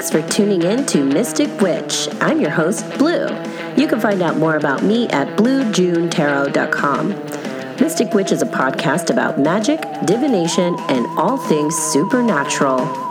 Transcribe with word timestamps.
Thanks 0.00 0.12
for 0.12 0.26
tuning 0.34 0.62
in 0.62 0.86
to 0.86 1.04
Mystic 1.04 1.60
Witch. 1.60 2.08
I'm 2.22 2.40
your 2.40 2.48
host, 2.48 2.88
Blue. 2.96 3.28
You 3.76 3.86
can 3.86 4.00
find 4.00 4.22
out 4.22 4.38
more 4.38 4.56
about 4.56 4.82
me 4.82 5.06
at 5.10 5.36
bluejunetarot.com. 5.36 7.08
Mystic 7.78 8.14
Witch 8.14 8.32
is 8.32 8.40
a 8.40 8.46
podcast 8.46 9.10
about 9.10 9.38
magic, 9.38 9.82
divination, 10.06 10.74
and 10.88 11.04
all 11.18 11.36
things 11.36 11.76
supernatural. 11.76 13.09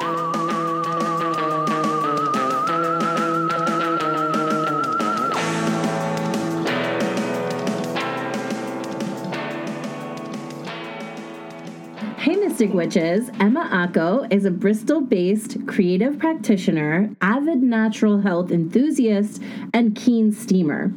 Witches. 12.80 13.30
Emma 13.41 13.68
Acko 13.73 14.25
is 14.32 14.45
a 14.45 14.52
Bristol 14.52 15.02
based 15.02 15.68
creative 15.68 16.17
practitioner, 16.17 17.13
avid 17.20 17.62
natural 17.62 18.22
health 18.22 18.52
enthusiast, 18.52 19.44
and 19.73 19.98
keen 19.98 20.31
steamer. 20.31 20.94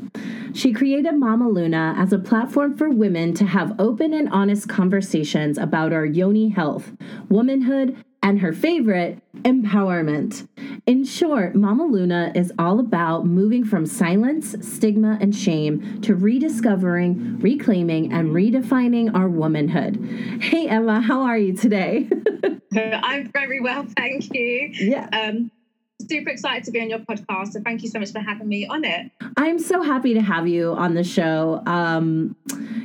She 0.55 0.73
created 0.73 1.17
Mama 1.17 1.49
Luna 1.49 1.97
as 1.99 2.13
a 2.13 2.21
platform 2.21 2.77
for 2.77 2.89
women 2.89 3.35
to 3.35 3.45
have 3.45 3.75
open 3.81 4.15
and 4.15 4.29
honest 4.29 4.69
conversations 4.69 5.59
about 5.59 5.93
our 5.93 6.07
yoni 6.07 6.51
health, 6.51 6.93
womanhood, 7.29 7.97
and 8.23 8.41
her 8.41 8.53
favorite, 8.53 9.21
empowerment. 9.43 10.47
In 10.87 11.05
short, 11.05 11.55
Mama 11.55 11.85
Luna 11.85 12.33
is 12.35 12.53
all 12.59 12.79
about 12.79 13.27
moving 13.27 13.65
from 13.65 13.85
silence, 13.85 14.55
stigma, 14.61 15.19
and 15.21 15.35
shame 15.35 16.01
to 16.03 16.15
rediscovering, 16.15 17.39
reclaiming, 17.41 18.13
and 18.13 18.31
redefining 18.31 19.15
our 19.15 19.29
womanhood. 19.29 19.97
Hey, 20.41 20.69
Emma, 20.69 21.01
how 21.01 21.23
are 21.23 21.39
you 21.39 21.55
today? 21.55 22.09
I'm 22.77 23.31
very 23.33 23.61
well, 23.61 23.87
thank 23.97 24.33
you. 24.33 24.71
Yeah. 24.73 25.09
Um, 25.13 25.51
super 26.09 26.31
excited 26.31 26.65
to 26.65 26.71
be 26.71 26.81
on 26.81 26.91
your 26.91 27.01
podcast. 27.01 27.53
So 27.53 27.61
thank 27.61 27.83
you 27.83 27.89
so 27.89 27.99
much 27.99 28.13
for 28.13 28.21
having 28.21 28.49
me 28.49 28.67
on 28.67 28.85
it. 28.85 29.11
I'm 29.37 29.59
so 29.59 29.83
happy 29.83 30.15
to 30.15 30.21
have 30.21 30.49
you 30.49 30.73
on 30.73 30.95
the 30.95 31.05
show. 31.05 31.63
Um, 31.67 32.37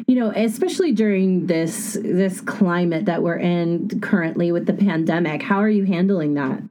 you 0.08 0.16
know, 0.16 0.32
especially 0.36 0.92
during 0.92 1.48
this 1.48 1.98
this 2.02 2.42
climate 2.42 3.06
that 3.06 3.24
we're 3.24 3.38
in 3.38 4.00
currently 4.02 4.52
with 4.52 4.66
the 4.66 4.74
pandemic. 4.74 5.42
How 5.42 5.58
are 5.58 5.70
you 5.70 5.84
handling 5.86 6.36
that? 6.36 6.64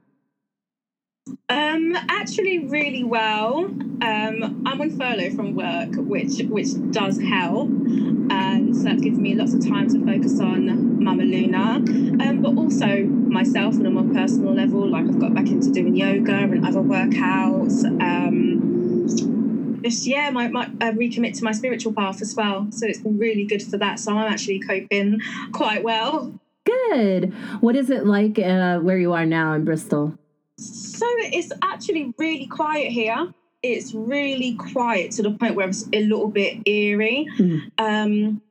Um, 1.49 1.95
actually, 2.09 2.67
really 2.67 3.03
well. 3.03 3.65
Um, 3.65 4.63
I'm 4.65 4.81
on 4.81 4.97
furlough 4.97 5.31
from 5.31 5.55
work, 5.55 5.89
which 5.95 6.41
which 6.49 6.69
does 6.91 7.19
help, 7.21 7.69
and 7.69 8.75
so 8.75 8.83
that 8.83 9.01
gives 9.01 9.17
me 9.17 9.35
lots 9.35 9.53
of 9.53 9.67
time 9.67 9.89
to 9.89 10.05
focus 10.05 10.39
on 10.39 11.03
Mama 11.03 11.23
Luna, 11.23 11.75
um, 12.23 12.41
but 12.41 12.55
also 12.57 12.85
myself 13.29 13.75
on 13.75 13.85
a 13.85 13.89
more 13.89 14.13
personal 14.13 14.53
level. 14.53 14.87
Like 14.89 15.05
I've 15.05 15.19
got 15.19 15.33
back 15.33 15.47
into 15.47 15.71
doing 15.71 15.95
yoga 15.95 16.33
and 16.33 16.65
other 16.65 16.81
workouts. 16.81 17.83
Um, 18.01 19.79
just 19.83 20.05
yeah, 20.05 20.29
my, 20.31 20.47
my 20.47 20.65
uh, 20.65 20.91
recommit 20.91 21.37
to 21.37 21.43
my 21.43 21.51
spiritual 21.51 21.93
path 21.93 22.21
as 22.21 22.35
well. 22.35 22.67
So 22.71 22.85
it's 22.87 22.99
been 22.99 23.17
really 23.17 23.45
good 23.45 23.63
for 23.63 23.77
that. 23.77 23.99
So 23.99 24.11
I'm 24.11 24.31
actually 24.31 24.59
coping 24.59 25.21
quite 25.51 25.83
well. 25.83 26.33
Good. 26.65 27.33
What 27.61 27.75
is 27.75 27.89
it 27.89 28.05
like 28.05 28.37
uh, 28.39 28.79
where 28.79 28.97
you 28.97 29.13
are 29.13 29.25
now 29.25 29.53
in 29.53 29.63
Bristol? 29.63 30.17
So 30.57 31.05
it's 31.19 31.51
actually 31.61 32.13
really 32.17 32.47
quiet 32.47 32.91
here. 32.91 33.31
It's 33.63 33.93
really 33.93 34.55
quiet 34.55 35.11
to 35.11 35.23
the 35.23 35.31
point 35.31 35.55
where 35.55 35.69
it's 35.69 35.87
a 35.93 36.03
little 36.03 36.27
bit 36.27 36.67
eerie. 36.67 37.27
Mm. 37.37 37.71
Um, 37.77 38.41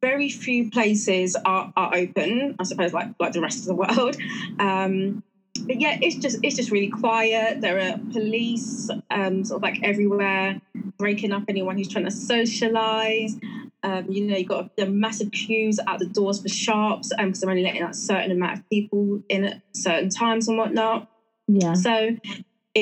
very 0.00 0.28
few 0.28 0.70
places 0.70 1.36
are, 1.44 1.72
are 1.76 1.94
open, 1.94 2.56
I 2.58 2.62
suppose, 2.64 2.92
like 2.92 3.08
like 3.18 3.32
the 3.32 3.40
rest 3.40 3.60
of 3.60 3.66
the 3.66 3.74
world. 3.74 4.16
Um, 4.60 5.22
but 5.66 5.80
yeah, 5.80 5.98
it's 6.00 6.16
just 6.16 6.38
it's 6.42 6.56
just 6.56 6.70
really 6.70 6.88
quiet. 6.88 7.60
There 7.60 7.78
are 7.80 7.98
police 8.12 8.90
um, 9.10 9.44
sort 9.44 9.58
of 9.58 9.62
like 9.62 9.82
everywhere, 9.82 10.60
breaking 10.98 11.32
up 11.32 11.44
anyone 11.48 11.76
who's 11.76 11.88
trying 11.88 12.04
to 12.04 12.10
socialise. 12.10 13.40
Um, 13.82 14.10
you 14.10 14.26
know, 14.26 14.36
you've 14.36 14.48
got 14.48 14.76
the 14.76 14.86
massive 14.86 15.30
queues 15.30 15.78
at 15.86 15.98
the 15.98 16.06
doors 16.06 16.42
for 16.42 16.48
shops 16.48 17.12
because 17.16 17.40
they're 17.40 17.50
only 17.50 17.62
letting 17.62 17.82
out 17.82 17.90
a 17.90 17.94
certain 17.94 18.32
amount 18.32 18.58
of 18.58 18.68
people 18.68 19.22
in 19.28 19.44
at 19.44 19.62
certain 19.72 20.10
times 20.10 20.48
and 20.48 20.58
whatnot. 20.58 21.08
Yeah. 21.46 21.74
So 21.74 22.16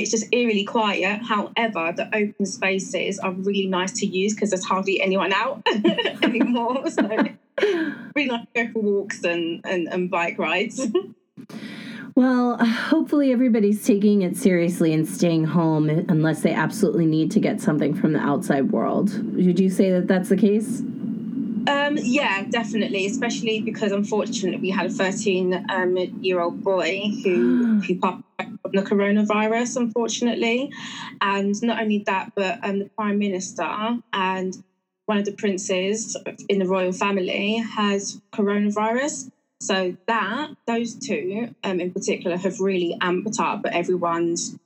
it's 0.01 0.11
just 0.11 0.27
eerily 0.33 0.65
quiet. 0.65 1.23
However, 1.23 1.93
the 1.97 2.09
open 2.15 2.47
spaces 2.47 3.19
are 3.19 3.33
really 3.33 3.67
nice 3.67 3.93
to 4.01 4.07
use 4.07 4.34
because 4.34 4.51
there's 4.51 4.65
hardly 4.65 5.01
anyone 5.01 5.33
out 5.33 5.62
anymore. 6.23 6.89
so 6.91 7.03
really 8.15 8.29
nice 8.29 8.47
to 8.55 8.65
go 8.65 8.73
for 8.73 8.83
walks 8.83 9.25
and, 9.25 9.61
and, 9.65 9.89
and 9.89 10.11
bike 10.11 10.39
rides. 10.39 10.87
Well, 12.15 12.57
hopefully 12.57 13.31
everybody's 13.31 13.84
taking 13.84 14.23
it 14.23 14.39
seriously 14.39 14.95
and 14.95 15.07
staying 15.07 15.45
home 15.45 15.91
unless 15.91 16.41
they 16.41 16.55
absolutely 16.55 17.05
need 17.05 17.31
to 17.33 17.41
get 17.41 17.61
something 17.61 17.93
from 17.93 18.15
the 18.15 18.21
outside 18.21 18.73
world. 18.73 19.13
Would 19.34 19.61
you 19.61 19.69
say 19.69 19.91
that 19.91 20.09
that's 20.09 20.31
the 20.31 20.37
case? 20.39 20.83
Um, 21.66 21.99
yeah, 22.00 22.44
definitely. 22.44 23.06
Especially 23.06 23.60
because 23.60 23.93
unfortunately 23.93 24.60
we 24.60 24.71
had 24.71 24.87
a 24.87 24.91
13 24.91 25.66
um, 25.69 25.97
year 26.21 26.41
old 26.41 26.62
boy 26.62 27.03
who 27.25 27.81
who 27.81 27.99
passed 27.99 28.22
from 28.38 28.72
the 28.72 28.82
coronavirus, 28.82 29.77
unfortunately, 29.77 30.72
and 31.21 31.60
not 31.62 31.81
only 31.81 32.03
that, 32.06 32.32
but 32.34 32.59
um, 32.62 32.78
the 32.81 32.91
prime 32.97 33.19
minister 33.19 33.99
and 34.12 34.62
one 35.06 35.19
of 35.19 35.25
the 35.25 35.32
princes 35.32 36.16
in 36.49 36.59
the 36.59 36.66
royal 36.66 36.93
family 36.93 37.56
has 37.56 38.21
coronavirus. 38.33 39.31
So 39.60 39.97
that 40.06 40.50
those 40.66 40.94
two 40.94 41.54
um, 41.65 41.81
in 41.81 41.93
particular 41.93 42.37
have 42.37 42.60
really 42.60 42.97
amped 43.00 43.41
up 43.41 43.65
everyone's 43.66 44.56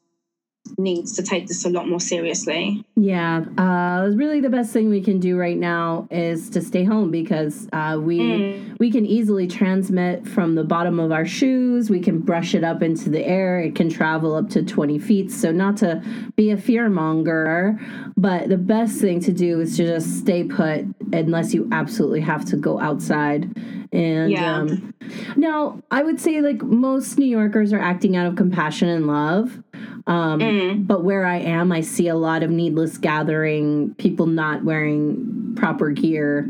needs 0.78 1.14
to 1.16 1.22
take 1.22 1.46
this 1.46 1.64
a 1.64 1.70
lot 1.70 1.88
more 1.88 2.00
seriously. 2.00 2.84
Yeah, 2.96 3.44
uh, 3.58 4.10
really 4.14 4.40
the 4.40 4.50
best 4.50 4.72
thing 4.72 4.88
we 4.90 5.00
can 5.00 5.18
do 5.20 5.36
right 5.36 5.56
now 5.56 6.06
is 6.10 6.50
to 6.50 6.60
stay 6.60 6.84
home 6.84 7.10
because 7.10 7.68
uh, 7.72 7.98
we 8.00 8.20
Mm. 8.20 8.78
we 8.78 8.90
can 8.90 9.06
easily 9.06 9.46
transmit 9.46 10.26
from 10.26 10.54
the 10.54 10.64
bottom 10.64 11.00
of 11.00 11.10
our 11.12 11.24
shoes. 11.26 11.90
We 11.90 12.00
can 12.00 12.18
brush 12.20 12.54
it 12.54 12.62
up 12.64 12.82
into 12.82 13.10
the 13.10 13.26
air. 13.26 13.60
It 13.60 13.74
can 13.74 13.88
travel 13.88 14.34
up 14.34 14.50
to 14.50 14.62
twenty 14.62 14.98
feet. 14.98 15.30
So 15.30 15.50
not 15.52 15.76
to 15.78 16.02
be 16.36 16.50
a 16.50 16.56
fear 16.56 16.88
monger, 16.88 17.78
but 18.16 18.48
the 18.48 18.58
best 18.58 19.00
thing 19.00 19.20
to 19.20 19.32
do 19.32 19.60
is 19.60 19.76
to 19.76 19.86
just 19.86 20.18
stay 20.18 20.44
put 20.44 20.84
unless 21.12 21.52
you 21.54 21.68
absolutely 21.72 22.20
have 22.20 22.44
to 22.46 22.56
go 22.56 22.78
outside. 22.78 23.48
And 23.92 24.30
Yeah. 24.30 24.56
um, 24.58 24.94
now 25.36 25.82
I 25.90 26.02
would 26.02 26.20
say 26.20 26.40
like 26.40 26.62
most 26.62 27.18
New 27.18 27.26
Yorkers 27.26 27.72
are 27.72 27.80
acting 27.80 28.16
out 28.16 28.26
of 28.26 28.36
compassion 28.36 28.88
and 28.88 29.06
love. 29.06 29.58
Um, 30.06 30.40
Mm. 30.40 30.86
but 30.86 31.04
where 31.04 31.24
I 31.24 31.38
am, 31.38 31.72
I 31.72 31.80
see 31.82 32.08
a 32.08 32.14
lot 32.16 32.42
of 32.42 32.50
needless 32.50 32.98
gathering, 32.98 33.94
people 33.98 34.26
not 34.26 34.64
wearing 34.64 35.52
proper 35.56 35.90
gear, 35.90 36.40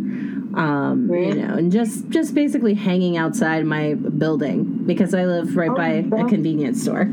um, 0.55 1.09
you 1.11 1.35
know, 1.35 1.55
and 1.55 1.73
just 1.73 2.09
just 2.11 2.35
basically 2.35 2.75
hanging 2.75 3.17
outside 3.17 3.65
my 3.65 3.95
building 3.95 4.65
because 4.87 5.15
I 5.15 5.25
live 5.25 5.57
right 5.57 5.71
Oh, 5.71 5.75
by 5.75 5.89
a 6.23 6.29
convenience 6.29 6.83
store. 6.83 7.05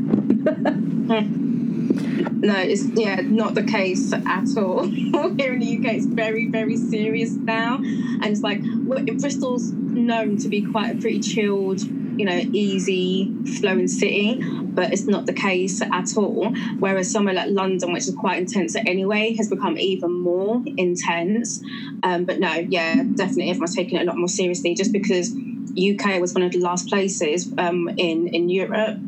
No, 2.40 2.54
it's 2.56 2.84
yeah, 2.94 3.16
not 3.22 3.54
the 3.54 3.64
case 3.64 4.12
at 4.12 4.56
all. 4.56 4.84
Here 4.86 5.52
in 5.54 5.58
the 5.60 5.78
UK, 5.78 5.94
it's 5.94 6.06
very, 6.06 6.46
very 6.48 6.76
serious 6.76 7.32
now, 7.32 7.76
and 7.76 8.24
it's 8.26 8.42
like 8.42 8.60
well, 8.86 9.04
Bristol's 9.04 9.72
known 10.06 10.36
to 10.38 10.48
be 10.48 10.62
quite 10.62 10.96
a 10.96 11.00
pretty 11.00 11.20
chilled, 11.20 11.80
you 11.82 12.24
know, 12.24 12.40
easy 12.52 13.32
flowing 13.60 13.88
city, 13.88 14.40
but 14.42 14.92
it's 14.92 15.06
not 15.06 15.26
the 15.26 15.32
case 15.32 15.80
at 15.82 16.16
all. 16.16 16.54
Whereas 16.78 17.10
somewhere 17.10 17.34
like 17.34 17.50
London, 17.50 17.92
which 17.92 18.08
is 18.08 18.14
quite 18.14 18.38
intense 18.38 18.76
anyway, 18.76 19.34
has 19.34 19.48
become 19.48 19.78
even 19.78 20.12
more 20.12 20.62
intense. 20.76 21.62
Um, 22.02 22.24
but 22.24 22.38
no, 22.40 22.52
yeah, 22.54 22.94
definitely 23.14 23.50
everyone's 23.50 23.74
taking 23.74 23.98
it 23.98 24.02
a 24.02 24.04
lot 24.04 24.16
more 24.16 24.28
seriously, 24.28 24.74
just 24.74 24.92
because 24.92 25.32
UK 25.32 26.20
was 26.20 26.34
one 26.34 26.42
of 26.42 26.52
the 26.52 26.58
last 26.60 26.88
places 26.88 27.52
um, 27.58 27.88
in 27.96 28.28
in 28.28 28.48
Europe 28.48 28.98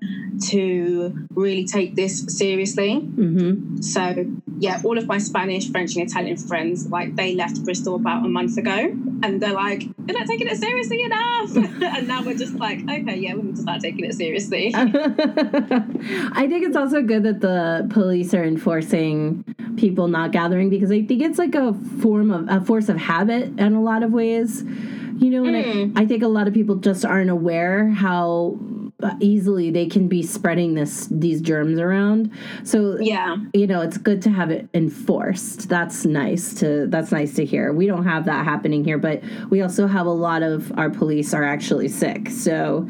to 0.49 1.27
really 1.35 1.65
take 1.65 1.95
this 1.97 2.25
seriously. 2.29 3.01
hmm 3.01 3.81
So 3.81 4.27
yeah, 4.59 4.81
all 4.85 4.99
of 4.99 5.07
my 5.07 5.19
Spanish, 5.19 5.71
French, 5.71 5.97
and 5.97 6.09
Italian 6.09 6.37
friends, 6.37 6.89
like 6.89 7.17
they 7.17 7.35
left 7.35 7.65
Bristol 7.65 7.97
about 7.97 8.25
a 8.25 8.29
month 8.29 8.57
ago, 8.59 8.91
and 9.23 9.41
they're 9.41 9.53
like, 9.53 9.83
"You're 9.85 10.19
not 10.19 10.27
taking 10.27 10.49
it 10.49 10.57
seriously 10.57 11.03
enough." 11.03 11.57
and 11.97 12.09
now 12.09 12.23
we're 12.25 12.37
just 12.37 12.55
like, 12.55 12.81
"Okay, 12.83 13.17
yeah, 13.17 13.35
we 13.35 13.43
need 13.43 13.57
to 13.57 13.63
start 13.63 13.81
taking 13.81 14.05
it 14.05 14.15
seriously." 14.15 14.73
I 14.75 16.47
think 16.49 16.65
it's 16.67 16.77
also 16.77 17.03
good 17.03 17.23
that 17.25 17.41
the 17.41 17.89
police 17.93 18.35
are 18.35 18.45
enforcing 18.45 19.45
people 19.77 20.09
not 20.09 20.33
gathering 20.33 20.71
because 20.71 20.91
I 20.91 21.03
think 21.05 21.23
it's 21.23 21.39
like 21.39 21.55
a 21.55 21.75
form 22.03 22.31
of 22.31 22.47
a 22.49 22.65
force 22.65 22.89
of 22.89 22.97
habit 22.97 23.59
in 23.59 23.75
a 23.75 23.83
lot 23.83 24.03
of 24.03 24.13
ways. 24.13 24.63
You 24.63 25.29
know, 25.29 25.45
and 25.45 25.57
Mm. 25.61 25.99
I, 25.99 26.03
I 26.03 26.07
think 26.07 26.23
a 26.23 26.29
lot 26.29 26.49
of 26.49 26.55
people 26.55 26.77
just 26.77 27.05
aren't 27.05 27.29
aware 27.29 27.91
how 27.91 28.57
Uh, 29.03 29.15
easily 29.21 29.71
they 29.71 29.87
can 29.87 30.09
be 30.09 30.23
spreading 30.23 30.75
this 30.75 31.09
these 31.11 31.41
germs 31.41 31.79
around. 31.79 32.31
So 32.65 32.99
yeah, 33.01 33.37
you 33.55 33.67
know, 33.67 33.81
it's 33.81 33.99
good 33.99 34.23
to 34.23 34.31
have 34.31 34.51
it 34.51 34.69
enforced. 34.75 35.69
That's 35.69 36.05
nice 36.05 36.55
to 36.55 36.87
that's 36.89 37.13
nice 37.13 37.35
to 37.35 37.45
hear. 37.45 37.73
We 37.73 37.87
don't 37.87 38.05
have 38.05 38.25
that 38.27 38.45
happening 38.45 38.85
here, 38.85 38.99
but 38.99 39.23
we 39.51 39.63
also 39.63 39.87
have 39.87 40.07
a 40.07 40.11
lot 40.11 40.43
of 40.43 40.77
our 40.79 40.91
police 40.91 41.35
are 41.35 41.45
actually 41.45 41.89
sick. 41.89 42.29
So 42.31 42.89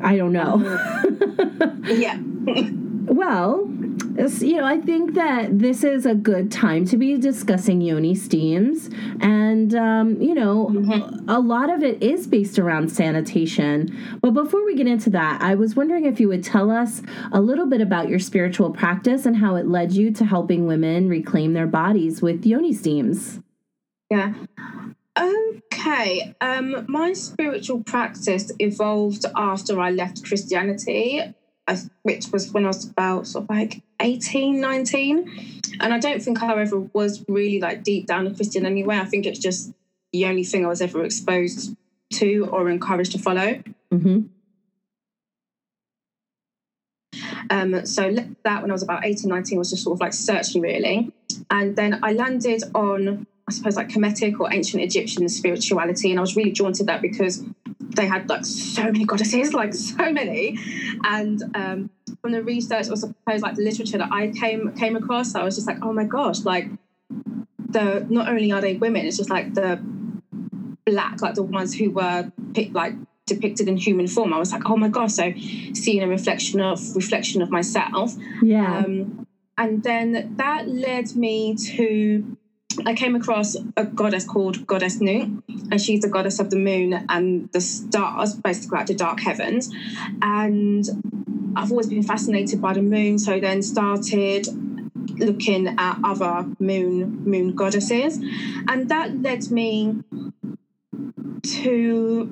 I 0.00 0.16
don't 0.16 0.32
know. 0.32 0.58
yeah. 1.86 2.18
Well, 3.08 3.68
you 4.40 4.56
know, 4.56 4.64
I 4.64 4.80
think 4.80 5.14
that 5.14 5.58
this 5.58 5.84
is 5.84 6.06
a 6.06 6.14
good 6.14 6.50
time 6.50 6.84
to 6.86 6.96
be 6.96 7.16
discussing 7.16 7.80
yoni 7.80 8.16
steams. 8.16 8.90
And, 9.20 9.74
um, 9.74 10.20
you 10.20 10.34
know, 10.34 10.70
mm-hmm. 10.72 11.28
a 11.28 11.38
lot 11.38 11.70
of 11.70 11.84
it 11.84 12.02
is 12.02 12.26
based 12.26 12.58
around 12.58 12.90
sanitation. 12.90 13.96
But 14.20 14.32
before 14.32 14.64
we 14.64 14.74
get 14.74 14.88
into 14.88 15.10
that, 15.10 15.40
I 15.40 15.54
was 15.54 15.76
wondering 15.76 16.04
if 16.04 16.18
you 16.18 16.26
would 16.28 16.42
tell 16.42 16.70
us 16.70 17.00
a 17.32 17.40
little 17.40 17.66
bit 17.66 17.80
about 17.80 18.08
your 18.08 18.18
spiritual 18.18 18.70
practice 18.72 19.24
and 19.24 19.36
how 19.36 19.54
it 19.54 19.68
led 19.68 19.92
you 19.92 20.10
to 20.12 20.24
helping 20.24 20.66
women 20.66 21.08
reclaim 21.08 21.52
their 21.52 21.68
bodies 21.68 22.20
with 22.20 22.44
yoni 22.44 22.72
steams. 22.72 23.40
Yeah. 24.10 24.34
Okay. 25.18 26.34
Um, 26.40 26.84
my 26.88 27.12
spiritual 27.12 27.84
practice 27.84 28.50
evolved 28.58 29.24
after 29.36 29.80
I 29.80 29.90
left 29.90 30.24
Christianity 30.24 31.34
which 32.02 32.28
was 32.32 32.52
when 32.52 32.64
I 32.64 32.68
was 32.68 32.88
about 32.88 33.26
sort 33.26 33.44
of 33.44 33.50
like 33.50 33.82
18, 34.00 34.60
19. 34.60 35.60
And 35.80 35.92
I 35.92 35.98
don't 35.98 36.22
think 36.22 36.42
I 36.42 36.60
ever 36.60 36.78
was 36.78 37.24
really 37.28 37.60
like 37.60 37.82
deep 37.82 38.06
down 38.06 38.26
a 38.26 38.34
Christian 38.34 38.64
anyway. 38.64 38.98
I 38.98 39.04
think 39.04 39.26
it's 39.26 39.38
just 39.38 39.72
the 40.12 40.26
only 40.26 40.44
thing 40.44 40.64
I 40.64 40.68
was 40.68 40.80
ever 40.80 41.04
exposed 41.04 41.76
to 42.14 42.48
or 42.52 42.70
encouraged 42.70 43.12
to 43.12 43.18
follow. 43.18 43.62
Mm-hmm. 43.92 44.20
Um, 47.50 47.86
so 47.86 48.12
that 48.44 48.62
when 48.62 48.70
I 48.70 48.74
was 48.74 48.82
about 48.82 49.04
18, 49.04 49.28
19 49.28 49.58
was 49.58 49.70
just 49.70 49.84
sort 49.84 49.96
of 49.96 50.00
like 50.00 50.12
searching 50.12 50.62
really. 50.62 51.12
And 51.50 51.76
then 51.76 52.00
I 52.02 52.12
landed 52.12 52.62
on, 52.74 53.26
I 53.48 53.52
suppose, 53.52 53.76
like 53.76 53.88
Kemetic 53.88 54.38
or 54.40 54.52
ancient 54.52 54.82
Egyptian 54.82 55.28
spirituality. 55.28 56.10
And 56.10 56.18
I 56.18 56.22
was 56.22 56.36
really 56.36 56.52
drawn 56.52 56.72
to 56.74 56.84
that 56.84 57.02
because 57.02 57.44
they 57.96 58.06
had 58.06 58.28
like 58.28 58.44
so 58.44 58.84
many 58.84 59.04
goddesses, 59.04 59.52
like 59.52 59.74
so 59.74 60.12
many. 60.12 60.58
And 61.04 61.42
um, 61.54 61.90
from 62.20 62.32
the 62.32 62.42
research, 62.42 62.88
or 62.88 62.96
suppose 62.96 63.42
like 63.42 63.56
the 63.56 63.62
literature 63.62 63.98
that 63.98 64.12
I 64.12 64.28
came 64.28 64.72
came 64.76 64.96
across, 64.96 65.34
I 65.34 65.42
was 65.42 65.56
just 65.56 65.66
like, 65.66 65.78
oh 65.82 65.92
my 65.92 66.04
gosh, 66.04 66.44
like 66.44 66.68
the 67.68 68.06
not 68.08 68.28
only 68.28 68.52
are 68.52 68.60
they 68.60 68.74
women, 68.74 69.06
it's 69.06 69.16
just 69.16 69.30
like 69.30 69.54
the 69.54 69.80
black, 70.84 71.20
like 71.22 71.34
the 71.34 71.42
ones 71.42 71.74
who 71.74 71.90
were 71.90 72.30
picked, 72.54 72.74
like 72.74 72.94
depicted 73.26 73.68
in 73.68 73.76
human 73.76 74.06
form. 74.06 74.32
I 74.32 74.38
was 74.38 74.52
like, 74.52 74.62
oh 74.66 74.76
my 74.76 74.88
gosh, 74.88 75.14
so 75.14 75.32
seeing 75.74 76.02
a 76.02 76.08
reflection 76.08 76.60
of 76.60 76.94
reflection 76.94 77.42
of 77.42 77.50
myself. 77.50 78.14
Yeah. 78.42 78.78
Um, 78.78 79.26
and 79.58 79.82
then 79.82 80.36
that 80.36 80.68
led 80.68 81.16
me 81.16 81.56
to 81.56 82.36
I 82.84 82.94
came 82.94 83.14
across 83.16 83.56
a 83.76 83.84
goddess 83.84 84.24
called 84.24 84.66
Goddess 84.66 85.00
Nut, 85.00 85.28
and 85.70 85.80
she's 85.80 86.00
the 86.00 86.08
goddess 86.08 86.38
of 86.38 86.50
the 86.50 86.56
moon 86.56 87.06
and 87.08 87.50
the 87.52 87.60
stars, 87.60 88.34
basically 88.34 88.78
like 88.78 88.86
the 88.86 88.94
dark 88.94 89.20
heavens. 89.20 89.70
And 90.20 90.84
I've 91.56 91.70
always 91.70 91.86
been 91.86 92.02
fascinated 92.02 92.60
by 92.60 92.74
the 92.74 92.82
moon, 92.82 93.18
so 93.18 93.40
then 93.40 93.62
started 93.62 94.46
looking 95.18 95.68
at 95.78 95.98
other 96.04 96.46
moon 96.58 97.24
moon 97.24 97.54
goddesses, 97.54 98.18
and 98.68 98.88
that 98.88 99.22
led 99.22 99.50
me 99.50 100.02
to 101.42 102.28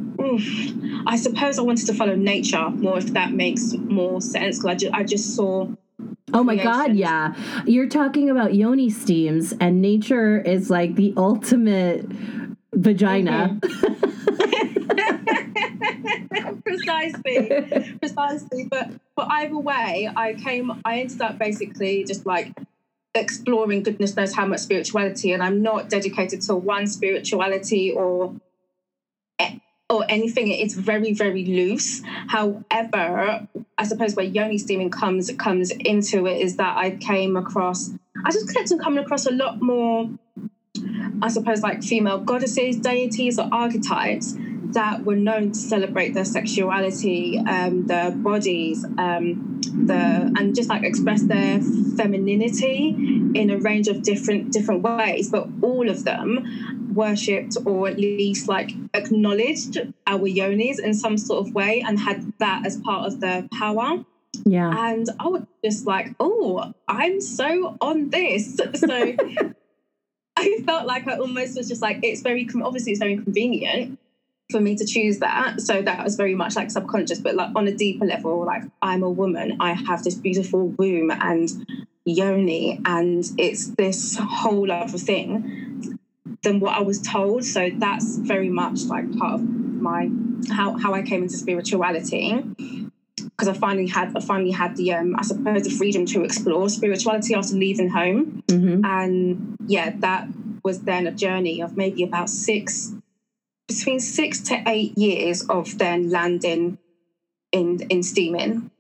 I 1.06 1.16
suppose 1.16 1.58
I 1.58 1.62
wanted 1.62 1.86
to 1.86 1.94
follow 1.94 2.14
nature 2.14 2.70
more, 2.70 2.98
if 2.98 3.12
that 3.12 3.32
makes 3.32 3.72
more 3.72 4.20
sense. 4.20 4.58
Because 4.58 4.70
I, 4.70 4.74
ju- 4.74 4.90
I 4.92 5.04
just 5.04 5.34
saw 5.36 5.68
Oh 6.34 6.42
my 6.42 6.56
god, 6.56 6.96
yeah. 6.96 7.34
You're 7.64 7.88
talking 7.88 8.28
about 8.28 8.54
yoni 8.54 8.90
steams 8.90 9.54
and 9.60 9.80
nature 9.80 10.40
is 10.40 10.68
like 10.68 10.96
the 10.96 11.14
ultimate 11.16 12.06
vagina. 12.72 13.56
Mm-hmm. 13.60 14.04
precisely. 16.64 17.96
precisely. 18.00 18.66
But 18.68 18.90
but 19.16 19.28
either 19.30 19.58
way, 19.58 20.10
I 20.14 20.34
came 20.34 20.72
I 20.84 21.00
ended 21.00 21.20
up 21.20 21.38
basically 21.38 22.04
just 22.04 22.26
like 22.26 22.52
exploring 23.14 23.84
goodness 23.84 24.16
knows 24.16 24.34
how 24.34 24.44
much 24.44 24.60
spirituality 24.60 25.32
and 25.32 25.42
I'm 25.42 25.62
not 25.62 25.88
dedicated 25.88 26.40
to 26.42 26.56
one 26.56 26.88
spirituality 26.88 27.92
or 27.92 28.34
or 29.90 30.04
anything. 30.08 30.48
It's 30.48 30.74
very, 30.74 31.12
very 31.12 31.44
loose. 31.44 32.02
However, 32.28 33.46
I 33.76 33.84
suppose 33.84 34.14
where 34.14 34.24
yoni 34.24 34.58
steaming 34.58 34.90
comes 34.90 35.30
comes 35.32 35.70
into 35.70 36.26
it 36.26 36.40
is 36.40 36.56
that 36.56 36.76
I 36.76 36.92
came 36.92 37.36
across. 37.36 37.90
I 38.24 38.30
just 38.30 38.52
kept 38.54 38.72
on 38.72 38.78
coming 38.78 39.04
across 39.04 39.26
a 39.26 39.32
lot 39.32 39.60
more. 39.60 40.10
I 41.22 41.28
suppose 41.28 41.62
like 41.62 41.82
female 41.82 42.18
goddesses, 42.18 42.76
deities, 42.76 43.38
or 43.38 43.48
archetypes 43.52 44.36
that 44.72 45.04
were 45.04 45.14
known 45.14 45.52
to 45.52 45.58
celebrate 45.58 46.14
their 46.14 46.24
sexuality, 46.24 47.38
um, 47.38 47.86
their 47.86 48.10
bodies, 48.10 48.84
um, 48.98 49.60
the 49.86 50.32
and 50.36 50.54
just 50.54 50.68
like 50.68 50.82
express 50.82 51.22
their 51.22 51.60
femininity 51.96 52.88
in 53.34 53.50
a 53.50 53.58
range 53.58 53.88
of 53.88 54.02
different 54.02 54.52
different 54.52 54.82
ways. 54.82 55.30
But 55.30 55.48
all 55.62 55.88
of 55.88 56.04
them 56.04 56.83
worshipped 56.94 57.56
or 57.64 57.88
at 57.88 57.98
least 57.98 58.48
like 58.48 58.70
acknowledged 58.94 59.78
our 60.06 60.20
yonis 60.20 60.78
in 60.78 60.94
some 60.94 61.18
sort 61.18 61.46
of 61.46 61.54
way 61.54 61.82
and 61.86 61.98
had 61.98 62.32
that 62.38 62.66
as 62.66 62.76
part 62.78 63.06
of 63.06 63.20
their 63.20 63.48
power. 63.58 64.04
Yeah. 64.44 64.70
And 64.90 65.08
I 65.18 65.28
was 65.28 65.42
just 65.64 65.86
like, 65.86 66.14
oh, 66.20 66.72
I'm 66.88 67.20
so 67.20 67.76
on 67.80 68.10
this. 68.10 68.60
So 68.74 69.14
I 70.36 70.62
felt 70.66 70.86
like 70.86 71.06
I 71.06 71.16
almost 71.18 71.56
was 71.56 71.68
just 71.68 71.80
like, 71.80 72.00
it's 72.02 72.22
very, 72.22 72.48
obviously, 72.62 72.92
it's 72.92 72.98
very 72.98 73.16
convenient 73.16 73.98
for 74.50 74.60
me 74.60 74.76
to 74.76 74.84
choose 74.84 75.20
that. 75.20 75.60
So 75.60 75.80
that 75.82 76.02
was 76.02 76.16
very 76.16 76.34
much 76.34 76.56
like 76.56 76.70
subconscious, 76.70 77.20
but 77.20 77.34
like 77.34 77.50
on 77.54 77.68
a 77.68 77.72
deeper 77.72 78.04
level, 78.04 78.44
like 78.44 78.62
I'm 78.82 79.02
a 79.02 79.10
woman, 79.10 79.56
I 79.60 79.72
have 79.72 80.02
this 80.02 80.16
beautiful 80.16 80.68
womb 80.68 81.10
and 81.10 81.48
yoni, 82.04 82.80
and 82.84 83.24
it's 83.38 83.68
this 83.68 84.18
whole 84.20 84.70
other 84.70 84.98
thing 84.98 85.63
than 86.44 86.60
what 86.60 86.76
I 86.76 86.82
was 86.82 87.00
told. 87.00 87.44
So 87.44 87.70
that's 87.74 88.18
very 88.18 88.48
much 88.48 88.84
like 88.84 89.16
part 89.18 89.34
of 89.34 89.42
my 89.42 90.10
how 90.50 90.76
how 90.78 90.94
I 90.94 91.02
came 91.02 91.22
into 91.22 91.36
spirituality 91.36 92.42
because 93.16 93.48
I 93.48 93.52
finally 93.54 93.88
had 93.88 94.16
I 94.16 94.20
finally 94.20 94.52
had 94.52 94.76
the 94.76 94.92
um 94.92 95.16
I 95.18 95.22
suppose 95.22 95.62
the 95.64 95.70
freedom 95.70 96.06
to 96.06 96.22
explore 96.22 96.68
spirituality 96.68 97.34
after 97.34 97.56
leaving 97.56 97.88
home, 97.88 98.42
mm-hmm. 98.48 98.84
and 98.84 99.56
yeah, 99.66 99.92
that 99.98 100.28
was 100.62 100.82
then 100.82 101.06
a 101.06 101.12
journey 101.12 101.60
of 101.60 101.76
maybe 101.76 102.02
about 102.02 102.30
six 102.30 102.92
between 103.66 104.00
six 104.00 104.40
to 104.40 104.62
eight 104.66 104.96
years 104.96 105.42
of 105.48 105.78
then 105.78 106.10
landing 106.10 106.78
in 107.52 107.80
in 107.90 108.02
steaming. 108.02 108.70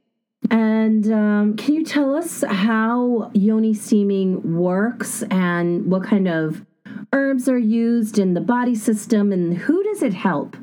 And 0.50 1.10
um, 1.10 1.56
can 1.56 1.74
you 1.74 1.84
tell 1.84 2.14
us 2.14 2.44
how 2.46 3.30
yoni 3.32 3.72
steaming 3.72 4.56
works 4.56 5.22
and 5.30 5.90
what 5.90 6.04
kind 6.04 6.28
of 6.28 6.66
herbs 7.12 7.48
are 7.48 7.58
used 7.58 8.18
in 8.18 8.34
the 8.34 8.40
body 8.40 8.74
system 8.74 9.32
and 9.32 9.56
who 9.56 9.82
does 9.84 10.02
it 10.02 10.14
help? 10.14 10.56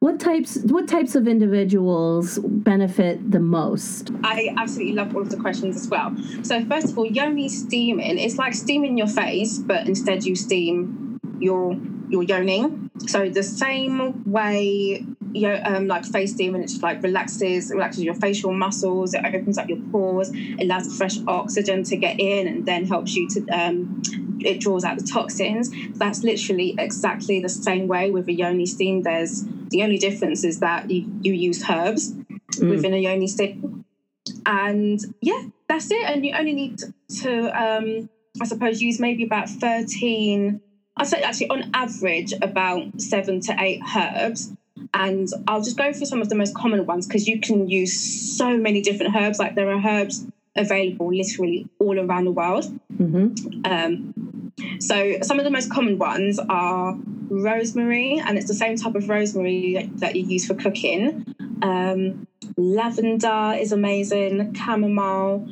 What 0.00 0.18
types 0.18 0.58
what 0.64 0.88
types 0.88 1.14
of 1.14 1.28
individuals 1.28 2.40
benefit 2.42 3.30
the 3.30 3.38
most? 3.38 4.10
I 4.24 4.52
absolutely 4.58 4.94
love 4.94 5.14
all 5.14 5.22
of 5.22 5.30
the 5.30 5.36
questions 5.36 5.76
as 5.76 5.88
well. 5.88 6.16
So 6.42 6.64
first 6.64 6.90
of 6.90 6.98
all, 6.98 7.06
yoni 7.06 7.48
steaming, 7.48 8.18
it's 8.18 8.36
like 8.36 8.52
steaming 8.52 8.98
your 8.98 9.06
face, 9.06 9.58
but 9.58 9.86
instead 9.86 10.24
you 10.24 10.34
steam 10.34 11.20
your 11.38 11.76
your 12.08 12.24
yoni. 12.24 12.66
So 13.06 13.28
the 13.28 13.44
same 13.44 14.24
way 14.30 15.06
you 15.34 15.48
know, 15.48 15.60
um, 15.64 15.86
like 15.86 16.04
face 16.04 16.32
steaming, 16.32 16.62
it 16.62 16.70
like 16.82 17.02
relaxes 17.02 17.70
relaxes 17.70 18.04
your 18.04 18.14
facial 18.14 18.52
muscles. 18.52 19.14
It 19.14 19.24
opens 19.24 19.56
up 19.56 19.68
your 19.68 19.80
pores. 19.90 20.30
It 20.32 20.64
allows 20.64 20.94
fresh 20.96 21.18
oxygen 21.26 21.84
to 21.84 21.96
get 21.96 22.20
in, 22.20 22.46
and 22.46 22.66
then 22.66 22.86
helps 22.86 23.14
you 23.14 23.28
to 23.30 23.46
um, 23.48 24.02
it 24.40 24.60
draws 24.60 24.84
out 24.84 24.98
the 24.98 25.04
toxins. 25.04 25.70
That's 25.94 26.22
literally 26.22 26.74
exactly 26.78 27.40
the 27.40 27.48
same 27.48 27.88
way 27.88 28.10
with 28.10 28.28
a 28.28 28.32
yoni 28.32 28.66
steam. 28.66 29.02
There's 29.02 29.44
the 29.70 29.82
only 29.82 29.98
difference 29.98 30.44
is 30.44 30.60
that 30.60 30.90
you, 30.90 31.10
you 31.22 31.32
use 31.32 31.62
herbs 31.68 32.12
mm. 32.12 32.70
within 32.70 32.94
a 32.94 32.98
yoni 32.98 33.26
steam. 33.26 33.84
And 34.46 35.00
yeah, 35.20 35.42
that's 35.68 35.90
it. 35.90 36.02
And 36.04 36.24
you 36.24 36.34
only 36.36 36.52
need 36.52 36.80
to, 37.20 37.46
um, 37.60 38.08
I 38.40 38.44
suppose, 38.44 38.80
use 38.80 39.00
maybe 39.00 39.24
about 39.24 39.48
13, 39.48 40.60
I'd 40.96 41.06
say 41.06 41.22
actually 41.22 41.48
on 41.50 41.70
average 41.74 42.32
about 42.40 43.00
seven 43.00 43.40
to 43.40 43.56
eight 43.58 43.80
herbs. 43.96 44.52
And 44.94 45.28
I'll 45.48 45.62
just 45.62 45.76
go 45.76 45.92
through 45.92 46.06
some 46.06 46.20
of 46.20 46.28
the 46.28 46.34
most 46.34 46.54
common 46.54 46.86
ones 46.86 47.06
because 47.06 47.26
you 47.26 47.40
can 47.40 47.68
use 47.68 47.98
so 48.36 48.56
many 48.56 48.82
different 48.82 49.14
herbs. 49.16 49.38
Like 49.38 49.54
there 49.54 49.70
are 49.70 49.80
herbs 49.84 50.26
available 50.56 51.14
literally 51.14 51.68
all 51.78 51.98
around 51.98 52.24
the 52.24 52.32
world. 52.32 52.64
Mm-hmm. 52.94 53.60
Um, 53.64 54.14
so 54.86 55.18
some 55.22 55.38
of 55.38 55.44
the 55.44 55.50
most 55.50 55.70
common 55.70 55.98
ones 55.98 56.38
are 56.48 56.96
rosemary, 57.28 58.20
and 58.24 58.36
it's 58.36 58.48
the 58.48 58.54
same 58.54 58.76
type 58.76 58.94
of 58.94 59.08
rosemary 59.08 59.90
that, 59.96 60.16
you 60.16 60.26
use 60.26 60.46
for 60.46 60.54
cooking. 60.54 61.24
Um, 61.62 62.26
lavender 62.56 63.56
is 63.58 63.72
amazing. 63.72 64.54
Chamomile, 64.54 65.46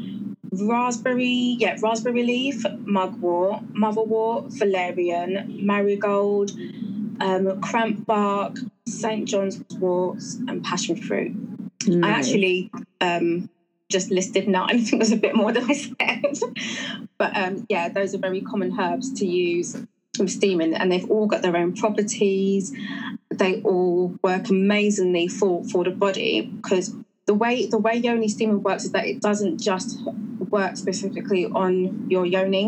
raspberry, 0.52 1.56
yeah, 1.58 1.76
raspberry 1.80 2.24
leaf, 2.24 2.64
mugwort, 2.80 3.62
motherwort, 3.72 4.52
valerian, 4.58 5.64
marigold, 5.64 6.50
um, 7.20 7.60
cramp 7.60 8.06
bark, 8.06 8.56
St. 8.86 9.28
John's 9.28 9.62
wort, 9.78 10.22
and 10.48 10.64
passion 10.64 10.96
fruit. 10.96 11.32
Nice. 11.86 12.04
I 12.04 12.18
actually 12.18 12.70
um, 13.00 13.48
just 13.90 14.10
listed 14.10 14.48
nine. 14.48 14.70
I 14.70 14.78
think 14.78 15.02
there's 15.02 15.12
a 15.12 15.16
bit 15.16 15.34
more 15.34 15.52
than 15.52 15.70
I 15.70 15.74
said. 15.74 16.38
but 17.18 17.36
um, 17.36 17.66
yeah, 17.68 17.88
those 17.88 18.14
are 18.14 18.18
very 18.18 18.40
common 18.40 18.78
herbs 18.78 19.12
to 19.14 19.26
use 19.26 19.76
with 20.18 20.30
steaming, 20.30 20.74
and 20.74 20.90
they've 20.90 21.10
all 21.10 21.26
got 21.26 21.42
their 21.42 21.56
own 21.56 21.74
properties. 21.74 22.74
They 23.30 23.60
all 23.62 24.18
work 24.22 24.48
amazingly 24.48 25.28
for 25.28 25.64
for 25.64 25.84
the 25.84 25.90
body 25.90 26.42
because 26.42 26.94
the 27.30 27.34
way 27.34 27.66
the 27.66 27.78
way 27.78 27.94
yoni 27.94 28.26
steaming 28.26 28.60
works 28.60 28.86
is 28.86 28.90
that 28.90 29.06
it 29.06 29.20
doesn't 29.20 29.58
just 29.60 30.00
work 30.50 30.76
specifically 30.76 31.46
on 31.46 32.10
your 32.10 32.26
yoni. 32.26 32.66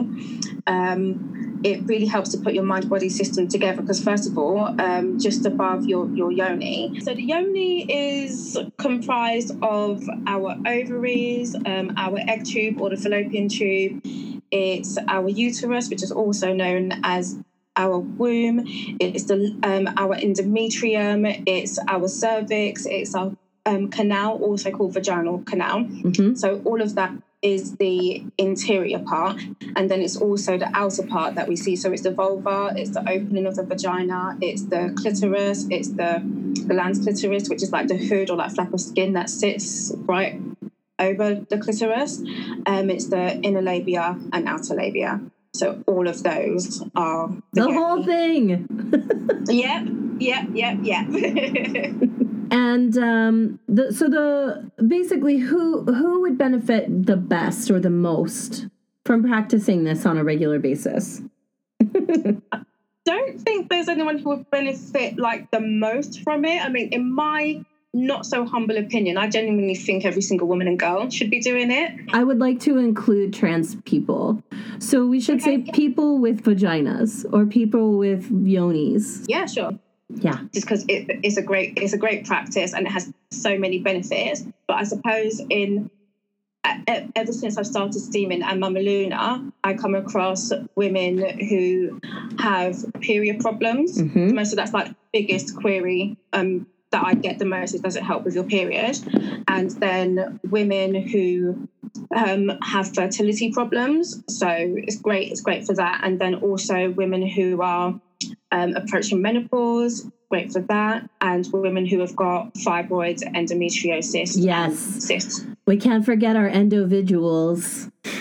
Um, 0.68 1.60
it 1.64 1.82
really 1.86 2.06
helps 2.06 2.30
to 2.30 2.38
put 2.38 2.54
your 2.54 2.62
mind 2.62 2.88
body 2.88 3.08
system 3.08 3.48
together 3.48 3.82
because 3.82 4.00
first 4.00 4.28
of 4.28 4.38
all 4.38 4.80
um, 4.80 5.18
just 5.18 5.44
above 5.46 5.86
your, 5.86 6.08
your 6.14 6.30
yoni. 6.30 7.00
So 7.00 7.12
the 7.12 7.24
yoni 7.24 7.92
is 7.92 8.56
comprised 8.76 9.50
of 9.62 10.08
our 10.28 10.54
ovaries 10.64 11.56
um, 11.56 11.94
our 11.96 12.18
egg 12.28 12.44
tube 12.44 12.80
or 12.80 12.90
the 12.90 12.96
fallopian 12.96 13.48
tube. 13.48 14.00
It's 14.52 14.96
our 15.08 15.28
uterus 15.28 15.90
which 15.90 16.04
is 16.04 16.12
also 16.12 16.52
known 16.52 17.00
as 17.02 17.36
our 17.74 17.98
womb. 17.98 18.62
It's 19.00 19.24
the 19.24 19.58
um, 19.64 19.88
our 19.96 20.14
endometrium. 20.14 21.42
It's 21.46 21.80
our 21.88 22.06
cervix. 22.06 22.86
It's 22.86 23.16
our 23.16 23.32
um, 23.64 23.90
canal 23.90 24.38
also 24.42 24.70
called 24.70 24.92
vaginal 24.92 25.38
canal 25.44 25.84
mm-hmm. 25.84 26.34
so 26.34 26.60
all 26.64 26.80
of 26.82 26.94
that 26.94 27.12
is 27.42 27.76
the 27.76 28.24
interior 28.38 29.00
part, 29.00 29.42
and 29.74 29.90
then 29.90 30.00
it's 30.00 30.16
also 30.16 30.56
the 30.56 30.70
outer 30.74 31.02
part 31.02 31.34
that 31.34 31.48
we 31.48 31.56
see. 31.56 31.74
So 31.74 31.90
it's 31.90 32.02
the 32.02 32.12
vulva, 32.12 32.72
it's 32.76 32.90
the 32.90 33.00
opening 33.00 33.46
of 33.46 33.56
the 33.56 33.64
vagina, 33.64 34.38
it's 34.40 34.62
the 34.66 34.94
clitoris, 34.96 35.66
it's 35.68 35.88
the 35.88 36.22
the 36.22 36.74
glans 36.74 37.02
clitoris, 37.02 37.48
which 37.48 37.62
is 37.62 37.72
like 37.72 37.88
the 37.88 37.96
hood 37.96 38.30
or 38.30 38.36
like 38.36 38.52
flap 38.52 38.72
of 38.72 38.80
skin 38.80 39.14
that 39.14 39.28
sits 39.28 39.92
right 39.96 40.40
over 41.00 41.34
the 41.34 41.58
clitoris. 41.58 42.22
Um, 42.66 42.90
it's 42.90 43.08
the 43.08 43.40
inner 43.40 43.62
labia 43.62 44.16
and 44.32 44.48
outer 44.48 44.74
labia. 44.74 45.20
So 45.54 45.82
all 45.86 46.08
of 46.08 46.22
those 46.22 46.82
are 46.94 47.28
the, 47.52 47.62
the 47.62 47.72
whole 47.72 48.04
thing. 48.04 48.68
yep, 49.48 49.86
yep, 50.18 50.48
yep, 50.54 50.78
yep. 50.80 51.94
and 52.52 52.98
um, 52.98 53.60
the, 53.66 53.92
so 53.94 54.08
the 54.08 54.70
basically 54.86 55.38
who 55.38 55.84
who 55.84 56.20
would 56.20 56.36
benefit 56.36 57.06
the 57.06 57.16
best 57.16 57.70
or 57.70 57.80
the 57.80 57.90
most 57.90 58.66
from 59.06 59.24
practicing 59.24 59.84
this 59.84 60.04
on 60.04 60.18
a 60.18 60.22
regular 60.22 60.58
basis? 60.58 61.22
I 61.80 62.36
don't 63.06 63.40
think 63.40 63.70
there's 63.70 63.88
anyone 63.88 64.18
who 64.18 64.28
would 64.28 64.50
benefit 64.50 65.18
like 65.18 65.50
the 65.50 65.60
most 65.60 66.20
from 66.20 66.44
it. 66.44 66.62
I 66.62 66.68
mean 66.68 66.90
in 66.92 67.10
my 67.14 67.64
not 67.94 68.24
so 68.24 68.46
humble 68.46 68.78
opinion 68.78 69.18
i 69.18 69.28
genuinely 69.28 69.74
think 69.74 70.06
every 70.06 70.22
single 70.22 70.48
woman 70.48 70.66
and 70.66 70.78
girl 70.78 71.10
should 71.10 71.30
be 71.30 71.40
doing 71.40 71.70
it. 71.70 71.90
I 72.12 72.22
would 72.24 72.38
like 72.38 72.60
to 72.60 72.78
include 72.78 73.34
trans 73.34 73.76
people. 73.84 74.42
So 74.78 75.06
we 75.06 75.20
should 75.20 75.40
okay. 75.42 75.64
say 75.64 75.72
people 75.72 76.18
with 76.18 76.42
vaginas 76.42 77.26
or 77.32 77.46
people 77.46 77.98
with 77.98 78.30
yonis. 78.30 79.24
Yeah 79.26 79.46
sure 79.46 79.78
yeah 80.16 80.38
just 80.52 80.66
because 80.66 80.84
it, 80.88 81.20
it's 81.22 81.36
a 81.36 81.42
great 81.42 81.74
it's 81.76 81.92
a 81.92 81.98
great 81.98 82.26
practice 82.26 82.74
and 82.74 82.86
it 82.86 82.90
has 82.90 83.12
so 83.30 83.58
many 83.58 83.78
benefits 83.78 84.44
but 84.66 84.74
i 84.74 84.84
suppose 84.84 85.40
in 85.50 85.90
ever 87.16 87.32
since 87.32 87.58
I've 87.58 87.66
started 87.66 87.98
steaming 87.98 88.42
and 88.42 88.60
Mama 88.60 88.80
Luna, 88.80 89.52
I 89.64 89.74
come 89.74 89.94
across 89.94 90.52
women 90.76 91.18
who 91.40 92.00
have 92.38 92.76
period 93.00 93.40
problems. 93.40 93.98
Mm-hmm. 93.98 94.34
Most 94.34 94.52
of 94.52 94.56
that's 94.56 94.72
like 94.72 94.94
biggest 95.12 95.56
query 95.56 96.16
um, 96.32 96.66
that 96.90 97.04
I 97.04 97.14
get 97.14 97.38
the 97.38 97.44
most 97.44 97.74
is 97.74 97.80
does 97.80 97.96
it 97.96 98.02
help 98.02 98.24
with 98.24 98.34
your 98.34 98.44
period? 98.44 98.98
And 99.48 99.70
then 99.70 100.40
women 100.48 100.94
who 100.94 101.68
um, 102.14 102.52
have 102.62 102.94
fertility 102.94 103.52
problems. 103.52 104.22
So 104.28 104.48
it's 104.48 104.98
great, 104.98 105.32
it's 105.32 105.40
great 105.40 105.66
for 105.66 105.74
that. 105.74 106.02
And 106.04 106.20
then 106.20 106.36
also 106.36 106.90
women 106.90 107.26
who 107.26 107.60
are 107.60 108.00
um, 108.52 108.76
approaching 108.76 109.20
menopause, 109.20 110.08
great 110.30 110.52
for 110.52 110.60
that, 110.60 111.08
and 111.20 111.48
women 111.52 111.86
who 111.86 111.98
have 112.00 112.14
got 112.14 112.54
fibroids, 112.54 113.22
endometriosis. 113.34 114.34
Yes. 114.36 114.78
Cysts. 114.78 115.44
We 115.66 115.78
can't 115.78 116.04
forget 116.04 116.36
our 116.36 116.48
individuals. 116.48 117.90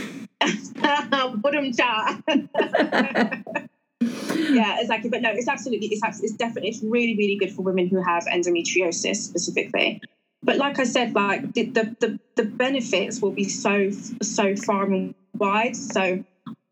yeah, 0.42 0.64
exactly. 4.80 5.10
But 5.10 5.22
no, 5.22 5.32
it's 5.32 5.48
absolutely, 5.48 5.88
it's, 5.88 6.24
it's 6.24 6.34
definitely, 6.34 6.70
it's 6.70 6.82
really, 6.82 7.16
really 7.16 7.36
good 7.36 7.52
for 7.52 7.62
women 7.62 7.88
who 7.88 8.02
have 8.02 8.26
endometriosis 8.26 9.18
specifically. 9.18 10.02
But 10.44 10.58
like 10.58 10.80
I 10.80 10.86
said, 10.86 11.14
like 11.14 11.54
the, 11.54 11.66
the, 11.66 11.96
the, 12.00 12.20
the 12.36 12.44
benefits 12.44 13.22
will 13.22 13.32
be 13.32 13.44
so, 13.44 13.92
so 14.24 14.56
far 14.56 14.86
and 14.86 15.14
wide. 15.38 15.76
So 15.76 16.24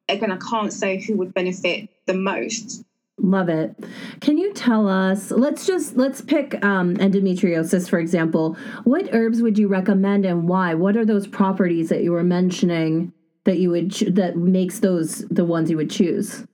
again, 0.07 0.31
I 0.31 0.37
can't 0.37 0.73
say 0.73 0.99
who 0.99 1.17
would 1.17 1.33
benefit 1.33 1.89
the 2.07 2.15
most 2.15 2.83
Love 3.21 3.49
it. 3.49 3.75
Can 4.21 4.38
you 4.38 4.53
tell 4.53 4.88
us? 4.88 5.31
Let's 5.31 5.65
just 5.67 5.97
let's 5.97 6.21
pick 6.21 6.63
um, 6.63 6.95
endometriosis 6.97 7.89
for 7.89 7.99
example. 7.99 8.55
What 8.85 9.13
herbs 9.13 9.41
would 9.41 9.57
you 9.57 9.67
recommend 9.67 10.25
and 10.25 10.47
why? 10.47 10.73
What 10.73 10.95
are 10.95 11.05
those 11.05 11.27
properties 11.27 11.89
that 11.89 12.01
you 12.01 12.11
were 12.11 12.23
mentioning 12.23 13.13
that 13.43 13.59
you 13.59 13.71
would 13.71 13.91
that 14.15 14.38
makes 14.38 14.79
those 14.79 15.25
the 15.29 15.45
ones 15.45 15.69
you 15.69 15.77
would 15.77 15.91
choose? 15.91 16.45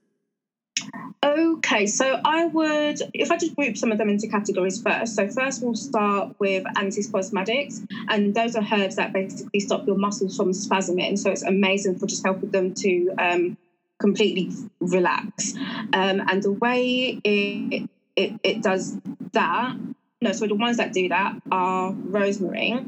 Okay, 1.24 1.86
so 1.86 2.20
I 2.24 2.46
would, 2.46 3.00
if 3.12 3.30
I 3.30 3.36
just 3.36 3.56
group 3.56 3.76
some 3.76 3.90
of 3.90 3.98
them 3.98 4.08
into 4.08 4.28
categories 4.28 4.80
first. 4.80 5.16
So, 5.16 5.28
first 5.28 5.62
we'll 5.62 5.74
start 5.74 6.36
with 6.38 6.64
antispasmodics, 6.76 7.86
and 8.08 8.34
those 8.34 8.54
are 8.54 8.62
herbs 8.72 8.96
that 8.96 9.12
basically 9.12 9.60
stop 9.60 9.86
your 9.86 9.96
muscles 9.96 10.36
from 10.36 10.52
spasming. 10.52 11.18
So, 11.18 11.30
it's 11.30 11.42
amazing 11.42 11.98
for 11.98 12.06
just 12.06 12.24
helping 12.24 12.50
them 12.50 12.74
to 12.74 13.14
um, 13.18 13.56
completely 13.98 14.52
relax. 14.80 15.54
Um, 15.92 16.22
and 16.28 16.42
the 16.42 16.52
way 16.52 17.20
it, 17.24 17.88
it, 18.14 18.40
it 18.42 18.62
does 18.62 18.96
that, 19.32 19.76
no, 20.20 20.32
so 20.32 20.46
the 20.46 20.54
ones 20.54 20.78
that 20.78 20.92
do 20.92 21.08
that 21.08 21.40
are 21.50 21.92
rosemary. 21.92 22.84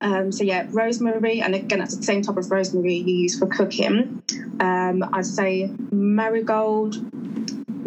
Um, 0.00 0.32
so 0.32 0.44
yeah, 0.44 0.66
rosemary, 0.70 1.40
and 1.40 1.54
again, 1.54 1.78
that's 1.78 1.96
the 1.96 2.02
same 2.02 2.22
type 2.22 2.36
of 2.36 2.50
rosemary 2.50 2.96
you 2.96 3.16
use 3.22 3.38
for 3.38 3.46
cooking. 3.46 4.22
Um, 4.60 5.02
I'd 5.12 5.24
say 5.24 5.70
marigold, 5.90 6.96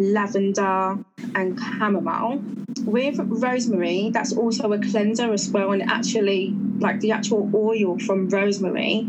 lavender, 0.00 0.98
and 1.34 1.58
chamomile. 1.60 2.42
With 2.88 3.20
rosemary, 3.28 4.10
that's 4.14 4.32
also 4.32 4.72
a 4.72 4.78
cleanser 4.78 5.30
as 5.30 5.50
well, 5.52 5.72
and 5.72 5.82
actually, 5.82 6.56
like 6.80 7.00
the 7.00 7.10
actual 7.12 7.50
oil 7.54 7.98
from 7.98 8.30
rosemary 8.30 9.08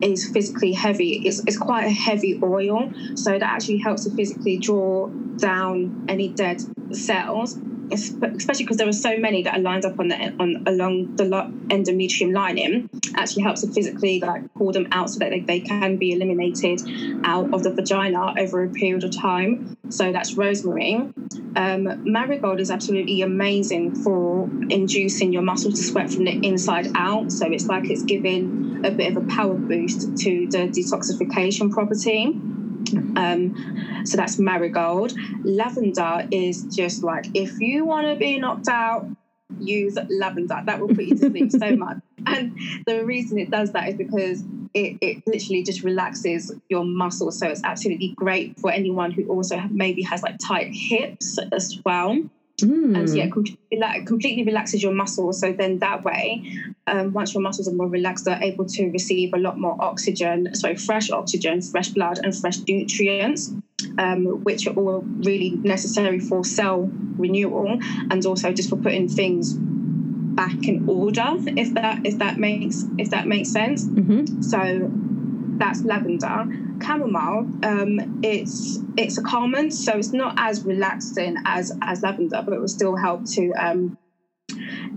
is 0.00 0.28
physically 0.28 0.72
heavy. 0.72 1.22
It's, 1.24 1.40
it's 1.46 1.56
quite 1.56 1.86
a 1.86 1.90
heavy 1.90 2.40
oil, 2.42 2.90
so 3.14 3.30
that 3.38 3.42
actually 3.42 3.78
helps 3.78 4.02
to 4.04 4.10
physically 4.10 4.58
draw 4.58 5.12
down 5.40 5.94
any 6.08 6.34
dead 6.34 6.62
cells 6.92 7.60
especially 7.92 8.64
because 8.64 8.76
there 8.76 8.88
are 8.88 8.92
so 8.92 9.16
many 9.18 9.42
that 9.42 9.58
are 9.58 9.60
lined 9.60 9.84
up 9.84 9.98
on 9.98 10.08
the 10.08 10.16
on 10.38 10.64
along 10.66 11.16
the 11.16 11.24
endometrium 11.24 12.32
lining 12.32 12.88
actually 13.16 13.42
helps 13.42 13.62
to 13.62 13.72
physically 13.72 14.20
like 14.20 14.42
pull 14.54 14.72
them 14.72 14.88
out 14.92 15.10
so 15.10 15.18
that 15.18 15.30
they, 15.30 15.40
they 15.40 15.60
can 15.60 15.96
be 15.96 16.12
eliminated 16.12 16.80
out 17.24 17.52
of 17.52 17.62
the 17.62 17.70
vagina 17.70 18.34
over 18.38 18.64
a 18.64 18.70
period 18.70 19.04
of 19.04 19.16
time. 19.16 19.76
So 19.90 20.12
that's 20.12 20.34
rosemary. 20.34 20.94
Um, 21.54 22.02
marigold 22.10 22.60
is 22.60 22.70
absolutely 22.70 23.22
amazing 23.22 23.94
for 23.96 24.48
inducing 24.70 25.32
your 25.32 25.42
muscles 25.42 25.74
to 25.74 25.82
sweat 25.82 26.10
from 26.10 26.24
the 26.24 26.46
inside 26.46 26.88
out. 26.94 27.30
So 27.30 27.46
it's 27.50 27.66
like 27.66 27.90
it's 27.90 28.02
giving 28.02 28.84
a 28.84 28.90
bit 28.90 29.14
of 29.14 29.22
a 29.22 29.26
power 29.26 29.54
boost 29.54 30.16
to 30.18 30.48
the 30.48 30.68
detoxification 30.68 31.70
property 31.70 32.34
um, 32.92 34.02
so 34.04 34.16
that's 34.16 34.38
marigold. 34.38 35.12
Lavender 35.44 36.26
is 36.30 36.64
just 36.64 37.02
like 37.02 37.26
if 37.34 37.60
you 37.60 37.84
want 37.84 38.06
to 38.06 38.16
be 38.16 38.38
knocked 38.38 38.68
out, 38.68 39.06
use 39.58 39.98
lavender. 40.08 40.62
That 40.64 40.80
will 40.80 40.88
put 40.88 41.04
you 41.04 41.16
to 41.16 41.30
sleep 41.30 41.52
so 41.52 41.76
much. 41.76 41.98
And 42.24 42.56
the 42.86 43.04
reason 43.04 43.36
it 43.36 43.50
does 43.50 43.72
that 43.72 43.88
is 43.88 43.96
because 43.96 44.44
it, 44.74 44.96
it 45.00 45.24
literally 45.26 45.64
just 45.64 45.82
relaxes 45.82 46.54
your 46.68 46.84
muscles. 46.84 47.36
So 47.36 47.48
it's 47.48 47.62
absolutely 47.64 48.14
great 48.16 48.60
for 48.60 48.70
anyone 48.70 49.10
who 49.10 49.26
also 49.26 49.60
maybe 49.70 50.02
has 50.02 50.22
like 50.22 50.38
tight 50.38 50.70
hips 50.72 51.38
as 51.50 51.80
well. 51.84 52.16
Mm. 52.58 52.96
And 52.96 53.08
yeah, 53.08 53.28
completely, 53.28 54.04
completely 54.06 54.44
relaxes 54.44 54.84
your 54.84 54.92
muscles. 54.92 55.40
So 55.40 55.52
then 55.52 55.80
that 55.80 56.04
way, 56.04 56.44
um, 56.86 57.12
once 57.12 57.32
your 57.34 57.42
muscles 57.42 57.68
are 57.68 57.74
more 57.74 57.88
relaxed, 57.88 58.24
they're 58.24 58.42
able 58.42 58.64
to 58.66 58.90
receive 58.90 59.34
a 59.34 59.38
lot 59.38 59.58
more 59.58 59.76
oxygen, 59.80 60.54
so 60.54 60.74
fresh 60.74 61.10
oxygen, 61.10 61.62
fresh 61.62 61.90
blood, 61.90 62.18
and 62.22 62.36
fresh 62.36 62.58
nutrients, 62.66 63.52
um, 63.98 64.42
which 64.42 64.66
are 64.66 64.74
all 64.74 65.00
really 65.00 65.50
necessary 65.50 66.18
for 66.18 66.44
cell 66.44 66.90
renewal 67.16 67.78
and 68.10 68.26
also 68.26 68.52
just 68.52 68.68
for 68.68 68.76
putting 68.76 69.08
things 69.08 69.54
back 69.54 70.66
in 70.66 70.88
order. 70.88 71.34
If 71.56 71.74
that 71.74 72.04
if 72.04 72.18
that 72.18 72.38
makes 72.38 72.84
if 72.98 73.10
that 73.10 73.26
makes 73.26 73.50
sense. 73.50 73.86
Mm-hmm. 73.86 74.42
So 74.42 74.90
that's 75.58 75.84
lavender. 75.84 76.46
Chamomile, 76.82 77.48
um, 77.62 78.20
it's 78.24 78.80
it's 78.96 79.18
a 79.18 79.22
calmant, 79.22 79.72
so 79.72 79.98
it's 79.98 80.12
not 80.12 80.34
as 80.36 80.64
relaxing 80.64 81.36
as 81.44 81.72
as 81.80 82.02
lavender, 82.02 82.42
but 82.44 82.54
it 82.54 82.60
will 82.60 82.66
still 82.66 82.96
help 82.96 83.24
to 83.32 83.52
um, 83.52 83.96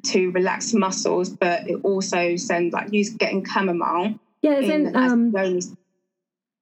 to 0.03 0.31
relax 0.31 0.73
muscles, 0.73 1.29
but 1.29 1.69
it 1.69 1.79
also 1.83 2.35
sends 2.35 2.73
like 2.73 2.91
use 2.93 3.09
getting 3.11 3.45
chamomile. 3.45 4.19
Yeah, 4.41 4.59
isn't 4.59 4.95
um 4.95 5.33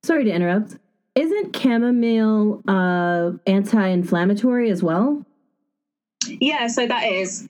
sorry 0.04 0.26
to 0.26 0.32
interrupt. 0.32 0.78
Isn't 1.16 1.56
chamomile 1.56 2.62
uh 2.68 3.32
anti-inflammatory 3.46 4.70
as 4.70 4.82
well? 4.82 5.26
Yeah, 6.28 6.68
so 6.68 6.88
that 6.88 7.06
is. 7.12 7.48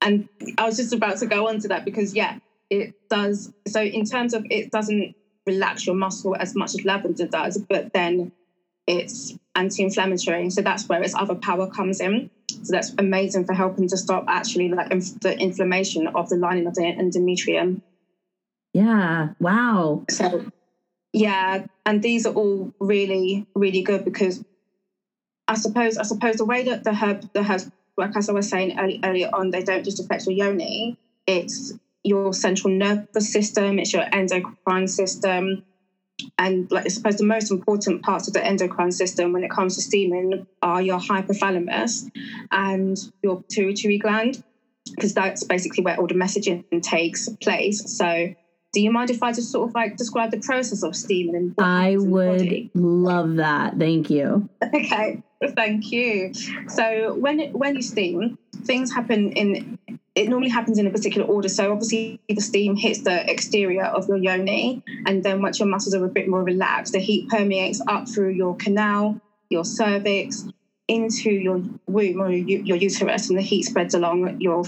And 0.00 0.28
I 0.56 0.66
was 0.66 0.76
just 0.76 0.92
about 0.92 1.18
to 1.18 1.26
go 1.26 1.48
on 1.48 1.60
to 1.60 1.68
that 1.68 1.84
because 1.84 2.14
yeah, 2.14 2.38
it 2.70 2.94
does 3.08 3.52
so 3.66 3.80
in 3.82 4.04
terms 4.04 4.34
of 4.34 4.46
it 4.50 4.70
doesn't 4.70 5.14
relax 5.46 5.86
your 5.86 5.96
muscle 5.96 6.36
as 6.36 6.54
much 6.54 6.74
as 6.74 6.84
lavender 6.84 7.26
does, 7.26 7.56
but 7.56 7.92
then 7.92 8.32
it's 8.86 9.36
anti-inflammatory. 9.54 10.50
So 10.50 10.62
that's 10.62 10.88
where 10.88 11.02
its 11.02 11.14
other 11.14 11.34
power 11.34 11.70
comes 11.70 12.00
in. 12.00 12.30
So 12.62 12.72
that's 12.72 12.94
amazing 12.98 13.46
for 13.46 13.54
helping 13.54 13.88
to 13.88 13.96
stop 13.96 14.24
actually 14.28 14.68
like 14.68 14.90
inf- 14.90 15.20
the 15.20 15.38
inflammation 15.38 16.06
of 16.08 16.28
the 16.28 16.36
lining 16.36 16.66
of 16.66 16.74
the 16.74 16.82
endometrium. 16.82 17.80
Yeah. 18.74 19.30
Wow. 19.40 20.04
So 20.10 20.46
yeah, 21.12 21.66
and 21.86 22.02
these 22.02 22.26
are 22.26 22.34
all 22.34 22.72
really, 22.80 23.46
really 23.54 23.82
good 23.82 24.04
because 24.04 24.42
I 25.46 25.54
suppose 25.54 25.96
I 25.96 26.02
suppose 26.02 26.36
the 26.36 26.44
way 26.44 26.64
that 26.64 26.84
the 26.84 26.94
herb 26.94 27.28
the 27.32 27.42
herbs 27.42 27.70
work, 27.96 28.16
as 28.16 28.28
I 28.28 28.32
was 28.32 28.48
saying 28.48 28.78
early, 28.78 29.00
earlier 29.02 29.30
on, 29.32 29.50
they 29.50 29.62
don't 29.62 29.84
just 29.84 30.00
affect 30.00 30.26
your 30.26 30.34
yoni. 30.34 30.96
It's 31.26 31.74
your 32.04 32.32
central 32.32 32.72
nervous 32.72 33.32
system, 33.32 33.78
it's 33.78 33.92
your 33.92 34.04
endocrine 34.12 34.88
system, 34.88 35.64
and 36.36 36.70
like 36.70 36.84
I 36.84 36.88
suppose 36.88 37.16
the 37.16 37.24
most 37.24 37.50
important 37.50 38.02
parts 38.02 38.28
of 38.28 38.34
the 38.34 38.44
endocrine 38.44 38.92
system 38.92 39.32
when 39.32 39.44
it 39.44 39.50
comes 39.50 39.76
to 39.76 39.82
steaming 39.82 40.46
are 40.62 40.82
your 40.82 40.98
hypothalamus 40.98 42.10
and 42.50 42.96
your 43.22 43.42
pituitary 43.42 43.98
gland, 43.98 44.42
because 44.94 45.14
that's 45.14 45.44
basically 45.44 45.84
where 45.84 45.96
all 45.96 46.06
the 46.06 46.14
messaging 46.14 46.64
takes 46.82 47.28
place. 47.40 47.96
So 47.96 48.34
do 48.72 48.80
you 48.80 48.90
mind 48.90 49.10
if 49.10 49.22
I 49.22 49.32
just 49.32 49.50
sort 49.50 49.68
of 49.68 49.74
like 49.74 49.96
describe 49.96 50.30
the 50.30 50.40
process 50.40 50.82
of 50.82 50.94
steaming? 50.94 51.54
I 51.58 51.96
would 51.98 52.70
love 52.74 53.36
that. 53.36 53.78
Thank 53.78 54.10
you. 54.10 54.48
Okay, 54.62 55.22
thank 55.50 55.90
you. 55.90 56.32
So 56.68 57.14
when 57.14 57.52
when 57.52 57.76
you 57.76 57.82
steam, 57.82 58.38
things 58.64 58.92
happen 58.92 59.32
in 59.32 59.78
it 60.18 60.28
normally 60.28 60.50
happens 60.50 60.78
in 60.78 60.86
a 60.86 60.90
particular 60.90 61.26
order. 61.26 61.48
So 61.48 61.72
obviously 61.72 62.20
the 62.28 62.40
steam 62.40 62.74
hits 62.74 63.02
the 63.02 63.30
exterior 63.30 63.84
of 63.84 64.08
your 64.08 64.16
yoni, 64.16 64.82
and 65.06 65.22
then 65.22 65.40
once 65.42 65.58
your 65.58 65.68
muscles 65.68 65.94
are 65.94 66.04
a 66.04 66.08
bit 66.08 66.28
more 66.28 66.42
relaxed, 66.42 66.92
the 66.92 66.98
heat 66.98 67.28
permeates 67.28 67.80
up 67.86 68.08
through 68.08 68.30
your 68.30 68.56
canal, 68.56 69.20
your 69.48 69.64
cervix, 69.64 70.44
into 70.88 71.30
your 71.30 71.62
womb 71.86 72.20
or 72.20 72.30
your 72.30 72.76
uterus, 72.76 73.28
and 73.28 73.38
the 73.38 73.42
heat 73.42 73.62
spreads 73.62 73.94
along 73.94 74.40
your 74.40 74.64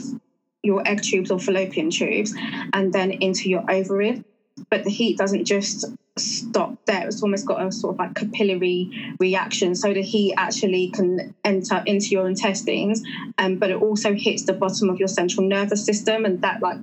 your 0.63 0.87
egg 0.87 1.03
tubes 1.03 1.31
or 1.31 1.39
fallopian 1.39 1.91
tubes, 1.91 2.35
and 2.73 2.93
then 2.93 3.11
into 3.11 3.49
your 3.49 3.65
ovary. 3.71 4.23
But 4.71 4.85
the 4.85 4.91
heat 4.91 5.17
doesn't 5.17 5.47
just 5.47 5.87
stop 6.21 6.85
there. 6.87 7.07
It's 7.07 7.23
almost 7.23 7.47
got 7.47 7.65
a 7.65 7.73
sort 7.73 7.95
of 7.95 7.99
like 7.99 8.15
capillary 8.15 9.15
reaction. 9.19 9.75
So 9.75 9.93
the 9.93 10.03
heat 10.03 10.35
actually 10.37 10.91
can 10.91 11.35
enter 11.45 11.83
into 11.87 12.09
your 12.11 12.29
intestines, 12.29 13.03
um, 13.39 13.57
but 13.57 13.71
it 13.71 13.81
also 13.81 14.15
hits 14.15 14.45
the 14.45 14.53
bottom 14.53 14.89
of 14.91 14.99
your 14.99 15.09
central 15.09 15.47
nervous 15.47 15.85
system, 15.85 16.25
and 16.25 16.43
that 16.43 16.63
like 16.63 16.79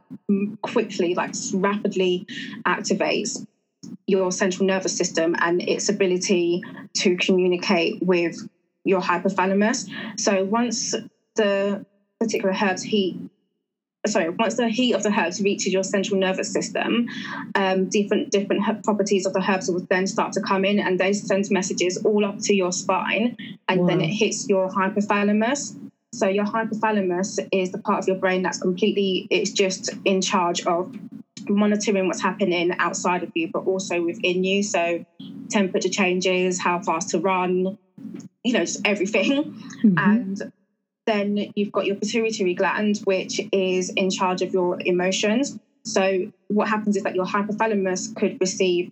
quickly, 0.62 1.16
like 1.16 1.34
rapidly 1.54 2.26
activates 2.66 3.46
your 4.06 4.32
central 4.32 4.66
nervous 4.66 4.98
system 4.98 5.36
and 5.40 5.62
its 5.62 5.90
ability 5.90 6.62
to 6.96 7.16
communicate 7.18 8.02
with 8.02 8.36
your 8.84 9.02
hypothalamus. 9.02 9.90
So 10.20 10.44
once 10.44 10.96
the 11.36 11.86
particular 12.20 12.54
herbs 12.60 12.84
heat 12.84 13.20
sorry, 14.08 14.30
once 14.30 14.56
the 14.56 14.70
heat 14.70 14.94
of 14.94 15.04
the 15.04 15.12
herbs 15.12 15.42
reaches 15.42 15.74
your 15.74 15.84
central 15.84 16.20
nervous 16.20 16.52
system, 16.52 17.08
um, 17.56 17.90
different 17.90 18.32
different 18.32 18.84
properties 18.84 19.26
of 19.26 19.34
the 19.34 19.44
herbs 19.48 19.70
will 19.70 19.86
then 19.90 20.08
start 20.08 20.34
to 20.34 20.42
come 20.42 20.66
in, 20.66 20.80
and 20.80 21.00
they 21.00 21.14
send 21.14 21.50
messages 21.52 21.98
all 22.06 22.26
up 22.26 22.40
to 22.40 22.56
your 22.56 22.72
spine, 22.72 23.38
and 23.68 23.82
wow. 23.82 23.88
then 23.88 24.02
it 24.02 24.08
hits 24.08 24.48
your 24.50 24.70
hypothalamus. 24.70 25.78
So 26.14 26.28
your 26.28 26.46
hypothalamus 26.46 27.48
is 27.52 27.72
the 27.72 27.78
part 27.78 28.00
of 28.00 28.08
your 28.08 28.18
brain 28.18 28.42
that's 28.42 28.60
completely 28.60 29.28
it's 29.30 29.52
just 29.52 29.90
in 30.06 30.22
charge 30.22 30.66
of 30.66 30.96
monitoring 31.50 32.08
what's 32.08 32.22
happening 32.22 32.74
outside 32.80 33.24
of 33.24 33.32
you, 33.36 33.50
but 33.52 33.66
also 33.66 34.02
within 34.04 34.44
you. 34.44 34.64
So 34.64 35.06
temperature 35.50 35.90
changes, 35.90 36.60
how 36.60 36.82
fast 36.82 37.10
to 37.10 37.20
run, 37.20 37.78
you 38.44 38.54
know, 38.54 38.62
just 38.62 38.82
everything. 38.86 39.56
Mm-hmm. 39.84 39.98
And 39.98 40.52
then 41.08 41.52
you've 41.56 41.72
got 41.72 41.86
your 41.88 41.96
pituitary 41.96 42.54
gland, 42.54 42.98
which 43.06 43.42
is 43.52 43.90
in 43.90 44.12
charge 44.12 44.44
of 44.44 44.54
your 44.54 44.78
emotions. 44.86 45.58
So 45.84 46.32
what 46.50 46.68
happens 46.68 46.98
is 46.98 47.04
that 47.04 47.16
your 47.16 47.26
hypothalamus 47.26 48.16
could 48.16 48.40
receive, 48.40 48.92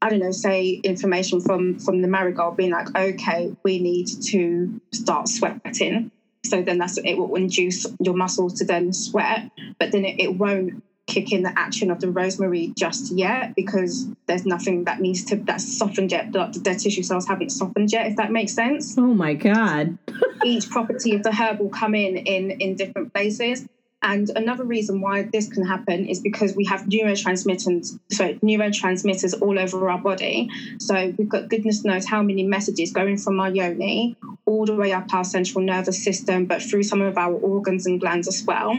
I 0.00 0.10
don't 0.10 0.20
know, 0.20 0.30
say 0.30 0.80
information 0.84 1.40
from 1.40 1.78
from 1.80 2.02
the 2.02 2.08
marigold 2.08 2.56
being 2.56 2.70
like, 2.70 2.94
okay, 2.94 3.56
we 3.64 3.80
need 3.80 4.06
to 4.26 4.80
start 4.92 5.26
sweating. 5.28 6.12
So 6.44 6.62
then 6.62 6.78
that's 6.78 6.98
it 6.98 7.14
will 7.14 7.34
induce 7.34 7.86
your 7.98 8.14
muscles 8.14 8.54
to 8.58 8.66
then 8.66 8.92
sweat, 8.92 9.50
but 9.78 9.90
then 9.90 10.04
it, 10.04 10.20
it 10.20 10.36
won't 10.36 10.84
kick 11.06 11.32
in 11.32 11.42
the 11.42 11.52
action 11.58 11.90
of 11.90 12.00
the 12.00 12.10
rosemary 12.10 12.72
just 12.76 13.12
yet 13.12 13.54
because 13.54 14.08
there's 14.26 14.46
nothing 14.46 14.84
that 14.84 15.00
needs 15.00 15.24
to 15.24 15.36
that's 15.36 15.76
softened 15.76 16.10
yet 16.10 16.32
the, 16.32 16.46
the 16.46 16.60
dead 16.60 16.78
tissue 16.78 17.02
cells 17.02 17.26
haven't 17.26 17.50
softened 17.50 17.92
yet 17.92 18.06
if 18.06 18.16
that 18.16 18.32
makes 18.32 18.52
sense. 18.52 18.96
Oh 18.96 19.14
my 19.14 19.34
god. 19.34 19.98
Each 20.44 20.68
property 20.68 21.14
of 21.14 21.22
the 21.22 21.32
herb 21.32 21.60
will 21.60 21.68
come 21.68 21.94
in 21.94 22.16
in 22.16 22.50
in 22.52 22.76
different 22.76 23.12
places. 23.12 23.66
And 24.02 24.30
another 24.36 24.64
reason 24.64 25.00
why 25.00 25.22
this 25.22 25.48
can 25.48 25.64
happen 25.64 26.06
is 26.06 26.20
because 26.20 26.54
we 26.54 26.66
have 26.66 26.82
neurotransmitters, 26.82 27.98
sorry, 28.12 28.34
neurotransmitters 28.34 29.40
all 29.40 29.58
over 29.58 29.88
our 29.88 29.98
body. 29.98 30.50
So 30.78 31.14
we've 31.16 31.28
got 31.28 31.48
goodness 31.48 31.84
knows 31.86 32.06
how 32.06 32.22
many 32.22 32.42
messages 32.42 32.92
going 32.92 33.16
from 33.16 33.40
our 33.40 33.48
yoni 33.48 34.18
all 34.44 34.66
the 34.66 34.76
way 34.76 34.92
up 34.92 35.12
our 35.14 35.24
central 35.24 35.64
nervous 35.64 36.04
system, 36.04 36.44
but 36.44 36.60
through 36.60 36.82
some 36.82 37.00
of 37.00 37.16
our 37.16 37.32
organs 37.32 37.86
and 37.86 37.98
glands 37.98 38.28
as 38.28 38.44
well 38.44 38.78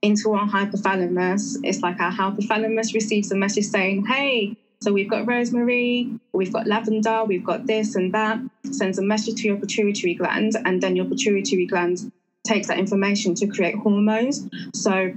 into 0.00 0.32
our 0.32 0.46
hypothalamus. 0.48 1.58
It's 1.62 1.80
like 1.80 2.00
our 2.00 2.12
hypothalamus 2.12 2.94
receives 2.94 3.30
a 3.32 3.36
message 3.36 3.66
saying, 3.66 4.06
hey, 4.06 4.56
so 4.80 4.92
we've 4.92 5.08
got 5.08 5.26
rosemary, 5.26 6.10
we've 6.32 6.52
got 6.52 6.66
lavender, 6.66 7.24
we've 7.24 7.44
got 7.44 7.66
this 7.66 7.94
and 7.94 8.12
that, 8.14 8.40
sends 8.70 8.98
a 8.98 9.02
message 9.02 9.36
to 9.42 9.48
your 9.48 9.56
pituitary 9.56 10.14
gland, 10.14 10.56
and 10.64 10.82
then 10.82 10.96
your 10.96 11.04
pituitary 11.04 11.66
gland 11.66 12.10
takes 12.44 12.66
that 12.66 12.78
information 12.78 13.34
to 13.36 13.46
create 13.46 13.76
hormones. 13.76 14.48
So 14.74 15.16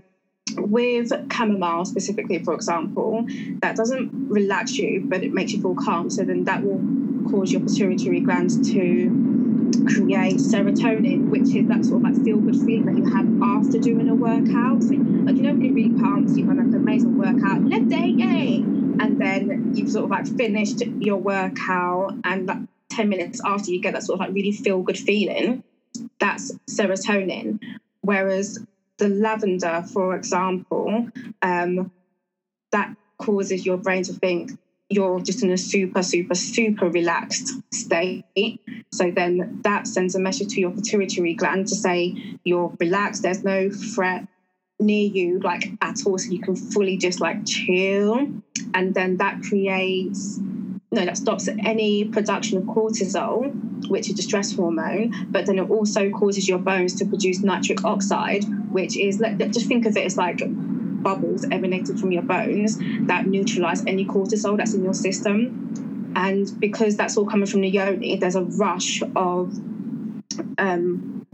with 0.56 1.12
chamomile 1.32 1.86
specifically, 1.86 2.44
for 2.44 2.54
example, 2.54 3.26
that 3.62 3.76
doesn't 3.76 4.30
relax 4.30 4.78
you, 4.78 5.04
but 5.04 5.24
it 5.24 5.34
makes 5.34 5.52
you 5.52 5.62
feel 5.62 5.76
calm. 5.76 6.12
So 6.12 6.24
then 6.24 6.44
that 6.44 6.64
will 6.64 6.80
cause 7.32 7.52
your 7.52 7.62
pituitary 7.62 8.20
gland 8.20 8.64
to 8.66 9.10
create 9.86 10.38
serotonin, 10.38 11.30
which 11.30 11.56
is 11.56 11.68
that 11.68 11.86
sort 11.86 12.04
of 12.04 12.04
like 12.04 12.24
feel 12.24 12.40
good 12.40 12.56
feeling 12.56 12.86
that 12.86 12.98
you 12.98 13.06
have 13.06 13.28
after 13.42 13.80
doing 13.80 14.10
a 14.10 14.16
workout. 14.16 14.84
So, 14.84 14.96
like, 15.26 15.36
you 15.36 15.44
know, 15.44 15.54
when 15.54 15.62
you're 15.62 15.74
really 15.74 15.94
pumped, 16.00 16.32
you 16.36 16.48
have 16.48 16.58
like 16.58 16.68
an 16.68 16.76
amazing 16.76 17.18
workout, 17.18 17.64
let's 17.66 17.88
day, 17.88 18.14
yay! 18.18 18.64
And 19.00 19.20
then 19.20 19.72
you've 19.74 19.92
sort 19.92 20.06
of 20.06 20.12
like 20.12 20.28
finished 20.28 20.82
your 21.00 21.18
workout, 21.18 22.16
and 22.24 22.48
like 22.48 22.60
10 22.90 23.10
minutes 23.10 23.42
after 23.46 23.72
you 23.72 23.82
get 23.82 23.94
that 23.94 24.04
sort 24.04 24.20
of 24.20 24.28
like 24.28 24.36
really 24.36 24.52
feel 24.52 24.82
good 24.82 24.98
feeling, 24.98 25.64
that's 26.20 26.54
serotonin. 26.70 27.60
Whereas 28.02 28.60
the 28.98 29.10
lavender, 29.10 29.84
for 29.92 30.16
example, 30.16 31.10
um, 31.42 31.92
that 32.72 32.96
causes 33.18 33.66
your 33.66 33.78
brain 33.78 34.04
to 34.04 34.14
think 34.14 34.52
you're 34.90 35.20
just 35.20 35.44
in 35.44 35.52
a 35.52 35.58
super, 35.58 36.04
super, 36.04 36.36
super 36.36 36.90
relaxed 36.90 37.52
state. 37.74 38.24
So 38.92 39.12
then 39.12 39.62
that 39.64 39.88
sends 39.88 40.16
a 40.16 40.20
message 40.20 40.50
to 40.50 40.60
your 40.60 40.72
pituitary 40.72 41.34
gland 41.34 41.68
to 41.68 41.76
say 41.76 42.38
you're 42.44 42.74
relaxed, 42.80 43.24
there's 43.24 43.44
no 43.44 43.70
threat 43.70 44.28
near 44.80 45.08
you, 45.08 45.40
like 45.40 45.72
at 45.82 46.06
all. 46.06 46.18
So 46.18 46.30
you 46.30 46.40
can 46.40 46.56
fully 46.56 46.98
just 46.98 47.20
like 47.20 47.46
chill. 47.46 48.28
And 48.74 48.94
then 48.94 49.18
that 49.18 49.42
creates, 49.42 50.38
no, 50.92 51.06
that 51.06 51.18
stops 51.18 51.48
any 51.48 52.06
production 52.06 52.58
of 52.58 52.66
cortisol, 52.66 53.90
which 53.90 54.10
is 54.10 54.20
a 54.20 54.22
stress 54.22 54.56
hormone. 54.56 55.28
But 55.32 55.48
then 55.48 55.58
it 55.58 55.70
also 55.70 56.12
causes 56.12 56.48
your 56.48 56.60
bones 56.60 56.94
to 56.96 57.06
produce 57.06 57.40
nitric 57.40 57.84
oxide, 57.84 58.44
which 58.72 58.98
is, 58.98 59.20
like 59.20 59.38
just 59.52 59.68
think 59.68 59.86
of 59.86 59.98
it 59.98 60.06
as 60.06 60.16
like 60.16 60.42
bubbles 61.06 61.46
emanated 61.52 62.00
from 62.00 62.12
your 62.12 62.24
bones 62.24 62.80
that 63.08 63.28
neutralize 63.28 63.86
any 63.86 64.06
cortisol 64.06 64.58
that's 64.58 64.74
in 64.74 64.84
your 64.84 64.96
system. 64.96 66.12
And 66.16 66.60
because 66.60 66.98
that's 66.98 67.16
all 67.16 67.28
coming 67.28 67.46
from 67.46 67.62
the 67.62 67.70
yoni, 67.70 68.16
there's 68.18 68.36
a 68.36 68.42
rush 68.42 69.04
of 69.16 69.54
um, 70.58 71.28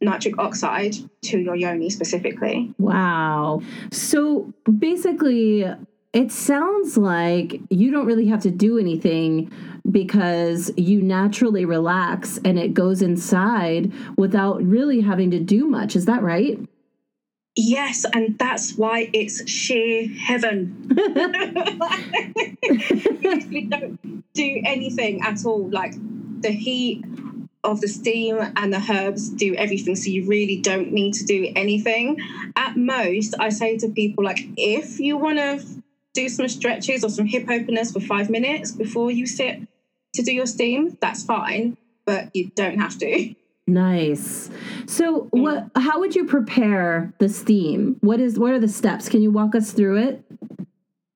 nitric 0.00 0.38
oxide 0.38 0.94
to 1.22 1.38
your 1.38 1.54
yoni 1.54 1.90
specifically. 1.90 2.74
Wow. 2.78 3.60
So 3.92 4.54
basically, 4.78 5.66
it 6.12 6.32
sounds 6.32 6.96
like 6.96 7.60
you 7.68 7.90
don't 7.90 8.06
really 8.06 8.26
have 8.28 8.42
to 8.42 8.50
do 8.50 8.78
anything 8.78 9.52
because 9.90 10.70
you 10.76 11.02
naturally 11.02 11.64
relax 11.64 12.38
and 12.44 12.58
it 12.58 12.72
goes 12.72 13.02
inside 13.02 13.92
without 14.16 14.62
really 14.62 15.00
having 15.00 15.30
to 15.32 15.40
do 15.40 15.66
much. 15.66 15.94
Is 15.94 16.06
that 16.06 16.22
right? 16.22 16.58
Yes, 17.62 18.06
and 18.10 18.38
that's 18.38 18.78
why 18.78 19.10
it's 19.12 19.46
sheer 19.48 20.08
heaven. 20.08 20.88
we 23.50 23.66
don't 23.68 24.24
do 24.32 24.62
anything 24.64 25.20
at 25.20 25.44
all. 25.44 25.68
Like 25.68 25.92
the 26.40 26.52
heat 26.52 27.04
of 27.62 27.82
the 27.82 27.88
steam 27.88 28.38
and 28.56 28.72
the 28.72 28.82
herbs 28.90 29.28
do 29.28 29.54
everything, 29.56 29.94
so 29.94 30.08
you 30.08 30.26
really 30.26 30.56
don't 30.56 30.90
need 30.90 31.12
to 31.14 31.24
do 31.26 31.52
anything. 31.54 32.16
At 32.56 32.78
most, 32.78 33.34
I 33.38 33.50
say 33.50 33.76
to 33.78 33.90
people 33.90 34.24
like, 34.24 34.40
if 34.56 34.98
you 34.98 35.18
want 35.18 35.36
to 35.36 35.62
do 36.14 36.30
some 36.30 36.48
stretches 36.48 37.04
or 37.04 37.10
some 37.10 37.26
hip 37.26 37.46
openers 37.50 37.92
for 37.92 38.00
five 38.00 38.30
minutes 38.30 38.72
before 38.72 39.10
you 39.10 39.26
sit 39.26 39.60
to 40.14 40.22
do 40.22 40.32
your 40.32 40.46
steam, 40.46 40.96
that's 41.02 41.24
fine, 41.24 41.76
but 42.06 42.34
you 42.34 42.50
don't 42.54 42.78
have 42.78 42.96
to. 43.00 43.34
Nice. 43.70 44.50
So, 44.86 45.28
what? 45.30 45.70
How 45.76 46.00
would 46.00 46.16
you 46.16 46.26
prepare 46.26 47.12
the 47.18 47.28
steam? 47.28 47.96
What 48.00 48.20
is? 48.20 48.38
What 48.38 48.52
are 48.52 48.58
the 48.58 48.68
steps? 48.68 49.08
Can 49.08 49.22
you 49.22 49.30
walk 49.30 49.54
us 49.54 49.72
through 49.72 49.98
it? 49.98 50.24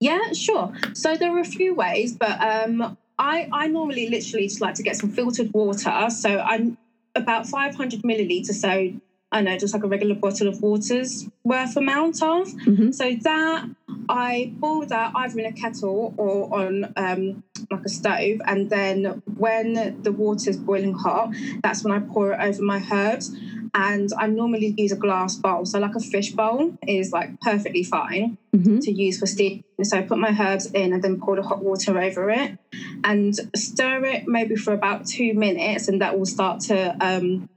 Yeah, 0.01 0.33
sure. 0.33 0.73
So 0.93 1.17
there 1.17 1.35
are 1.35 1.41
a 1.41 1.45
few 1.45 1.75
ways, 1.75 2.15
but 2.15 2.41
um, 2.41 2.97
I 3.19 3.49
I 3.53 3.69
normally 3.69 4.09
literally 4.09 4.49
just 4.49 4.61
like 4.61 4.75
to 4.75 4.83
get 4.83 4.97
some 4.97 5.11
filtered 5.11 5.53
water. 5.53 6.11
So 6.11 6.39
I'm 6.39 6.77
about 7.15 7.47
500 7.47 8.03
milliliters. 8.03 8.55
So 8.55 8.93
I 9.33 9.41
know 9.41 9.57
just 9.59 9.75
like 9.75 9.83
a 9.83 9.89
regular 9.89 10.15
bottle 10.15 10.49
of 10.49 10.61
water's 10.61 11.29
worth 11.43 11.77
amount 11.77 12.23
of. 12.23 12.49
Mm-hmm. 12.49 12.93
So 12.93 13.17
that 13.23 13.69
I 14.09 14.53
boil 14.57 14.87
that 14.87 15.13
either 15.15 15.39
in 15.41 15.47
a 15.47 15.53
kettle 15.53 16.15
or 16.17 16.55
on 16.55 16.93
um, 16.97 17.43
like 17.71 17.85
a 17.85 17.89
stove, 17.89 18.41
and 18.47 18.71
then 18.71 19.23
when 19.37 20.03
the 20.03 20.13
water 20.13 20.51
is 20.51 20.57
boiling 20.57 20.95
hot, 20.95 21.35
that's 21.63 21.85
when 21.85 21.93
I 21.93 22.01
pour 22.01 22.33
it 22.33 22.41
over 22.41 22.63
my 22.63 22.85
herbs. 22.93 23.35
And 23.77 24.09
I 24.17 24.29
normally 24.29 24.73
use 24.77 24.93
a 24.93 24.97
glass 24.97 25.35
bowl, 25.35 25.67
so 25.67 25.81
like 25.81 25.97
a 25.97 26.01
fish 26.01 26.31
bowl 26.31 26.79
is 26.87 27.11
like 27.11 27.41
perfectly 27.41 27.83
fine 27.83 28.39
Mm-hmm. 28.55 28.79
to 28.79 28.93
use 28.93 29.19
for 29.19 29.27
steam. 29.27 29.65
So 29.83 29.99
I 29.99 30.03
put 30.03 30.17
my 30.17 30.31
herbs 30.31 30.67
in 30.67 30.93
and 30.93 31.03
then 31.03 31.21
pour 31.21 31.35
the 31.35 31.43
hot 31.43 31.61
water 31.61 31.99
over 31.99 32.31
it, 32.31 32.57
and 33.03 33.35
stir 33.57 34.05
it 34.05 34.29
maybe 34.29 34.55
for 34.55 34.73
about 34.73 35.09
two 35.09 35.35
minutes, 35.35 35.89
and 35.89 36.01
that 36.01 36.17
will 36.17 36.25
start 36.25 36.61
to 36.71 36.97
um, 37.05 37.49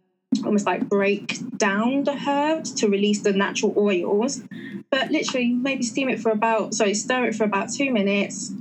almost 0.43 0.65
like 0.65 0.89
break 0.89 1.37
down 1.55 2.03
the 2.03 2.17
herbs 2.27 2.71
to 2.73 2.89
release 2.89 3.21
the 3.21 3.31
natural 3.31 3.75
oils. 3.77 4.41
But 4.89 5.11
literally, 5.11 5.49
maybe 5.49 5.83
steam 5.83 6.09
it 6.09 6.19
for 6.19 6.31
about 6.31 6.73
sorry, 6.73 6.95
stir 6.95 7.25
it 7.25 7.35
for 7.35 7.43
about 7.43 7.71
two 7.71 7.91
minutes, 7.91 8.51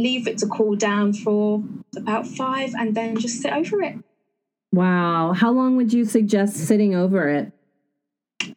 leave 0.00 0.26
it 0.26 0.38
to 0.38 0.46
cool 0.46 0.74
down 0.76 1.12
for 1.12 1.62
about 1.96 2.26
five, 2.26 2.74
and 2.74 2.94
then 2.94 3.16
just 3.16 3.40
sit 3.40 3.52
over 3.52 3.82
it. 3.82 3.96
Wow. 4.72 5.32
How 5.32 5.50
long 5.50 5.76
would 5.76 5.92
you 5.92 6.04
suggest 6.04 6.56
sitting 6.56 6.94
over 6.94 7.28
it? 7.28 7.52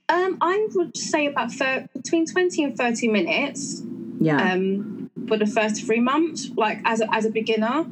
Um, 0.08 0.38
I 0.41 0.67
would 0.75 0.95
say 0.95 1.27
about 1.27 1.51
thir- 1.51 1.88
between 1.93 2.25
twenty 2.25 2.63
and 2.63 2.77
thirty 2.77 3.08
minutes. 3.08 3.84
Yeah. 4.19 4.53
um, 4.53 5.10
for 5.27 5.38
the 5.38 5.45
first 5.45 5.86
three 5.86 5.99
months, 5.99 6.49
like 6.56 6.79
as 6.86 7.01
a, 7.01 7.13
as 7.13 7.25
a 7.25 7.29
beginner, 7.29 7.86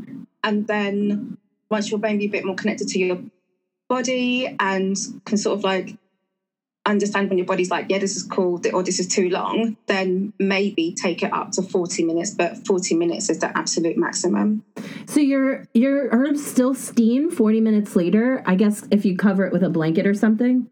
and 0.44 0.68
then 0.68 1.38
once 1.70 1.92
you're 1.92 2.00
maybe 2.00 2.26
a 2.26 2.30
bit 2.30 2.46
more 2.46 2.56
connected 2.56 2.88
to 2.90 3.00
your 3.00 3.20
body 3.90 4.56
and 4.60 4.96
can 5.26 5.38
sort 5.38 5.58
of 5.58 5.64
like 5.64 5.98
understand 6.86 7.30
when 7.30 7.38
your 7.38 7.48
body's 7.48 7.70
like, 7.70 7.88
yeah, 7.90 8.00
this 8.00 8.16
is 8.16 8.24
cool 8.24 8.62
or 8.74 8.84
this 8.84 9.00
is 9.00 9.08
too 9.08 9.30
long, 9.30 9.78
then 9.88 10.34
maybe 10.40 10.94
take 10.94 11.24
it 11.24 11.32
up 11.32 11.52
to 11.52 11.62
40 11.62 12.04
minutes. 12.04 12.32
But 12.32 12.66
40 12.66 12.96
minutes 12.96 13.30
is 13.30 13.40
the 13.40 13.56
absolute 13.58 13.98
maximum. 13.98 14.64
so 15.06 15.20
your 15.20 15.68
your 15.74 16.10
herbs 16.12 16.46
still 16.46 16.74
steam 16.74 17.30
40 17.30 17.62
minutes 17.62 17.96
later. 17.96 18.44
I 18.46 18.56
guess 18.56 18.88
if 18.92 19.06
you 19.06 19.16
cover 19.16 19.46
it 19.46 19.54
with 19.54 19.64
a 19.64 19.70
blanket 19.70 20.08
or 20.08 20.14
something. 20.14 20.70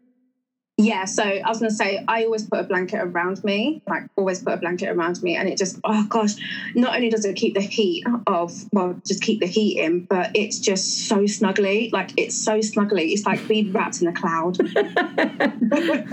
Yeah, 0.80 1.04
so 1.04 1.22
I 1.22 1.46
was 1.46 1.58
gonna 1.58 1.70
say 1.70 2.02
I 2.08 2.24
always 2.24 2.46
put 2.46 2.58
a 2.58 2.62
blanket 2.62 3.02
around 3.02 3.44
me, 3.44 3.82
like 3.86 4.04
always 4.16 4.42
put 4.42 4.54
a 4.54 4.56
blanket 4.56 4.88
around 4.88 5.22
me, 5.22 5.36
and 5.36 5.46
it 5.46 5.58
just 5.58 5.78
oh 5.84 6.06
gosh, 6.08 6.36
not 6.74 6.96
only 6.96 7.10
does 7.10 7.26
it 7.26 7.36
keep 7.36 7.52
the 7.52 7.60
heat 7.60 8.06
of 8.26 8.52
well, 8.72 8.98
just 9.06 9.22
keep 9.22 9.40
the 9.40 9.46
heat 9.46 9.78
in, 9.78 10.04
but 10.04 10.30
it's 10.34 10.58
just 10.58 11.06
so 11.06 11.18
snuggly, 11.24 11.92
like 11.92 12.12
it's 12.16 12.34
so 12.34 12.60
snuggly, 12.60 13.12
it's 13.12 13.26
like 13.26 13.46
being 13.46 13.72
wrapped 13.72 14.00
in 14.00 14.08
a 14.08 14.12
cloud. 14.14 14.56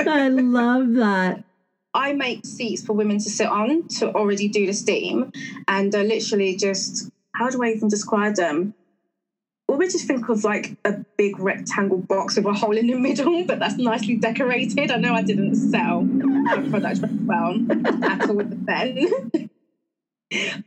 I 0.06 0.28
love 0.28 0.94
that. 0.96 1.46
I 1.94 2.12
make 2.12 2.46
seats 2.46 2.86
for 2.86 2.92
women 2.92 3.20
to 3.20 3.30
sit 3.30 3.48
on 3.48 3.88
to 4.00 4.12
already 4.14 4.50
do 4.50 4.66
the 4.66 4.74
steam, 4.74 5.32
and 5.70 5.94
they're 5.94 6.04
literally 6.04 6.58
just 6.58 7.10
how 7.36 7.50
do 7.50 7.64
I 7.64 7.68
even 7.68 7.88
describe 7.88 8.36
them? 8.36 8.74
Always 9.68 9.94
just 9.94 10.08
think 10.08 10.30
of 10.30 10.44
like 10.44 10.78
a 10.86 10.94
big 11.18 11.40
rectangle 11.40 11.98
box 11.98 12.38
with 12.38 12.46
a 12.46 12.54
hole 12.54 12.78
in 12.78 12.88
the 12.88 12.98
middle, 12.98 13.44
but 13.48 13.60
that's 13.60 13.78
nicely 13.78 14.16
decorated. 14.16 14.92
I 14.92 14.98
know 14.98 15.14
I 15.14 15.24
didn't 15.24 15.56
sell 15.56 16.02
my 16.02 16.70
product 16.70 17.02
well 17.26 17.58
at 18.04 18.30
all 18.30 18.44
then. 18.44 19.30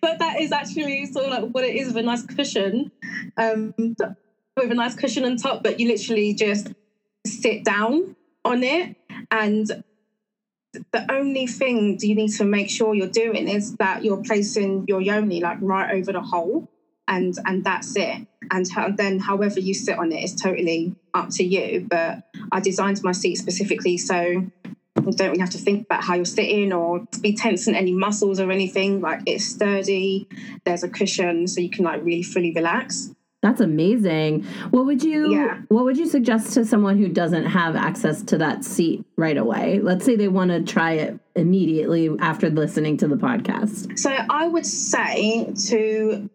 but 0.00 0.18
that 0.18 0.40
is 0.40 0.52
actually 0.52 1.06
sort 1.06 1.26
of 1.26 1.30
like 1.30 1.50
what 1.50 1.64
it 1.64 1.76
is 1.76 1.88
with 1.88 1.98
a 1.98 2.02
nice 2.02 2.22
cushion. 2.22 2.92
Um, 3.36 3.74
with 4.56 4.70
a 4.70 4.74
nice 4.74 4.94
cushion 4.94 5.24
on 5.24 5.36
top, 5.36 5.62
but 5.62 5.80
you 5.80 5.88
literally 5.88 6.34
just 6.34 6.68
sit 7.26 7.64
down 7.64 8.16
on 8.44 8.62
it 8.62 8.96
and 9.30 9.82
the 10.72 11.12
only 11.12 11.46
thing 11.46 11.98
you 12.00 12.14
need 12.14 12.30
to 12.30 12.44
make 12.44 12.70
sure 12.70 12.94
you're 12.94 13.08
doing 13.08 13.48
is 13.48 13.76
that 13.76 14.04
you're 14.04 14.22
placing 14.22 14.86
your 14.86 15.00
yoni 15.00 15.40
like 15.40 15.58
right 15.60 15.94
over 15.94 16.12
the 16.12 16.20
hole 16.20 16.68
and 17.10 17.34
and 17.44 17.64
that's 17.64 17.94
it 17.96 18.26
and 18.50 18.66
how, 18.72 18.90
then 18.90 19.18
however 19.18 19.60
you 19.60 19.74
sit 19.74 19.98
on 19.98 20.10
it 20.12 20.24
is 20.24 20.34
totally 20.34 20.94
up 21.12 21.28
to 21.30 21.44
you 21.44 21.86
but 21.90 22.22
i 22.52 22.60
designed 22.60 23.02
my 23.02 23.12
seat 23.12 23.36
specifically 23.36 23.98
so 23.98 24.20
you 24.20 25.12
don't 25.12 25.28
really 25.28 25.40
have 25.40 25.50
to 25.50 25.58
think 25.58 25.84
about 25.84 26.02
how 26.02 26.14
you're 26.14 26.24
sitting 26.24 26.72
or 26.72 27.06
be 27.20 27.34
tensing 27.34 27.74
any 27.74 27.92
muscles 27.92 28.40
or 28.40 28.50
anything 28.50 29.00
like 29.00 29.20
it's 29.26 29.44
sturdy 29.44 30.26
there's 30.64 30.82
a 30.82 30.88
cushion 30.88 31.46
so 31.46 31.60
you 31.60 31.70
can 31.70 31.84
like 31.84 32.02
really 32.02 32.22
fully 32.22 32.52
relax 32.52 33.10
That's 33.42 33.62
amazing. 33.62 34.44
What 34.70 34.84
would 34.84 35.02
you 35.02 35.32
Yeah. 35.32 35.62
what 35.68 35.84
would 35.84 35.96
you 35.96 36.06
suggest 36.06 36.52
to 36.54 36.64
someone 36.66 36.98
who 36.98 37.08
doesn't 37.08 37.46
have 37.46 37.74
access 37.74 38.22
to 38.24 38.36
that 38.38 38.64
seat 38.66 39.02
right 39.16 39.38
away? 39.38 39.80
Let's 39.82 40.04
say 40.04 40.14
they 40.16 40.28
want 40.28 40.50
to 40.50 40.60
try 40.60 40.92
it 41.04 41.18
immediately 41.34 42.10
after 42.18 42.50
listening 42.50 42.98
to 42.98 43.08
the 43.08 43.16
podcast. 43.16 43.98
So 43.98 44.10
I 44.10 44.46
would 44.46 44.66
say 44.66 45.54
to 45.68 46.28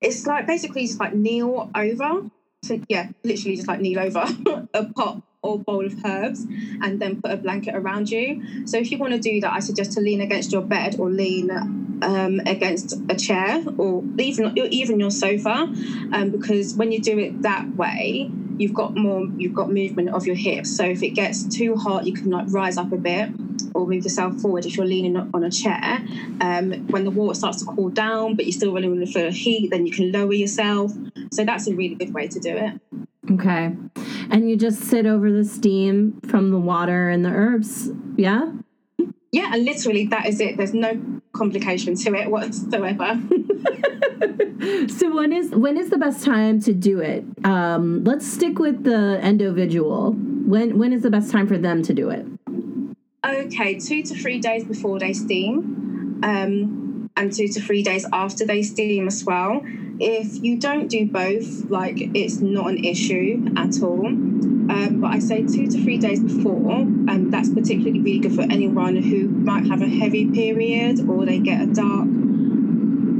it's 0.00 0.26
like 0.26 0.46
basically 0.46 0.86
just 0.86 1.00
like 1.00 1.14
kneel 1.14 1.70
over. 1.74 2.28
So 2.62 2.80
yeah, 2.88 3.10
literally 3.22 3.56
just 3.56 3.68
like 3.68 3.80
kneel 3.80 4.00
over 4.00 4.26
a 4.74 4.84
pot 4.84 5.22
or 5.42 5.58
bowl 5.58 5.86
of 5.86 5.94
herbs 6.04 6.44
and 6.82 7.00
then 7.00 7.20
put 7.22 7.30
a 7.30 7.36
blanket 7.36 7.74
around 7.74 8.10
you. 8.10 8.66
So 8.66 8.78
if 8.78 8.90
you 8.90 8.98
want 8.98 9.12
to 9.12 9.18
do 9.18 9.40
that, 9.40 9.52
I 9.52 9.60
suggest 9.60 9.92
to 9.92 10.00
lean 10.00 10.20
against 10.20 10.52
your 10.52 10.62
bed 10.62 10.96
or 10.98 11.10
lean 11.10 11.50
um, 12.02 12.40
against 12.40 12.94
a 13.08 13.14
chair 13.14 13.64
or 13.78 14.02
even 14.18 14.56
even 14.56 15.00
your 15.00 15.10
sofa, 15.10 15.72
um, 16.12 16.30
because 16.30 16.74
when 16.74 16.92
you 16.92 17.00
do 17.00 17.18
it 17.18 17.42
that 17.42 17.74
way, 17.76 18.30
you've 18.58 18.74
got 18.74 18.96
more 18.96 19.26
you've 19.36 19.54
got 19.54 19.72
movement 19.72 20.10
of 20.10 20.26
your 20.26 20.36
hips. 20.36 20.76
So 20.76 20.84
if 20.84 21.02
it 21.02 21.10
gets 21.10 21.44
too 21.44 21.76
hot, 21.76 22.06
you 22.06 22.12
can 22.12 22.30
like 22.30 22.46
rise 22.48 22.76
up 22.76 22.92
a 22.92 22.96
bit 22.96 23.30
or 23.76 23.86
move 23.86 24.04
yourself 24.04 24.40
forward 24.40 24.66
if 24.66 24.76
you're 24.76 24.86
leaning 24.86 25.16
on 25.16 25.44
a 25.44 25.50
chair. 25.50 25.98
Um, 26.40 26.86
when 26.88 27.04
the 27.04 27.10
water 27.10 27.34
starts 27.34 27.58
to 27.58 27.66
cool 27.66 27.90
down, 27.90 28.34
but 28.34 28.46
you're 28.46 28.52
still 28.52 28.72
really 28.72 28.88
want 28.88 29.06
to 29.06 29.12
feel 29.12 29.24
the 29.24 29.30
heat, 29.30 29.70
then 29.70 29.86
you 29.86 29.92
can 29.92 30.10
lower 30.12 30.32
yourself. 30.32 30.92
So 31.32 31.44
that's 31.44 31.66
a 31.66 31.74
really 31.74 31.94
good 31.94 32.14
way 32.14 32.28
to 32.28 32.40
do 32.40 32.56
it. 32.56 32.80
Okay. 33.32 33.74
And 34.30 34.48
you 34.48 34.56
just 34.56 34.80
sit 34.82 35.06
over 35.06 35.30
the 35.30 35.44
steam 35.44 36.20
from 36.28 36.50
the 36.50 36.58
water 36.58 37.08
and 37.08 37.24
the 37.24 37.30
herbs. 37.30 37.90
Yeah? 38.16 38.52
Yeah, 39.32 39.50
and 39.52 39.64
literally 39.64 40.06
that 40.06 40.26
is 40.26 40.40
it. 40.40 40.56
There's 40.56 40.72
no 40.72 41.20
complication 41.32 41.94
to 41.96 42.14
it 42.14 42.30
whatsoever. 42.30 43.20
So 44.88 45.14
when 45.14 45.32
is 45.32 45.50
when 45.50 45.76
is 45.76 45.90
the 45.90 45.98
best 45.98 46.24
time 46.24 46.60
to 46.62 46.72
do 46.72 47.00
it? 47.00 47.24
Um, 47.44 48.02
let's 48.04 48.26
stick 48.26 48.58
with 48.58 48.84
the 48.84 49.20
individual. 49.20 50.12
When 50.12 50.78
when 50.78 50.92
is 50.92 51.02
the 51.02 51.10
best 51.10 51.30
time 51.30 51.46
for 51.46 51.58
them 51.58 51.82
to 51.82 51.94
do 51.94 52.08
it? 52.10 52.26
Okay, 53.26 53.74
two 53.80 54.04
to 54.04 54.14
three 54.14 54.38
days 54.38 54.64
before 54.64 55.00
they 55.00 55.12
steam, 55.12 56.20
um, 56.22 57.10
and 57.16 57.32
two 57.32 57.48
to 57.48 57.60
three 57.60 57.82
days 57.82 58.06
after 58.12 58.46
they 58.46 58.62
steam 58.62 59.08
as 59.08 59.24
well. 59.24 59.62
If 59.98 60.44
you 60.44 60.60
don't 60.60 60.86
do 60.86 61.06
both, 61.06 61.68
like 61.68 61.96
it's 61.98 62.40
not 62.40 62.68
an 62.70 62.84
issue 62.84 63.44
at 63.56 63.82
all. 63.82 64.06
Um, 64.06 64.98
but 65.00 65.08
I 65.08 65.18
say 65.18 65.42
two 65.42 65.66
to 65.66 65.82
three 65.82 65.98
days 65.98 66.20
before, 66.20 66.70
and 66.72 67.32
that's 67.32 67.48
particularly 67.48 67.98
really 68.00 68.20
good 68.20 68.34
for 68.34 68.42
anyone 68.42 68.94
who 68.94 69.26
might 69.26 69.66
have 69.66 69.82
a 69.82 69.88
heavy 69.88 70.30
period 70.30 71.08
or 71.08 71.26
they 71.26 71.40
get 71.40 71.62
a 71.62 71.66
dark, 71.66 72.06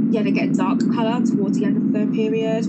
yeah, 0.09 0.21
they 0.23 0.31
get 0.31 0.53
dark 0.53 0.79
color 0.93 1.25
towards 1.25 1.59
the 1.59 1.65
end 1.65 1.75
of 1.75 1.91
their 1.91 2.07
period. 2.07 2.65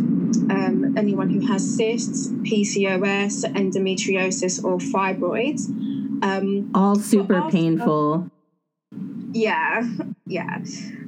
Um, 0.50 0.94
anyone 0.96 1.30
who 1.30 1.46
has 1.46 1.76
cysts, 1.76 2.28
PCOS, 2.28 3.44
endometriosis, 3.52 4.64
or 4.64 4.78
fibroids. 4.78 5.87
Um, 6.22 6.70
All 6.74 6.96
super 6.96 7.36
after- 7.36 7.50
painful. 7.56 8.30
yeah, 9.32 9.86
yeah. 10.26 10.58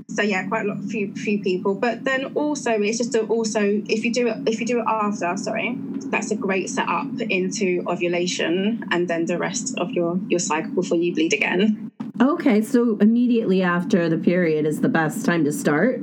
so 0.08 0.22
yeah, 0.22 0.46
quite 0.48 0.66
a 0.66 0.68
lot, 0.68 0.84
few 0.84 1.14
few 1.14 1.42
people. 1.42 1.74
But 1.74 2.04
then 2.04 2.26
also, 2.34 2.70
it's 2.72 2.98
just 2.98 3.14
a, 3.14 3.22
also 3.26 3.60
if 3.88 4.04
you 4.04 4.12
do 4.12 4.28
it 4.28 4.36
if 4.46 4.60
you 4.60 4.66
do 4.66 4.80
it 4.80 4.84
after, 4.86 5.36
sorry, 5.36 5.76
that's 6.12 6.30
a 6.30 6.36
great 6.36 6.68
setup 6.68 7.08
into 7.20 7.82
ovulation 7.86 8.84
and 8.90 9.08
then 9.08 9.26
the 9.26 9.38
rest 9.38 9.78
of 9.78 9.90
your 9.92 10.18
your 10.28 10.40
cycle 10.40 10.72
before 10.72 10.98
you 10.98 11.14
bleed 11.14 11.32
again. 11.32 11.90
Okay, 12.20 12.60
so 12.60 12.98
immediately 13.00 13.62
after 13.62 14.08
the 14.10 14.18
period 14.18 14.66
is 14.66 14.80
the 14.82 14.90
best 14.90 15.24
time 15.24 15.44
to 15.44 15.52
start. 15.52 16.00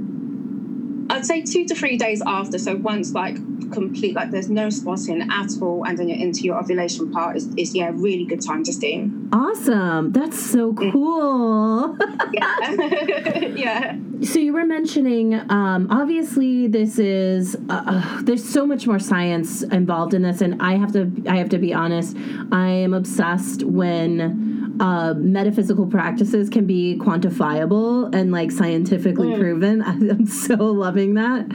I'd 1.17 1.25
say 1.25 1.41
two 1.41 1.65
to 1.65 1.73
three 1.73 1.97
days 1.97 2.21
after. 2.25 2.59
So 2.59 2.75
once 2.75 3.13
like 3.13 3.35
complete, 3.71 4.13
like 4.13 4.29
there's 4.29 4.51
no 4.51 4.69
spotting 4.69 5.27
at 5.31 5.49
all, 5.61 5.83
and 5.83 5.97
then 5.97 6.09
you're 6.09 6.19
into 6.19 6.41
your 6.41 6.59
ovulation 6.59 7.11
part 7.11 7.35
is, 7.35 7.47
is 7.57 7.75
yeah, 7.75 7.89
really 7.91 8.23
good 8.23 8.41
time 8.41 8.63
to 8.65 8.71
steam. 8.71 9.29
Awesome. 9.33 10.11
That's 10.11 10.39
so 10.39 10.73
mm. 10.73 10.91
cool. 10.91 11.97
yeah. 12.33 13.47
yeah. 13.55 13.97
So 14.21 14.37
you 14.37 14.53
were 14.53 14.65
mentioning, 14.65 15.33
um, 15.49 15.87
obviously, 15.89 16.67
this 16.67 16.99
is 16.99 17.55
uh, 17.69 17.83
uh, 17.87 18.21
there's 18.21 18.47
so 18.47 18.67
much 18.67 18.85
more 18.85 18.99
science 18.99 19.63
involved 19.63 20.13
in 20.13 20.21
this, 20.21 20.41
and 20.41 20.61
I 20.61 20.75
have 20.75 20.93
to 20.93 21.11
I 21.27 21.37
have 21.37 21.49
to 21.49 21.57
be 21.57 21.73
honest. 21.73 22.15
I 22.51 22.67
am 22.67 22.93
obsessed 22.93 23.63
when 23.63 24.66
uh, 24.79 25.13
metaphysical 25.15 25.87
practices 25.87 26.49
can 26.49 26.65
be 26.65 26.97
quantifiable 26.99 28.13
and 28.13 28.31
like 28.31 28.51
scientifically 28.51 29.29
mm. 29.29 29.39
proven. 29.39 29.81
I'm 29.83 30.25
so 30.25 30.55
loving 30.55 31.15
that. 31.15 31.45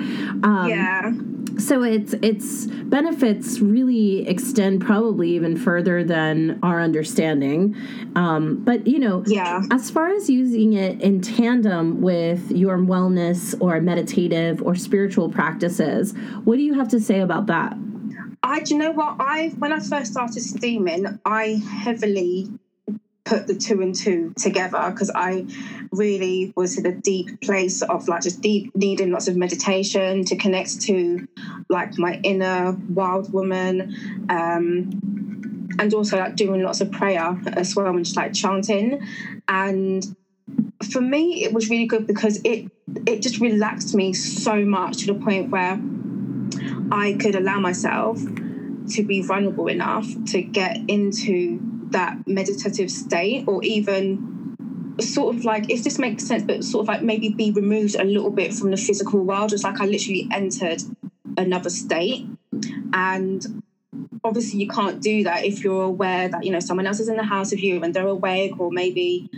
Um, 0.43 0.67
yeah. 0.69 1.13
So 1.59 1.83
its 1.83 2.15
its 2.15 2.67
benefits 2.67 3.61
really 3.61 4.27
extend 4.29 4.81
probably 4.81 5.31
even 5.31 5.57
further 5.57 6.03
than 6.03 6.59
our 6.63 6.81
understanding. 6.81 7.77
Um, 8.17 8.63
but 8.65 8.87
you 8.87 8.99
know, 8.99 9.23
yeah. 9.27 9.63
As 9.71 9.91
far 9.91 10.09
as 10.09 10.31
using 10.31 10.73
it 10.73 11.01
in 11.01 11.21
tandem 11.21 12.01
with 12.01 12.51
your 12.51 12.79
wellness 12.79 13.55
or 13.61 13.81
meditative 13.81 14.63
or 14.63 14.75
spiritual 14.75 15.29
practices, 15.31 16.15
what 16.45 16.57
do 16.57 16.63
you 16.63 16.75
have 16.75 16.89
to 16.89 17.01
say 17.01 17.21
about 17.21 17.47
that? 17.47 17.77
I, 18.43 18.61
do 18.61 18.75
you 18.75 18.81
know 18.81 18.93
what? 18.93 19.17
I 19.21 19.49
when 19.59 19.73
I 19.73 19.81
first 19.81 20.13
started 20.13 20.43
steaming, 20.43 21.19
I 21.25 21.63
heavily 21.85 22.51
put 23.25 23.47
the 23.47 23.55
two 23.55 23.81
and 23.83 23.95
two 23.95 24.35
together 24.37 24.91
because 24.91 25.11
I 25.15 25.47
really 25.93 26.53
was 26.57 26.77
in 26.77 26.87
a 26.87 26.93
deep 26.93 27.41
place 27.41 27.83
of 27.83 28.09
like 28.09 28.23
just 28.23 28.41
deep 28.41 28.75
needing 28.75 29.13
lots 29.13 29.29
of 29.29 29.37
meditation 29.37 30.25
to 30.25 30.37
connect 30.37 30.81
to 30.83 31.29
like 31.69 31.99
my 31.99 32.21
inner 32.25 32.73
wild 32.89 33.33
woman. 33.33 34.27
Um, 34.29 35.69
and 35.79 35.95
also 35.95 36.19
like 36.19 36.37
doing 36.37 36.63
lots 36.63 36.81
of 36.81 36.91
prayer 36.93 37.41
as 37.55 37.75
well 37.75 37.87
and 37.87 38.05
just 38.05 38.17
like 38.17 38.35
chanting. 38.35 39.07
And 39.49 40.05
for 40.91 41.01
me 41.01 41.45
it 41.45 41.53
was 41.53 41.71
really 41.71 41.87
good 41.87 42.07
because 42.07 42.41
it 42.45 42.71
it 43.07 43.23
just 43.23 43.41
relaxed 43.41 43.95
me 43.95 44.13
so 44.13 44.65
much 44.65 44.99
to 44.99 45.07
the 45.07 45.15
point 45.15 45.51
where 45.51 45.81
I 46.91 47.17
could 47.19 47.35
allow 47.35 47.59
myself 47.61 48.21
to 48.91 49.03
be 49.03 49.23
vulnerable 49.23 49.69
enough 49.69 50.07
to 50.27 50.43
get 50.43 50.79
into 50.89 51.72
that 51.93 52.27
meditative 52.27 52.91
state 52.91 53.45
or 53.47 53.63
even 53.63 54.57
sort 55.01 55.35
of 55.35 55.45
like 55.45 55.71
if 55.71 55.83
this 55.85 55.99
makes 55.99 56.25
sense 56.25 56.43
but 56.43 56.63
sort 56.63 56.83
of 56.83 56.89
like 56.89 57.03
maybe 57.03 57.31
be 57.31 57.51
removed 57.51 57.95
a 57.95 58.05
little 58.05 58.31
bit 58.31 58.53
from 58.53 58.71
the 58.71 58.77
physical 58.77 59.21
world 59.21 59.53
it's 59.53 59.65
like 59.65 59.81
i 59.81 59.87
literally 59.87 60.29
entered 60.31 60.83
another 61.37 61.71
state. 61.71 62.27
And 62.93 63.63
obviously 64.25 64.61
you 64.61 64.69
can't 64.69 65.01
do 65.01 65.25
that 65.25 65.45
if 65.45 65.65
you're 65.65 65.83
aware 65.83 66.29
that 66.29 66.45
you 66.45 66.53
know 66.53 66.61
someone 66.61 66.87
else 66.87 67.01
is 67.01 67.09
in 67.09 67.17
the 67.17 67.25
house 67.25 67.51
with 67.51 67.63
you 67.63 67.83
and 67.83 67.93
they're 67.93 68.07
awake 68.07 68.59
or 68.59 68.71
maybe 68.71 69.31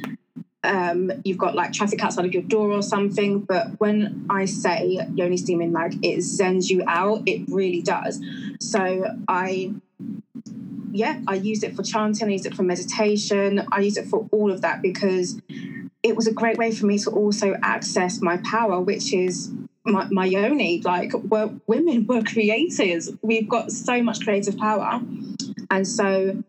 um, 0.63 1.11
you've 1.25 1.39
got 1.39 1.55
like 1.55 1.73
traffic 1.73 2.03
outside 2.03 2.25
of 2.25 2.33
your 2.33 2.43
door 2.43 2.71
or 2.71 2.83
something. 2.83 3.41
But 3.41 3.81
when 3.81 4.27
i 4.31 4.45
say 4.45 4.99
yoni 5.15 5.37
steaming 5.37 5.73
like 5.73 5.95
it 6.03 6.19
zens 6.19 6.71
you 6.71 6.83
out. 6.87 7.23
It 7.27 7.43
really 7.49 7.83
does. 7.83 8.21
So 8.61 9.05
i 9.29 9.73
yeah, 10.95 11.21
I 11.27 11.35
used 11.35 11.65
it 11.65 11.75
for 11.75 11.83
chanting, 11.83 12.29
I 12.29 12.31
used 12.31 12.47
it 12.47 12.55
for 12.55 12.63
meditation, 12.63 13.67
I 13.73 13.81
used 13.81 13.99
it 13.99 14.07
for 14.07 14.29
all 14.31 14.53
of 14.53 14.61
that 14.61 14.81
because 14.81 15.41
it 16.05 16.15
was 16.15 16.29
a 16.29 16.33
great 16.33 16.57
way 16.57 16.71
for 16.71 16.87
me 16.87 16.99
to 17.01 17.11
also 17.11 17.57
access 17.63 18.21
my 18.21 18.37
power, 18.39 18.81
which 18.81 19.13
is 19.13 19.51
my, 19.85 20.07
my 20.11 20.25
yoni. 20.25 20.81
Like, 20.83 21.13
we're, 21.13 21.51
women, 21.67 22.07
we're 22.07 22.23
creators. 22.23 23.11
We've 23.23 23.49
got 23.49 23.73
so 23.73 24.05
much 24.05 24.21
creative 24.21 24.57
power. 24.57 25.01
And 25.69 25.89
so 25.89 26.45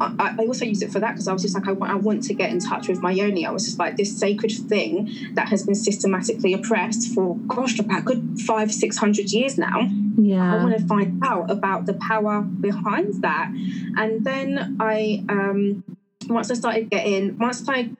I, 0.00 0.34
I 0.38 0.46
also 0.46 0.64
used 0.64 0.82
it 0.82 0.90
for 0.90 1.00
that 1.00 1.12
because 1.12 1.28
I 1.28 1.32
was 1.32 1.42
just 1.42 1.54
like, 1.54 1.68
I 1.68 1.72
want, 1.72 1.92
I 1.92 1.96
want 1.96 2.22
to 2.24 2.34
get 2.34 2.50
in 2.50 2.58
touch 2.58 2.88
with 2.88 3.02
my 3.02 3.10
yoni. 3.10 3.44
I 3.44 3.50
was 3.50 3.66
just 3.66 3.78
like, 3.78 3.96
this 3.96 4.18
sacred 4.18 4.52
thing 4.52 5.34
that 5.34 5.48
has 5.48 5.64
been 5.64 5.74
systematically 5.74 6.54
oppressed 6.54 7.14
for, 7.14 7.36
gosh, 7.36 7.78
about 7.78 8.04
good 8.04 8.38
five, 8.46 8.72
six 8.72 8.96
hundred 8.96 9.30
years 9.32 9.58
now. 9.58 9.88
Yeah. 10.16 10.54
I 10.54 10.64
want 10.64 10.78
to 10.78 10.86
find 10.86 11.22
out 11.24 11.50
about 11.50 11.86
the 11.86 11.94
power 11.94 12.40
behind 12.40 13.22
that. 13.22 13.52
And 13.96 14.24
then 14.24 14.76
I, 14.80 15.24
um, 15.28 15.84
once 16.28 16.50
I 16.50 16.54
started 16.54 16.90
getting, 16.90 17.38
once 17.38 17.68
I 17.68 17.90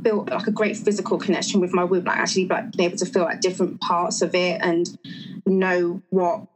built 0.00 0.30
like 0.30 0.46
a 0.46 0.50
great 0.50 0.76
physical 0.76 1.18
connection 1.18 1.60
with 1.60 1.72
my 1.72 1.84
womb, 1.84 2.04
like 2.04 2.18
actually 2.18 2.46
like 2.46 2.72
being 2.72 2.88
able 2.88 2.98
to 2.98 3.06
feel 3.06 3.22
like 3.22 3.40
different 3.40 3.80
parts 3.80 4.22
of 4.22 4.34
it 4.34 4.60
and 4.62 4.98
know 5.46 6.02
what 6.10 6.46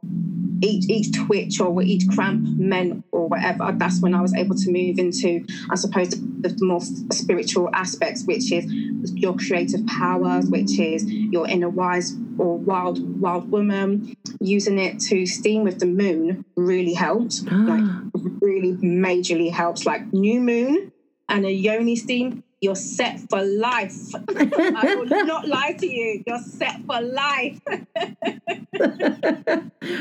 each 0.65 0.89
each 0.89 1.15
twitch 1.15 1.59
or 1.59 1.81
each 1.81 2.07
cramp 2.09 2.41
meant 2.57 3.03
or 3.11 3.27
whatever 3.27 3.71
that's 3.77 4.01
when 4.01 4.13
i 4.13 4.21
was 4.21 4.33
able 4.35 4.55
to 4.55 4.71
move 4.71 4.97
into 4.97 5.45
i 5.69 5.75
suppose 5.75 6.09
the 6.09 6.55
more 6.61 6.81
spiritual 7.11 7.69
aspects 7.73 8.23
which 8.25 8.51
is 8.51 8.65
your 9.13 9.35
creative 9.35 9.85
powers 9.87 10.45
which 10.47 10.79
is 10.79 11.05
your 11.05 11.47
inner 11.47 11.69
wise 11.69 12.15
or 12.37 12.57
wild 12.57 13.19
wild 13.19 13.49
woman. 13.51 14.15
Using 14.39 14.77
it 14.79 14.99
to 15.01 15.25
steam 15.25 15.63
with 15.63 15.79
the 15.79 15.85
moon 15.85 16.45
really 16.55 16.93
helps 16.93 17.43
like 17.43 17.83
ah. 17.83 18.01
really 18.41 18.73
majorly 18.73 19.51
helps 19.51 19.85
like 19.85 20.11
new 20.13 20.39
moon 20.39 20.91
and 21.29 21.45
a 21.45 21.51
yoni 21.51 21.95
steam 21.95 22.43
you're 22.61 22.75
set 22.75 23.19
for 23.29 23.43
life. 23.43 24.13
I 24.15 24.95
will 24.95 25.05
not 25.25 25.47
lie 25.47 25.73
to 25.73 25.87
you. 25.87 26.23
You're 26.25 26.39
set 26.39 26.81
for 26.85 27.01
life. 27.01 27.59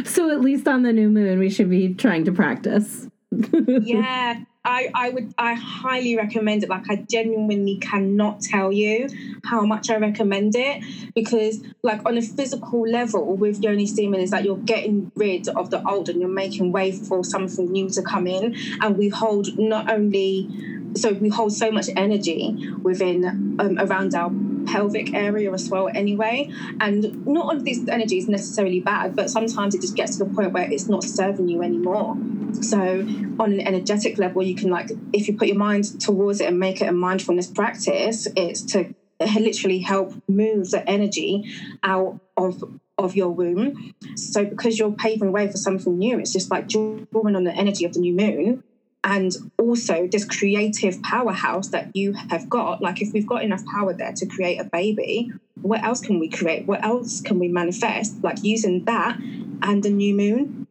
so 0.07 0.31
at 0.31 0.41
least 0.41 0.67
on 0.69 0.83
the 0.83 0.93
new 0.93 1.11
moon, 1.11 1.39
we 1.39 1.51
should 1.51 1.71
be 1.71 1.95
trying 1.95 2.25
to 2.25 2.33
practice. 2.33 3.09
yeah, 3.67 4.41
I, 4.65 4.91
I 4.95 5.11
would 5.11 5.35
I 5.37 5.55
highly 5.55 6.17
recommend 6.17 6.63
it. 6.63 6.71
Like 6.71 6.89
I 6.89 6.97
genuinely 6.97 7.79
cannot 7.79 8.41
tell 8.41 8.73
you 8.73 9.09
how 9.45 9.63
much 9.67 9.91
I 9.91 9.97
recommend 9.97 10.55
it 10.57 10.83
because 11.15 11.63
like 11.83 12.07
on 12.07 12.17
a 12.17 12.23
physical 12.23 12.89
level 12.89 13.37
with 13.37 13.63
Yoni 13.63 13.87
steaming 13.87 14.21
is 14.21 14.31
that 14.31 14.45
you're 14.45 14.57
getting 14.57 15.11
rid 15.17 15.49
of 15.49 15.71
the 15.71 15.87
old 15.87 16.09
and 16.09 16.21
you're 16.21 16.31
making 16.31 16.73
way 16.73 16.93
for 16.93 17.25
something 17.25 17.71
new 17.71 17.91
to 17.91 18.03
come 18.03 18.27
in. 18.27 18.55
And 18.81 18.97
we 18.97 19.09
hold 19.09 19.59
not 19.59 19.91
only 19.91 20.49
so 20.97 21.13
we 21.13 21.29
hold 21.29 21.53
so 21.53 21.71
much 21.71 21.89
energy 21.97 22.57
within 22.83 23.57
um, 23.59 23.79
around 23.79 24.15
our 24.15 24.31
pelvic 24.67 25.13
area 25.15 25.53
as 25.53 25.69
well 25.69 25.89
anyway. 25.95 26.51
And 26.81 27.27
not 27.27 27.45
all 27.45 27.57
of 27.57 27.65
this 27.65 27.87
energy 27.89 28.19
is 28.19 28.29
necessarily 28.29 28.81
bad 28.81 29.17
but 29.17 29.31
sometimes 29.31 29.75
it 29.75 29.81
just 29.81 29.97
gets 29.97 30.17
to 30.19 30.25
the 30.25 30.35
point 30.35 30.53
where 30.53 30.71
it's 30.71 30.89
not 30.89 31.05
serving 31.05 31.49
you 31.49 31.63
anymore. 31.63 32.17
So 32.63 33.01
on 33.41 33.53
an 33.53 33.61
energetic 33.61 34.19
level 34.19 34.43
you 34.43 34.55
can 34.55 34.71
like 34.71 34.91
if 35.13 35.29
you 35.29 35.37
put 35.37 35.49
your 35.49 35.59
mind 35.59 36.01
towards 36.01 36.41
it 36.41 36.49
and 36.49 36.59
make 36.59 36.81
it 36.81 36.89
a 36.89 36.93
mindfulness 36.93 37.47
practice 37.47 38.27
it's 38.37 38.63
to 38.73 38.95
literally 39.21 39.79
help 39.79 40.13
move 40.29 40.71
the 40.71 40.89
energy 40.89 41.45
out 41.83 42.21
of 42.37 42.63
of 42.97 43.17
your 43.17 43.31
womb. 43.31 43.95
So 44.17 44.45
because 44.45 44.79
you're 44.79 44.93
paving 44.93 45.33
way 45.33 45.51
for 45.51 45.57
something 45.57 45.99
new 45.99 46.19
it's 46.21 46.33
just 46.33 46.51
like 46.51 46.69
drawing 46.69 47.37
on 47.37 47.45
the 47.45 47.53
energy 47.53 47.85
of 47.85 47.93
the 47.93 48.01
new 48.01 48.15
moon 48.15 48.63
and 49.05 49.33
also 49.59 50.09
this 50.09 50.25
creative 50.25 51.01
powerhouse 51.03 51.69
that 51.69 51.95
you 51.95 52.15
have 52.31 52.49
got 52.49 52.81
like 52.81 53.01
if 53.03 53.13
we've 53.13 53.27
got 53.27 53.45
enough 53.45 53.65
power 53.67 53.93
there 53.93 54.13
to 54.13 54.27
create 54.27 54.59
a 54.59 54.65
baby 54.65 55.31
what 55.61 55.83
else 55.85 56.01
can 56.01 56.19
we 56.19 56.29
create 56.29 56.67
what 56.67 56.83
else 56.83 57.21
can 57.21 57.39
we 57.39 57.47
manifest 57.47 58.23
like 58.25 58.43
using 58.43 58.85
that 58.85 59.17
and 59.63 59.83
the 59.83 59.91
new 59.91 60.15
moon 60.15 60.67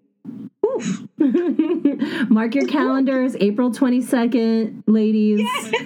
Oof. 0.65 1.03
mark 2.29 2.55
your 2.55 2.67
calendars 2.67 3.35
april 3.39 3.71
22nd 3.71 4.83
ladies 4.87 5.41
yeah. 5.41 5.79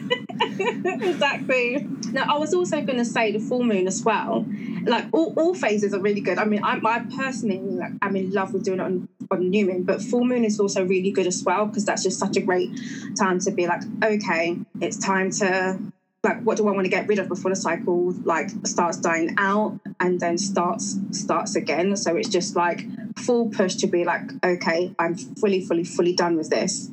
exactly 1.09 1.87
now 2.11 2.23
i 2.35 2.37
was 2.37 2.53
also 2.53 2.81
going 2.81 2.97
to 2.97 3.05
say 3.05 3.31
the 3.31 3.39
full 3.39 3.63
moon 3.63 3.87
as 3.87 4.03
well 4.03 4.45
like 4.85 5.05
all, 5.11 5.33
all 5.37 5.53
phases 5.53 5.93
are 5.93 5.99
really 5.99 6.21
good 6.21 6.37
i 6.37 6.45
mean 6.45 6.63
i, 6.63 6.79
I 6.83 7.05
personally 7.15 7.59
like, 7.59 7.91
i'm 8.01 8.15
in 8.15 8.31
love 8.31 8.53
with 8.53 8.63
doing 8.63 8.79
it 8.79 8.83
on 8.83 9.07
on 9.31 9.49
new 9.49 9.65
moon, 9.65 9.83
but 9.83 10.01
full 10.01 10.23
moon 10.23 10.43
is 10.43 10.59
also 10.59 10.85
really 10.85 11.11
good 11.11 11.27
as 11.27 11.43
well 11.43 11.65
because 11.65 11.85
that's 11.85 12.03
just 12.03 12.19
such 12.19 12.37
a 12.37 12.41
great 12.41 12.69
time 13.17 13.39
to 13.39 13.51
be 13.51 13.67
like, 13.67 13.81
okay, 14.03 14.57
it's 14.79 14.97
time 14.97 15.31
to 15.31 15.79
like 16.23 16.41
what 16.41 16.57
do 16.57 16.67
I 16.67 16.71
want 16.71 16.85
to 16.85 16.89
get 16.89 17.07
rid 17.07 17.19
of 17.19 17.27
before 17.27 17.51
the 17.51 17.55
cycle 17.55 18.11
like 18.23 18.49
starts 18.65 18.97
dying 18.97 19.35
out 19.37 19.79
and 19.99 20.19
then 20.19 20.37
starts 20.37 20.97
starts 21.11 21.55
again. 21.55 21.95
So 21.95 22.15
it's 22.15 22.29
just 22.29 22.55
like 22.55 22.85
full 23.17 23.49
push 23.49 23.75
to 23.75 23.87
be 23.87 24.05
like, 24.05 24.31
okay, 24.43 24.93
I'm 24.99 25.15
fully, 25.15 25.65
fully, 25.65 25.83
fully 25.83 26.13
done 26.13 26.37
with 26.37 26.49
this. 26.49 26.89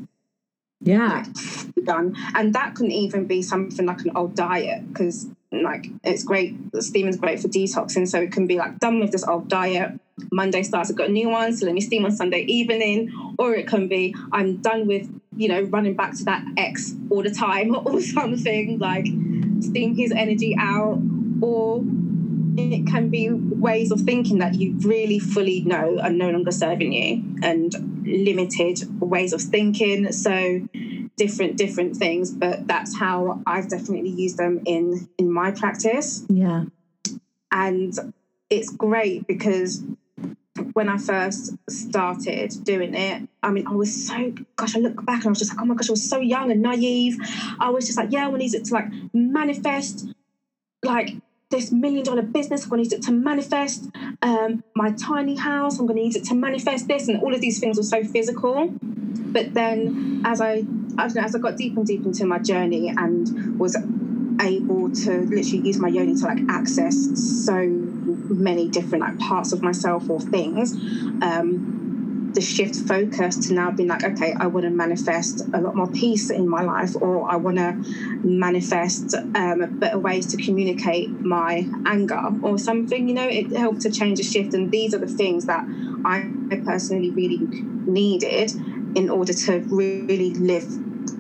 Yeah. 0.81 1.25
Like, 1.25 1.75
done. 1.85 2.17
And 2.35 2.55
that 2.55 2.75
can 2.75 2.91
even 2.91 3.27
be 3.27 3.43
something 3.43 3.87
like 3.87 4.01
an 4.03 4.13
old 4.17 4.35
diet 4.35 4.87
because 4.89 5.29
like 5.63 5.87
it's 6.03 6.25
great. 6.25 6.57
Steaming's 6.81 7.17
great 7.17 7.41
for 7.41 7.49
detoxing, 7.49 8.09
so 8.09 8.21
it 8.21 8.33
can 8.33 8.47
be 8.47 8.57
like 8.57 8.79
done 8.79 9.01
with 9.01 9.13
this 9.13 9.27
old 9.27 9.49
diet. 9.49 9.99
Monday 10.33 10.63
starts, 10.63 10.91
I've 10.91 10.97
got 10.97 11.09
a 11.09 11.13
new 11.13 11.29
one, 11.29 11.57
so 11.57 11.67
let 11.67 11.75
me 11.75 11.81
steam 11.81 12.05
on 12.05 12.13
Sunday 12.13 12.43
evening, 12.43 13.13
or 13.39 13.55
it 13.55 13.67
can 13.67 13.89
be 13.89 14.15
I'm 14.33 14.59
done 14.59 14.87
with 14.87 15.09
you 15.37 15.49
know 15.49 15.63
running 15.63 15.95
back 15.95 16.17
to 16.17 16.25
that 16.25 16.45
ex 16.57 16.95
all 17.11 17.23
the 17.23 17.31
time 17.31 17.75
or 17.87 18.01
something 18.01 18.79
like 18.79 19.07
steam 19.61 19.95
his 19.95 20.13
energy 20.13 20.57
out, 20.59 21.01
or 21.41 21.83
it 22.57 22.87
can 22.87 23.09
be 23.09 23.31
ways 23.31 23.91
of 23.91 24.01
thinking 24.01 24.39
that 24.39 24.55
you 24.55 24.75
really 24.79 25.19
fully 25.19 25.63
know 25.63 25.99
are 26.01 26.11
no 26.11 26.31
longer 26.31 26.53
serving 26.53 26.93
you 26.93 27.23
and 27.43 28.05
limited 28.07 28.79
ways 29.01 29.33
of 29.33 29.41
thinking. 29.41 30.13
So 30.13 30.69
different 31.17 31.57
different 31.57 31.95
things 31.97 32.33
but 32.33 32.67
that's 32.67 32.99
how 32.99 33.41
i've 33.47 33.69
definitely 33.69 34.11
used 34.11 34.37
them 34.37 34.61
in 34.67 35.09
in 35.17 35.31
my 35.31 35.53
practice 35.53 36.25
yeah 36.29 36.65
and 37.53 37.97
it's 38.51 38.69
great 38.71 39.27
because 39.27 39.83
when 40.73 40.89
I 40.89 40.99
first 40.99 41.55
started 41.69 42.53
doing 42.65 42.95
it, 42.95 43.29
I 43.43 43.51
mean, 43.51 43.67
I 43.67 43.73
was 43.73 44.07
so, 44.07 44.33
gosh, 44.57 44.77
I 44.77 44.81
look 44.81 45.05
back 45.05 45.19
and 45.19 45.27
I 45.27 45.29
was 45.31 45.39
just 45.39 45.53
like, 45.53 45.63
oh 45.63 45.65
my 45.65 45.75
gosh, 45.75 45.89
I 45.89 45.93
was 45.93 46.09
so 46.09 46.19
young 46.21 46.51
and 46.51 46.63
naive. 46.63 47.17
I 47.61 47.71
was 47.71 47.87
just 47.87 47.99
like, 47.99 48.13
yeah, 48.13 48.25
I 48.25 48.29
want 48.29 48.43
it 48.43 48.65
to 48.65 48.75
like 48.75 48.87
manifest 49.13 50.07
like 50.85 51.15
this 51.55 51.73
million 51.73 52.05
dollar 52.05 52.23
business. 52.23 52.65
I'm 52.65 52.71
going 52.71 52.83
to 52.83 52.85
use 52.85 52.93
it 52.93 53.03
to 53.03 53.13
manifest 53.13 53.89
um, 54.23 54.63
my 54.75 54.91
tiny 54.93 55.37
house. 55.37 55.79
I'm 55.79 55.87
going 55.87 55.99
to 55.99 56.05
use 56.05 56.17
it 56.17 56.25
to 56.27 56.35
manifest 56.35 56.89
this. 56.89 57.09
And 57.09 57.21
all 57.21 57.35
of 57.35 57.41
these 57.41 57.61
things 57.61 57.77
were 57.77 57.85
so 57.85 58.03
physical. 58.05 58.75
But 59.33 59.55
then 59.55 60.23
as 60.25 60.41
I, 60.41 60.65
I 60.99 61.07
don't 61.07 61.15
know, 61.17 61.23
as 61.23 61.35
I 61.35 61.39
got 61.39 61.57
deeper 61.57 61.81
and 61.81 61.87
deeper 61.87 62.09
into 62.09 62.27
my 62.27 62.39
journey 62.39 62.93
and 62.97 63.27
was 63.59 63.77
able 64.41 64.91
to 64.91 65.11
literally 65.31 65.63
use 65.65 65.79
my 65.79 65.89
yoni 65.89 66.15
to 66.17 66.27
like 66.27 66.41
access 66.49 66.97
so 67.15 67.57
many 68.29 68.69
different 68.69 69.03
like 69.03 69.17
parts 69.19 69.53
of 69.53 69.63
myself 69.63 70.11
or 70.11 70.21
things 70.21 70.77
um 71.23 71.84
the 72.35 72.41
shift 72.41 72.77
focus 72.77 73.37
to 73.37 73.55
now 73.55 73.71
being 73.71 73.89
like 73.89 74.05
okay 74.05 74.35
i 74.41 74.47
want 74.47 74.65
to 74.65 74.71
manifest 74.71 75.41
a 75.53 75.61
lot 75.61 75.77
more 75.77 75.91
peace 75.91 76.31
in 76.31 76.49
my 76.49 76.63
life 76.63 76.95
or 77.01 77.31
i 77.31 77.37
want 77.37 77.57
to 77.57 77.77
manifest 78.23 79.15
um, 79.35 79.65
better 79.79 79.99
ways 79.99 80.27
to 80.27 80.37
communicate 80.43 81.11
my 81.25 81.69
anger 81.87 82.23
or 82.43 82.59
something 82.59 83.09
you 83.09 83.15
know 83.15 83.29
it 83.29 83.57
helped 83.57 83.81
to 83.81 83.91
change 83.91 84.19
a 84.19 84.25
shift 84.25 84.55
and 84.55 84.71
these 84.71 84.93
are 84.95 84.99
the 84.99 85.07
things 85.07 85.47
that 85.47 85.65
i 86.05 86.29
personally 86.65 87.11
really 87.13 87.49
needed 87.87 88.53
in 88.95 89.09
order 89.11 89.33
to 89.33 89.61
really 89.71 90.35
live 90.35 90.65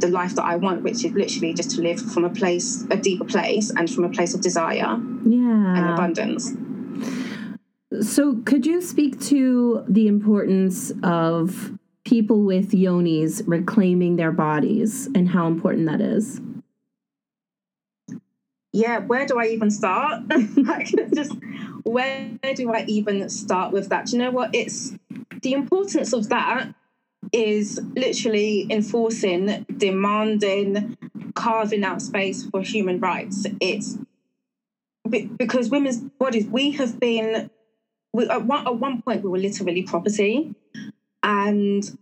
the 0.00 0.09
life 0.09 0.35
that 0.35 0.44
I 0.44 0.57
want, 0.57 0.83
which 0.83 1.05
is 1.05 1.12
literally 1.14 1.55
just 1.55 1.70
to 1.72 1.83
live 1.83 2.00
from 2.00 2.24
a 2.24 2.31
place, 2.31 2.85
a 2.90 2.96
deeper 2.96 3.24
place, 3.24 3.70
and 3.70 3.90
from 3.90 4.05
a 4.05 4.09
place 4.11 4.35
of 4.35 4.40
desire 4.40 4.98
yeah. 5.24 5.77
and 5.77 5.90
abundance. 5.90 6.53
So, 8.00 8.37
could 8.44 8.66
you 8.66 8.80
speak 8.80 9.20
to 9.22 9.85
the 9.88 10.09
importance 10.09 10.92
of 11.02 11.78
people 12.04 12.42
with 12.42 12.72
yonis 12.72 13.42
reclaiming 13.46 14.16
their 14.16 14.33
bodies 14.33 15.07
and 15.14 15.28
how 15.28 15.46
important 15.46 15.87
that 15.87 16.00
is? 16.00 16.40
Yeah, 18.72 18.98
where 18.98 19.24
do 19.24 19.38
I 19.38 19.46
even 19.46 19.70
start? 19.70 20.22
just 21.14 21.33
where 21.85 22.30
do 22.54 22.72
I 22.72 22.85
even 22.88 23.28
start 23.28 23.72
with 23.72 23.88
that? 23.90 24.07
Do 24.07 24.16
you 24.16 24.22
know 24.22 24.30
what? 24.30 24.50
It's 24.52 24.94
the 25.42 25.52
importance 25.52 26.12
of 26.12 26.28
that 26.30 26.74
is 27.33 27.80
literally 27.94 28.66
enforcing, 28.70 29.64
demanding, 29.76 30.96
carving 31.35 31.85
out 31.85 32.02
space 32.02 32.44
for 32.46 32.62
human 32.62 33.00
rights. 33.00 33.46
It's 33.61 33.98
because 35.09 35.70
women's 35.70 35.98
bodies, 35.98 36.46
we 36.46 36.72
have 36.72 36.98
been, 36.98 37.50
we, 38.14 38.29
at, 38.29 38.46
one, 38.46 38.66
at 38.66 38.77
one 38.77 39.03
point, 39.03 39.22
we 39.22 39.29
were 39.29 39.38
literally 39.38 39.83
property. 39.83 40.55
And 41.22 41.98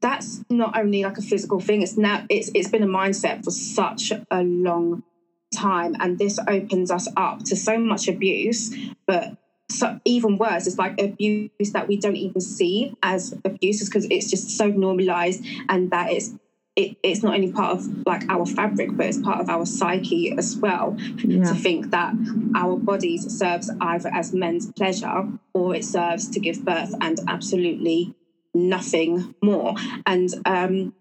that's 0.00 0.44
not 0.50 0.76
only 0.76 1.02
like 1.02 1.16
a 1.16 1.22
physical 1.22 1.60
thing, 1.60 1.82
it's 1.82 1.96
now, 1.96 2.26
it's, 2.28 2.50
it's 2.54 2.68
been 2.68 2.82
a 2.82 2.86
mindset 2.86 3.42
for 3.42 3.50
such 3.50 4.12
a 4.30 4.42
long 4.42 5.02
time. 5.54 5.96
And 5.98 6.18
this 6.18 6.38
opens 6.46 6.90
us 6.90 7.08
up 7.16 7.42
to 7.44 7.56
so 7.56 7.78
much 7.78 8.06
abuse, 8.06 8.76
but 9.06 9.36
so 9.68 9.98
even 10.04 10.38
worse 10.38 10.68
it's 10.68 10.78
like 10.78 11.00
abuse 11.00 11.72
that 11.72 11.88
we 11.88 11.96
don't 11.96 12.14
even 12.14 12.40
see 12.40 12.94
as 13.02 13.34
abuse 13.44 13.84
because 13.84 14.06
it's 14.12 14.30
just 14.30 14.50
so 14.50 14.68
normalized 14.68 15.44
and 15.68 15.90
that 15.90 16.12
it's 16.12 16.30
it, 16.76 16.96
it's 17.02 17.22
not 17.22 17.34
only 17.34 17.50
part 17.50 17.78
of 17.78 18.06
like 18.06 18.28
our 18.28 18.44
fabric 18.46 18.90
but 18.96 19.06
it's 19.06 19.18
part 19.18 19.40
of 19.40 19.48
our 19.48 19.64
psyche 19.66 20.32
as 20.36 20.56
well 20.56 20.94
yeah. 21.24 21.44
to 21.44 21.54
think 21.54 21.90
that 21.90 22.14
our 22.54 22.76
bodies 22.76 23.36
serves 23.36 23.70
either 23.80 24.10
as 24.12 24.32
men's 24.32 24.70
pleasure 24.72 25.28
or 25.54 25.74
it 25.74 25.84
serves 25.84 26.28
to 26.28 26.38
give 26.38 26.64
birth 26.64 26.94
and 27.00 27.18
absolutely 27.26 28.14
nothing 28.54 29.34
more 29.42 29.74
and 30.06 30.30
um 30.44 30.94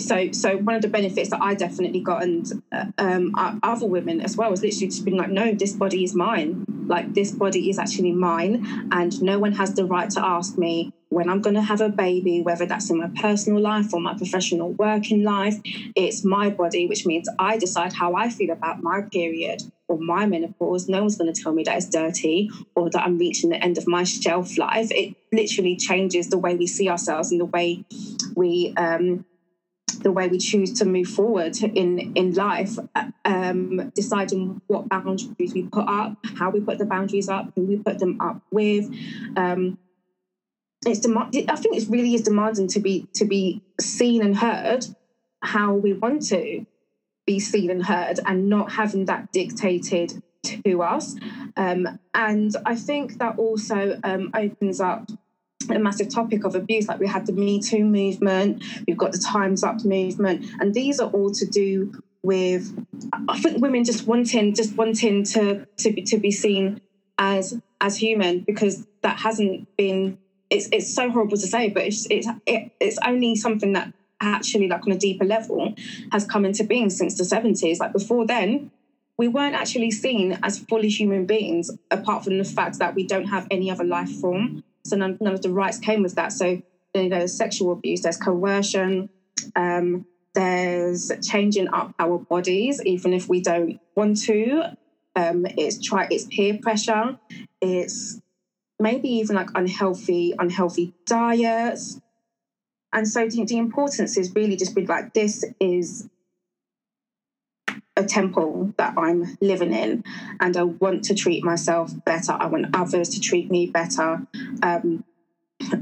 so 0.00 0.32
so 0.32 0.56
one 0.56 0.74
of 0.74 0.82
the 0.82 0.88
benefits 0.88 1.30
that 1.30 1.40
I 1.40 1.54
definitely 1.54 2.00
got 2.00 2.22
and 2.22 2.62
uh, 2.72 2.86
um, 2.98 3.32
other 3.62 3.86
women 3.86 4.20
as 4.20 4.36
well 4.36 4.50
was 4.50 4.62
literally 4.62 4.88
just 4.88 5.04
being 5.04 5.16
like 5.16 5.30
no 5.30 5.54
this 5.54 5.72
body 5.72 6.04
is 6.04 6.14
mine 6.14 6.66
like 6.86 7.14
this 7.14 7.30
body 7.30 7.70
is 7.70 7.78
actually 7.78 8.12
mine 8.12 8.88
and 8.90 9.22
no 9.22 9.38
one 9.38 9.52
has 9.52 9.74
the 9.74 9.84
right 9.84 10.10
to 10.10 10.24
ask 10.24 10.58
me 10.58 10.92
when 11.10 11.28
I'm 11.28 11.40
going 11.40 11.54
to 11.54 11.62
have 11.62 11.80
a 11.80 11.88
baby 11.88 12.42
whether 12.42 12.66
that's 12.66 12.90
in 12.90 12.98
my 12.98 13.10
personal 13.20 13.60
life 13.60 13.92
or 13.92 14.00
my 14.00 14.14
professional 14.14 14.72
working 14.72 15.22
life 15.22 15.60
it's 15.94 16.24
my 16.24 16.50
body 16.50 16.86
which 16.86 17.06
means 17.06 17.28
I 17.38 17.58
decide 17.58 17.92
how 17.92 18.14
I 18.14 18.28
feel 18.28 18.50
about 18.50 18.82
my 18.82 19.02
period 19.02 19.62
or 19.88 19.98
my 19.98 20.26
menopause 20.26 20.88
no 20.88 21.00
one's 21.00 21.16
going 21.16 21.32
to 21.32 21.42
tell 21.42 21.52
me 21.52 21.62
that 21.64 21.76
it's 21.76 21.88
dirty 21.88 22.50
or 22.74 22.90
that 22.90 23.02
I'm 23.02 23.18
reaching 23.18 23.50
the 23.50 23.62
end 23.62 23.78
of 23.78 23.86
my 23.86 24.04
shelf 24.04 24.58
life 24.58 24.90
it 24.90 25.16
literally 25.32 25.76
changes 25.76 26.28
the 26.28 26.38
way 26.38 26.56
we 26.56 26.66
see 26.66 26.88
ourselves 26.88 27.30
and 27.30 27.40
the 27.40 27.46
way 27.46 27.84
we 28.34 28.74
um, 28.76 29.24
the 30.00 30.12
way 30.12 30.28
we 30.28 30.38
choose 30.38 30.72
to 30.74 30.84
move 30.84 31.08
forward 31.08 31.56
in 31.62 32.12
in 32.14 32.32
life, 32.34 32.78
um, 33.24 33.90
deciding 33.94 34.60
what 34.66 34.88
boundaries 34.88 35.54
we 35.54 35.62
put 35.64 35.88
up, 35.88 36.16
how 36.36 36.50
we 36.50 36.60
put 36.60 36.78
the 36.78 36.86
boundaries 36.86 37.28
up, 37.28 37.52
who 37.54 37.62
we 37.62 37.76
put 37.76 37.98
them 37.98 38.20
up 38.20 38.40
with. 38.50 38.90
Um, 39.36 39.78
it's 40.86 41.00
demand. 41.00 41.34
I 41.48 41.56
think 41.56 41.76
it 41.76 41.88
really 41.88 42.14
is 42.14 42.22
demanding 42.22 42.68
to 42.68 42.80
be 42.80 43.06
to 43.14 43.24
be 43.24 43.62
seen 43.80 44.22
and 44.22 44.36
heard 44.36 44.86
how 45.42 45.74
we 45.74 45.92
want 45.92 46.26
to 46.28 46.66
be 47.26 47.38
seen 47.38 47.70
and 47.70 47.84
heard, 47.84 48.20
and 48.26 48.48
not 48.48 48.72
having 48.72 49.04
that 49.06 49.32
dictated 49.32 50.22
to 50.42 50.82
us. 50.82 51.14
Um, 51.56 51.98
and 52.14 52.54
I 52.64 52.74
think 52.74 53.18
that 53.18 53.38
also 53.38 53.98
um, 54.02 54.30
opens 54.34 54.80
up 54.80 55.10
a 55.70 55.78
massive 55.78 56.08
topic 56.08 56.44
of 56.44 56.54
abuse. 56.54 56.88
Like 56.88 57.00
we 57.00 57.06
had 57.06 57.26
the 57.26 57.32
Me 57.32 57.60
Too 57.60 57.84
movement, 57.84 58.62
we've 58.86 58.96
got 58.96 59.12
the 59.12 59.18
Times 59.18 59.62
Up 59.62 59.84
movement, 59.84 60.46
and 60.60 60.74
these 60.74 61.00
are 61.00 61.10
all 61.10 61.30
to 61.32 61.46
do 61.46 61.92
with 62.22 62.74
I 63.28 63.38
think 63.38 63.62
women 63.62 63.84
just 63.84 64.06
wanting 64.06 64.54
just 64.54 64.76
wanting 64.76 65.24
to 65.24 65.66
to 65.66 65.92
be, 65.92 66.02
to 66.02 66.18
be 66.18 66.30
seen 66.30 66.80
as 67.18 67.60
as 67.80 67.96
human 67.96 68.40
because 68.40 68.86
that 69.02 69.18
hasn't 69.18 69.76
been. 69.76 70.18
It's 70.50 70.68
it's 70.72 70.94
so 70.94 71.10
horrible 71.10 71.36
to 71.36 71.46
say, 71.46 71.68
but 71.68 71.84
it's 71.84 72.06
it's 72.10 72.28
it, 72.46 72.72
it's 72.80 72.98
only 73.04 73.34
something 73.36 73.72
that 73.74 73.92
actually 74.20 74.68
like 74.68 74.84
on 74.86 74.92
a 74.92 74.98
deeper 74.98 75.24
level 75.24 75.74
has 76.10 76.24
come 76.24 76.44
into 76.44 76.64
being 76.64 76.90
since 76.90 77.16
the 77.16 77.22
70s 77.22 77.78
like 77.78 77.92
before 77.92 78.26
then 78.26 78.68
we 79.16 79.28
weren't 79.28 79.54
actually 79.54 79.92
seen 79.92 80.36
as 80.42 80.58
fully 80.58 80.88
human 80.88 81.24
beings 81.24 81.70
apart 81.92 82.24
from 82.24 82.36
the 82.36 82.42
fact 82.42 82.80
that 82.80 82.96
we 82.96 83.06
don't 83.06 83.26
have 83.26 83.46
any 83.48 83.70
other 83.70 83.84
life 83.84 84.10
form 84.10 84.64
so 84.88 84.96
none, 84.96 85.18
none 85.20 85.34
of 85.34 85.42
the 85.42 85.50
rights 85.50 85.78
came 85.78 86.02
with 86.02 86.14
that. 86.16 86.32
So 86.32 86.46
you 86.46 86.62
know, 86.94 87.08
there's 87.08 87.34
sexual 87.34 87.72
abuse, 87.72 88.02
there's 88.02 88.16
coercion, 88.16 89.10
um, 89.54 90.06
there's 90.34 91.12
changing 91.22 91.68
up 91.68 91.94
our 91.98 92.18
bodies, 92.18 92.82
even 92.84 93.12
if 93.12 93.28
we 93.28 93.40
don't 93.40 93.80
want 93.94 94.20
to. 94.22 94.76
Um, 95.16 95.46
it's 95.56 95.80
try 95.82 96.06
it's 96.10 96.24
peer 96.24 96.58
pressure. 96.60 97.18
It's 97.60 98.20
maybe 98.78 99.08
even 99.08 99.36
like 99.36 99.50
unhealthy, 99.54 100.34
unhealthy 100.38 100.94
diets. 101.06 102.00
And 102.92 103.06
so 103.06 103.28
the, 103.28 103.44
the 103.44 103.58
importance 103.58 104.16
is 104.16 104.34
really 104.34 104.56
just 104.56 104.74
be 104.74 104.86
like 104.86 105.12
this 105.12 105.44
is 105.60 106.08
a 107.96 108.04
temple 108.04 108.72
that 108.78 108.94
I'm 108.96 109.36
living 109.40 109.72
in, 109.72 110.04
and 110.40 110.56
I 110.56 110.62
want 110.62 111.04
to 111.04 111.14
treat 111.14 111.44
myself 111.44 111.92
better. 112.04 112.32
I 112.32 112.46
want 112.46 112.74
others 112.74 113.10
to 113.10 113.20
treat 113.20 113.50
me 113.50 113.66
better. 113.66 114.26
Um, 114.62 115.04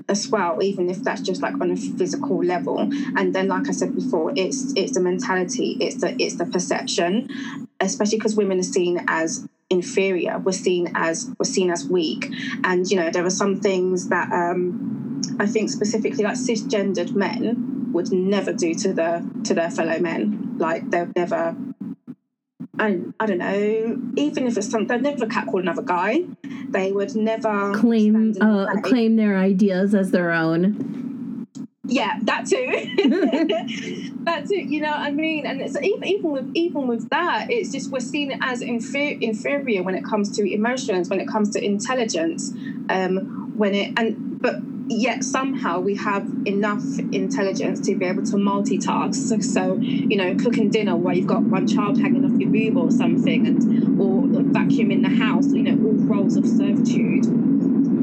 as 0.09 0.28
well, 0.28 0.62
even 0.62 0.88
if 0.88 1.03
that's 1.03 1.20
just 1.20 1.42
like 1.42 1.55
on 1.61 1.70
a 1.70 1.76
physical 1.76 2.42
level. 2.42 2.78
And 2.80 3.34
then, 3.34 3.49
like 3.49 3.68
I 3.68 3.72
said 3.72 3.94
before, 3.94 4.32
it's 4.34 4.72
it's 4.74 4.94
the 4.94 5.01
mentality, 5.01 5.76
it's 5.80 6.01
the 6.01 6.16
it's 6.18 6.36
the 6.36 6.47
perception, 6.47 7.28
especially 7.80 8.18
because 8.18 8.36
women 8.36 8.59
are 8.59 8.62
seen 8.62 9.05
as 9.07 9.47
inferior. 9.70 10.38
We're 10.38 10.52
seen 10.52 10.92
as 10.94 11.30
we're 11.38 11.44
seen 11.44 11.70
as 11.70 11.86
weak, 11.86 12.30
and 12.64 12.88
you 12.90 12.96
know 12.96 13.10
there 13.10 13.24
are 13.24 13.30
some 13.30 13.60
things 13.60 14.08
that 14.08 14.32
um, 14.32 15.22
I 15.38 15.46
think 15.46 15.70
specifically 15.70 16.24
like 16.24 16.36
cisgendered 16.36 17.14
men 17.14 17.92
would 17.92 18.12
never 18.12 18.52
do 18.52 18.74
to 18.74 18.92
the 18.92 19.28
to 19.44 19.54
their 19.54 19.70
fellow 19.70 19.98
men. 19.98 20.56
Like 20.58 20.90
they've 20.90 21.14
never 21.14 21.56
and 22.78 23.14
I 23.18 23.26
don't 23.26 23.38
know, 23.38 24.00
even 24.16 24.46
if 24.46 24.58
it's 24.58 24.68
something, 24.68 25.02
they'd 25.02 25.12
never 25.12 25.26
catcall 25.26 25.60
another 25.60 25.82
guy. 25.82 26.24
They 26.68 26.92
would 26.92 27.14
never 27.14 27.72
claim 27.74 28.12
stand 28.12 28.36
in 28.36 28.42
the 28.42 28.68
uh, 28.70 28.80
claim 28.82 29.16
their 29.16 29.36
ideas 29.36 29.94
as 29.94 30.10
their 30.10 30.30
own. 30.30 30.95
Yeah, 31.89 32.14
that 32.22 32.47
too. 32.47 32.66
that 34.26 34.47
too. 34.49 34.57
You 34.68 34.80
know 34.80 34.91
what 34.91 35.01
I 35.03 35.11
mean? 35.12 35.47
And 35.47 35.61
it's 35.61 35.76
even 35.76 36.05
even 36.09 36.32
with 36.32 36.47
even 36.55 36.89
with 36.89 37.09
that, 37.11 37.47
it's 37.49 37.70
just 37.70 37.93
we're 37.93 38.01
seen 38.01 38.32
as 38.43 38.61
infer- 38.61 39.16
inferior 39.20 39.82
when 39.84 39.95
it 39.95 40.05
comes 40.05 40.32
to 40.32 40.53
emotions, 40.53 41.09
when 41.09 41.20
it 41.20 41.28
comes 41.28 41.51
to 41.51 41.64
intelligence, 41.64 42.53
um, 42.89 43.28
when 43.53 43.74
it 43.74 43.93
and 43.97 44.18
but 44.43 44.64
yet 44.89 45.22
somehow 45.24 45.80
we 45.80 45.95
have 45.97 46.32
enough 46.45 46.99
intelligence 47.12 47.80
to 47.80 47.97
be 47.97 48.05
able 48.05 48.22
to 48.22 48.37
multitask. 48.37 49.14
So, 49.14 49.39
so 49.39 49.80
you 50.09 50.16
know, 50.16 50.34
cooking 50.34 50.70
dinner 50.70 50.97
while 50.97 51.14
you've 51.14 51.26
got 51.26 51.49
one 51.49 51.68
child 51.68 51.99
hanging 52.01 52.24
off 52.24 52.34
your 52.39 52.51
boob 52.51 52.76
or 52.76 52.91
something, 52.91 53.47
and 53.47 53.64
or 53.97 54.28
vacuuming 54.28 55.03
the 55.03 55.09
house. 55.09 55.53
You 55.53 55.62
know, 55.64 55.76
all 55.84 56.05
roles 56.09 56.37
of 56.37 56.49
servitude. 56.49 57.26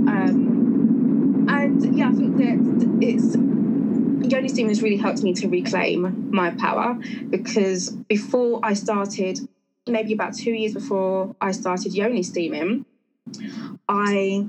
Um, 0.08 0.62
and 1.48 1.82
yeah, 1.92 2.10
I 2.10 2.14
think 2.14 2.38
that 2.38 2.60
it's 3.02 3.36
Steam 4.48 4.68
has 4.70 4.82
really 4.82 4.98
helped 4.98 5.22
me 5.22 5.34
to 5.34 5.48
reclaim 5.48 6.32
my 6.32 6.50
power 6.52 7.00
because 7.30 7.92
before 7.92 8.60
I 8.64 8.74
started, 8.74 9.40
maybe 9.88 10.14
about 10.14 10.34
two 10.34 10.52
years 10.52 10.74
before 10.74 11.36
I 11.40 11.52
started 11.52 11.94
Yoni 11.94 12.24
Steaming, 12.24 12.86
I 13.88 14.48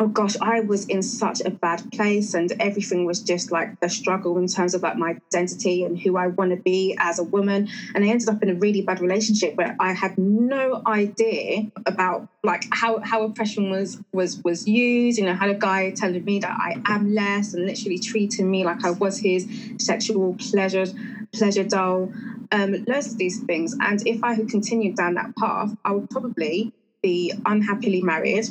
oh 0.00 0.08
gosh, 0.08 0.34
I 0.40 0.60
was 0.60 0.86
in 0.86 1.02
such 1.02 1.40
a 1.40 1.50
bad 1.50 1.92
place 1.92 2.34
and 2.34 2.50
everything 2.58 3.04
was 3.04 3.20
just 3.20 3.52
like 3.52 3.76
a 3.80 3.88
struggle 3.88 4.38
in 4.38 4.48
terms 4.48 4.74
of 4.74 4.82
like 4.82 4.96
my 4.96 5.16
identity 5.32 5.84
and 5.84 5.96
who 5.96 6.16
I 6.16 6.26
want 6.26 6.50
to 6.50 6.56
be 6.56 6.96
as 6.98 7.20
a 7.20 7.22
woman. 7.22 7.68
And 7.94 8.04
I 8.04 8.08
ended 8.08 8.28
up 8.28 8.42
in 8.42 8.50
a 8.50 8.54
really 8.54 8.82
bad 8.82 9.00
relationship 9.00 9.54
where 9.54 9.76
I 9.78 9.92
had 9.92 10.18
no 10.18 10.82
idea 10.84 11.70
about 11.86 12.28
like 12.42 12.64
how, 12.72 12.98
how 13.00 13.22
oppression 13.22 13.70
was 13.70 14.00
was 14.12 14.42
was 14.42 14.66
used. 14.66 15.18
You 15.18 15.26
know, 15.26 15.34
had 15.34 15.50
a 15.50 15.54
guy 15.54 15.92
telling 15.92 16.24
me 16.24 16.40
that 16.40 16.50
I 16.50 16.82
am 16.86 17.14
less 17.14 17.54
and 17.54 17.64
literally 17.64 18.00
treating 18.00 18.50
me 18.50 18.64
like 18.64 18.84
I 18.84 18.90
was 18.90 19.18
his 19.18 19.46
sexual 19.78 20.34
pleasure 20.34 20.86
pleasure 21.32 21.64
doll. 21.64 22.12
Um, 22.50 22.84
loads 22.86 23.08
of 23.08 23.18
these 23.18 23.40
things. 23.40 23.74
And 23.80 24.06
if 24.06 24.22
I 24.22 24.34
had 24.34 24.48
continued 24.48 24.96
down 24.96 25.14
that 25.14 25.34
path, 25.36 25.74
I 25.84 25.92
would 25.92 26.10
probably 26.10 26.72
be 27.02 27.32
unhappily 27.44 28.00
married 28.00 28.46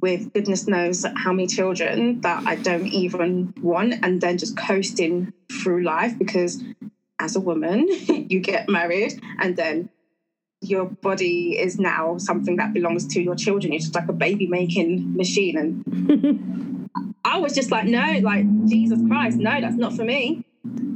with 0.00 0.32
goodness 0.32 0.66
knows 0.66 1.04
how 1.16 1.32
many 1.32 1.46
children 1.46 2.20
that 2.22 2.46
I 2.46 2.56
don't 2.56 2.86
even 2.86 3.54
want, 3.60 3.94
and 4.02 4.20
then 4.20 4.38
just 4.38 4.56
coasting 4.56 5.32
through 5.50 5.84
life 5.84 6.18
because 6.18 6.62
as 7.18 7.36
a 7.36 7.40
woman, 7.40 7.86
you 8.08 8.40
get 8.40 8.68
married 8.68 9.20
and 9.38 9.56
then 9.56 9.90
your 10.60 10.86
body 10.86 11.58
is 11.58 11.78
now 11.78 12.18
something 12.18 12.56
that 12.56 12.72
belongs 12.72 13.06
to 13.08 13.22
your 13.22 13.34
children. 13.34 13.72
You're 13.72 13.80
just 13.80 13.94
like 13.94 14.08
a 14.08 14.12
baby 14.12 14.46
making 14.46 15.16
machine. 15.16 15.56
And 15.56 16.90
I 17.24 17.38
was 17.38 17.54
just 17.54 17.70
like, 17.70 17.84
no, 17.84 18.20
like, 18.22 18.44
Jesus 18.66 18.98
Christ, 19.06 19.38
no, 19.38 19.60
that's 19.60 19.76
not 19.76 19.92
for 19.94 20.04
me. 20.04 20.44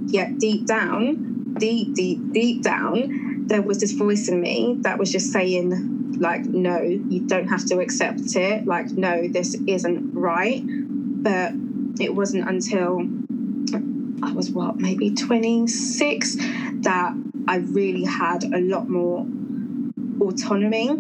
Yet 0.07 0.39
deep 0.39 0.67
down, 0.67 1.55
deep, 1.59 1.95
deep, 1.95 2.33
deep 2.33 2.63
down, 2.63 3.47
there 3.47 3.63
was 3.63 3.81
this 3.81 3.93
voice 3.93 4.29
in 4.29 4.41
me 4.41 4.77
that 4.81 4.99
was 4.99 5.13
just 5.13 5.33
saying, 5.33 6.00
like 6.19 6.45
no 6.45 6.81
you 6.81 7.21
don't 7.27 7.49
have 7.49 7.65
to 7.67 7.79
accept 7.81 8.37
it. 8.37 8.67
Like 8.67 8.91
no 8.91 9.29
this 9.29 9.55
isn't 9.67 10.15
right. 10.15 10.63
But 10.65 11.53
it 12.01 12.15
wasn't 12.15 12.49
until 12.49 13.01
i 14.23 14.33
was 14.33 14.51
what 14.51 14.77
maybe 14.77 15.11
26 15.15 16.37
that 16.83 17.15
i 17.49 17.57
really 17.57 18.05
had 18.05 18.45
a 18.45 18.61
lot 18.61 18.89
more 18.89 19.27
autonomy 20.21 20.91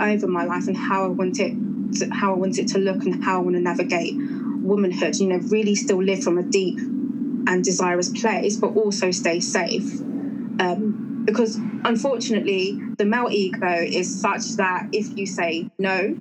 over 0.00 0.26
my 0.26 0.44
life 0.44 0.66
and 0.66 0.76
how 0.76 1.04
i 1.04 1.08
want 1.08 1.38
it 1.38 1.54
to, 1.92 2.08
how 2.10 2.34
i 2.34 2.36
want 2.36 2.58
it 2.58 2.68
to 2.68 2.78
look 2.78 3.04
and 3.04 3.22
how 3.24 3.38
i 3.38 3.40
want 3.42 3.54
to 3.54 3.60
navigate 3.62 4.14
womanhood. 4.64 5.16
You 5.16 5.28
know 5.28 5.36
really 5.48 5.74
still 5.74 6.02
live 6.02 6.22
from 6.22 6.38
a 6.38 6.42
deep 6.42 6.78
and 6.78 7.62
desirous 7.62 8.08
place 8.08 8.56
but 8.56 8.68
also 8.68 9.10
stay 9.10 9.40
safe. 9.40 10.00
Um, 10.60 11.03
because 11.24 11.56
unfortunately 11.84 12.80
the 12.98 13.04
male 13.04 13.28
ego 13.30 13.74
is 13.80 14.20
such 14.20 14.56
that 14.56 14.88
if 14.92 15.16
you 15.16 15.26
say 15.26 15.70
no 15.78 16.18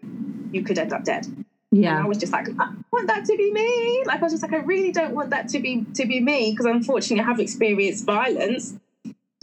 you 0.51 0.63
could 0.63 0.77
end 0.77 0.93
up 0.93 1.03
dead. 1.03 1.25
Yeah. 1.71 1.95
and 1.97 2.03
i 2.05 2.07
was 2.07 2.19
just 2.19 2.31
like 2.31 2.47
i 2.59 2.69
want 2.91 3.07
that 3.07 3.25
to 3.25 3.35
be 3.37 3.51
me. 3.51 4.03
Like 4.05 4.19
i 4.19 4.23
was 4.23 4.33
just 4.33 4.43
like 4.43 4.53
i 4.53 4.57
really 4.57 4.91
don't 4.91 5.13
want 5.15 5.31
that 5.31 5.49
to 5.49 5.59
be 5.59 5.85
to 5.95 6.05
be 6.05 6.19
me. 6.19 6.51
Because 6.51 6.65
unfortunately 6.67 7.23
i 7.23 7.27
have 7.27 7.39
experienced 7.39 8.05
violence 8.05 8.75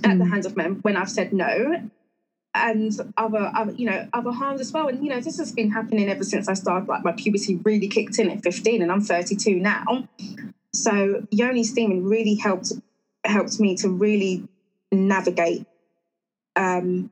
at 0.05 0.19
the 0.19 0.25
Mm. 0.25 0.31
hands 0.31 0.47
of 0.47 0.57
men 0.57 0.77
when 0.83 0.97
i've 0.97 1.11
said 1.11 1.33
no 1.33 1.77
and 2.55 2.93
other, 3.17 3.51
other 3.55 3.73
you 3.73 3.87
know 3.89 4.09
other 4.13 4.33
harms 4.33 4.61
as 4.61 4.73
well. 4.73 4.89
And 4.89 5.05
you 5.05 5.11
know 5.11 5.21
this 5.21 5.39
has 5.39 5.53
been 5.53 5.71
happening 5.71 6.09
ever 6.09 6.25
since 6.25 6.49
i 6.49 6.55
started 6.55 6.89
like 6.89 7.05
my 7.05 7.13
puberty 7.13 7.57
really 7.57 7.87
kicked 7.89 8.19
in 8.19 8.31
at 8.31 8.43
15 8.43 8.83
and 8.83 8.91
i'm 8.93 9.01
32 9.03 9.57
now. 9.57 10.09
So 10.73 11.27
yoni 11.31 11.65
steaming 11.65 12.05
really 12.05 12.37
helped 12.37 12.73
helped 13.25 13.59
me 13.61 13.77
to 13.77 13.89
really 13.89 14.49
navigate 14.93 15.67
um, 16.57 17.11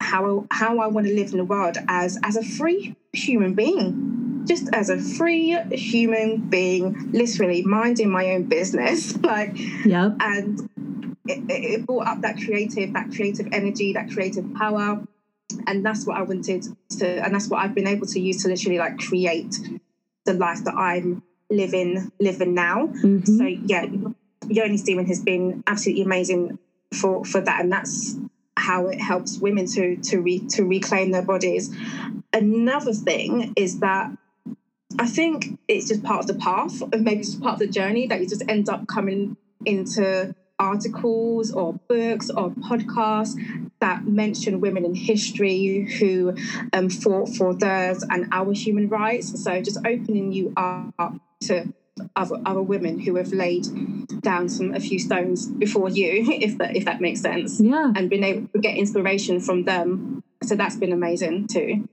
how 0.00 0.46
how 0.50 0.78
I 0.78 0.86
want 0.86 1.06
to 1.06 1.14
live 1.14 1.30
in 1.32 1.38
the 1.38 1.44
world 1.44 1.76
as 1.88 2.18
as 2.22 2.36
a 2.36 2.42
free 2.42 2.96
human 3.12 3.54
being, 3.54 4.44
just 4.46 4.68
as 4.72 4.88
a 4.88 4.98
free 4.98 5.56
human 5.72 6.38
being, 6.48 7.10
literally 7.12 7.62
minding 7.62 8.10
my 8.10 8.32
own 8.32 8.44
business, 8.44 9.16
like 9.22 9.52
yeah, 9.84 10.10
and 10.20 10.68
it, 11.26 11.44
it 11.48 11.86
brought 11.86 12.06
up 12.06 12.20
that 12.22 12.36
creative 12.36 12.92
that 12.94 13.10
creative 13.12 13.48
energy, 13.52 13.92
that 13.92 14.10
creative 14.10 14.52
power, 14.54 15.06
and 15.66 15.84
that's 15.84 16.06
what 16.06 16.16
I 16.16 16.22
wanted 16.22 16.64
to, 16.98 17.06
and 17.24 17.34
that's 17.34 17.48
what 17.48 17.62
I've 17.62 17.74
been 17.74 17.86
able 17.86 18.06
to 18.08 18.20
use 18.20 18.42
to 18.42 18.48
literally 18.48 18.78
like 18.78 18.98
create 18.98 19.58
the 20.24 20.34
life 20.34 20.64
that 20.64 20.74
I'm 20.74 21.22
living 21.50 22.10
living 22.18 22.54
now. 22.54 22.86
Mhm. 22.86 23.26
So 23.26 23.44
yeah, 23.44 23.86
Yoni 24.50 24.76
Steaming 24.76 25.06
has 25.06 25.20
been 25.20 25.62
absolutely 25.66 26.02
amazing 26.02 26.58
for 26.92 27.24
for 27.24 27.40
that, 27.40 27.60
and 27.60 27.72
that's 27.72 28.16
how 28.56 28.88
it 28.88 29.00
helps 29.00 29.38
women 29.38 29.66
to 29.66 29.96
to 29.96 30.20
re, 30.20 30.40
to 30.48 30.64
reclaim 30.64 31.12
their 31.12 31.22
bodies. 31.22 31.74
Another 32.32 32.92
thing 32.92 33.52
is 33.56 33.80
that 33.80 34.10
I 34.98 35.06
think 35.06 35.58
it's 35.68 35.88
just 35.88 36.02
part 36.02 36.20
of 36.20 36.26
the 36.26 36.34
path, 36.34 36.82
and 36.92 37.04
maybe 37.04 37.20
it's 37.20 37.30
just 37.30 37.42
part 37.42 37.54
of 37.54 37.58
the 37.60 37.68
journey 37.68 38.06
that 38.08 38.20
you 38.20 38.28
just 38.28 38.42
end 38.48 38.68
up 38.68 38.86
coming 38.86 39.36
into 39.64 40.34
articles 40.58 41.50
or 41.52 41.72
books 41.88 42.28
or 42.28 42.50
podcasts 42.50 43.34
that 43.80 44.06
mention 44.06 44.60
women 44.60 44.84
in 44.84 44.94
history 44.94 45.88
who 45.98 46.36
um, 46.74 46.90
fought 46.90 47.30
for 47.30 47.54
theirs 47.54 48.04
and 48.10 48.28
our 48.30 48.52
human 48.52 48.88
rights. 48.88 49.42
So 49.42 49.62
just 49.62 49.78
opening 49.78 50.32
you 50.32 50.52
up 50.56 51.14
to 51.42 51.72
other, 52.16 52.36
other 52.46 52.62
women 52.62 52.98
who 52.98 53.14
have 53.16 53.32
laid 53.32 53.66
down 54.20 54.48
some 54.48 54.74
a 54.74 54.80
few 54.80 54.98
stones 54.98 55.46
before 55.46 55.88
you, 55.88 56.24
if 56.40 56.58
that 56.58 56.76
if 56.76 56.84
that 56.84 57.00
makes 57.00 57.20
sense, 57.20 57.60
Yeah. 57.60 57.92
and 57.96 58.10
been 58.10 58.24
able 58.24 58.48
to 58.48 58.58
get 58.58 58.76
inspiration 58.76 59.38
from 59.40 59.64
them. 59.64 60.22
So 60.42 60.56
that's 60.56 60.76
been 60.76 60.92
amazing 60.92 61.46
too. 61.48 61.88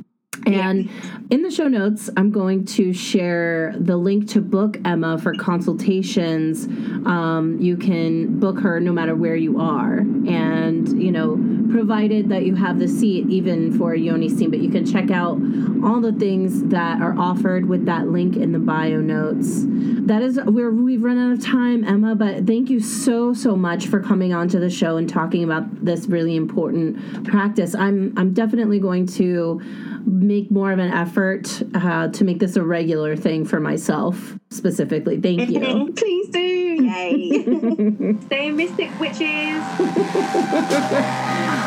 And 0.46 0.90
in 1.32 1.42
the 1.42 1.50
show 1.50 1.68
notes, 1.68 2.10
I'm 2.16 2.32
going 2.32 2.66
to 2.66 2.94
share 2.94 3.74
the 3.80 3.98
link 3.98 4.30
to 4.30 4.42
book 4.42 4.78
Emma 4.86 5.18
for 5.18 5.34
consultations. 5.34 6.66
Um, 7.08 7.58
you 7.60 7.78
can 7.78 8.40
book 8.40 8.60
her 8.60 8.80
no 8.80 8.92
matter 8.92 9.16
where 9.16 9.36
you 9.36 9.60
are. 9.60 10.00
And, 10.00 11.02
you 11.02 11.12
know, 11.12 11.36
provided 11.76 12.30
that 12.30 12.46
you 12.46 12.56
have 12.56 12.80
the 12.80 12.88
seat 12.88 13.28
even 13.28 13.78
for 13.78 13.94
Yoni 13.94 14.30
Steam, 14.30 14.50
but 14.50 14.60
you 14.60 14.70
can 14.70 14.86
check 14.86 15.12
out 15.12 15.38
all 15.84 16.00
the 16.00 16.14
things 16.14 16.64
that 16.70 17.02
are 17.02 17.14
offered 17.20 17.66
with 17.68 17.86
that 17.86 18.08
link 18.08 18.38
in 18.38 18.54
the 18.54 18.60
bio 18.60 19.02
notes. 19.02 19.66
That 20.08 20.22
is, 20.22 20.40
we're, 20.46 20.72
we've 20.72 21.04
run 21.04 21.18
out 21.18 21.34
of 21.34 21.44
time, 21.44 21.84
Emma, 21.84 22.16
but 22.16 22.48
thank 22.48 22.70
you 22.70 22.80
so, 22.80 23.34
so 23.34 23.58
much 23.58 23.88
for 23.88 24.00
coming 24.02 24.34
onto 24.34 24.58
the 24.58 24.70
show 24.70 24.96
and 24.96 25.10
talking 25.10 25.44
about 25.44 25.84
this 25.84 26.06
really 26.06 26.38
important 26.38 27.26
practice. 27.26 27.76
I'm, 27.76 28.14
I'm 28.16 28.34
definitely 28.34 28.80
going 28.80 29.06
to 29.08 29.60
make 30.06 30.50
more 30.50 30.72
of 30.72 30.80
an 30.80 30.94
effort 30.94 31.62
uh, 31.74 32.08
to 32.08 32.24
make 32.24 32.40
this 32.40 32.56
a 32.56 32.64
regular 32.64 33.18
thing 33.18 33.44
for 33.44 33.60
myself 33.60 34.38
specifically. 34.56 35.20
Thank 35.20 35.50
you. 35.50 35.94
Please 35.98 36.30
do. 36.30 36.40
Yay. 36.40 37.44
Stay 38.26 38.52
mystic 38.52 38.98
witches. 39.00 39.62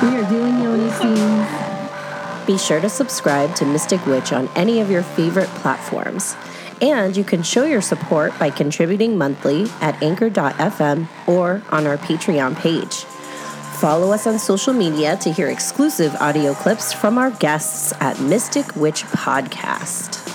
we 0.03 0.09
are 0.17 0.29
doing 0.29 0.63
Yoni 0.63 0.91
scenes. 0.99 1.49
Be 2.47 2.57
sure 2.57 2.81
to 2.81 2.89
subscribe 2.89 3.55
to 3.57 3.67
Mystic 3.67 4.05
Witch 4.07 4.33
on 4.33 4.49
any 4.57 4.81
of 4.81 4.91
your 4.91 5.03
favorite 5.03 5.49
platforms. 5.49 6.35
And 6.81 7.17
you 7.17 7.25
can 7.25 7.43
show 7.43 7.65
your 7.65 7.83
support 7.83 8.39
by 8.39 8.51
contributing 8.51 9.19
monthly 9.19 9.67
at 9.81 10.01
anchor.fm 10.03 11.09
or 11.27 11.63
on 11.71 11.87
our 11.87 11.99
Patreon 11.99 12.57
page. 12.57 13.05
Follow 13.79 14.13
us 14.13 14.27
on 14.27 14.39
social 14.39 14.73
media 14.73 15.17
to 15.19 15.31
hear 15.31 15.49
exclusive 15.49 16.15
audio 16.17 16.55
clips 16.55 16.93
from 16.93 17.19
our 17.19 17.31
guests 17.33 17.93
at 18.01 18.19
Mystic 18.21 18.75
Witch 18.75 19.05
Podcast. 19.05 20.28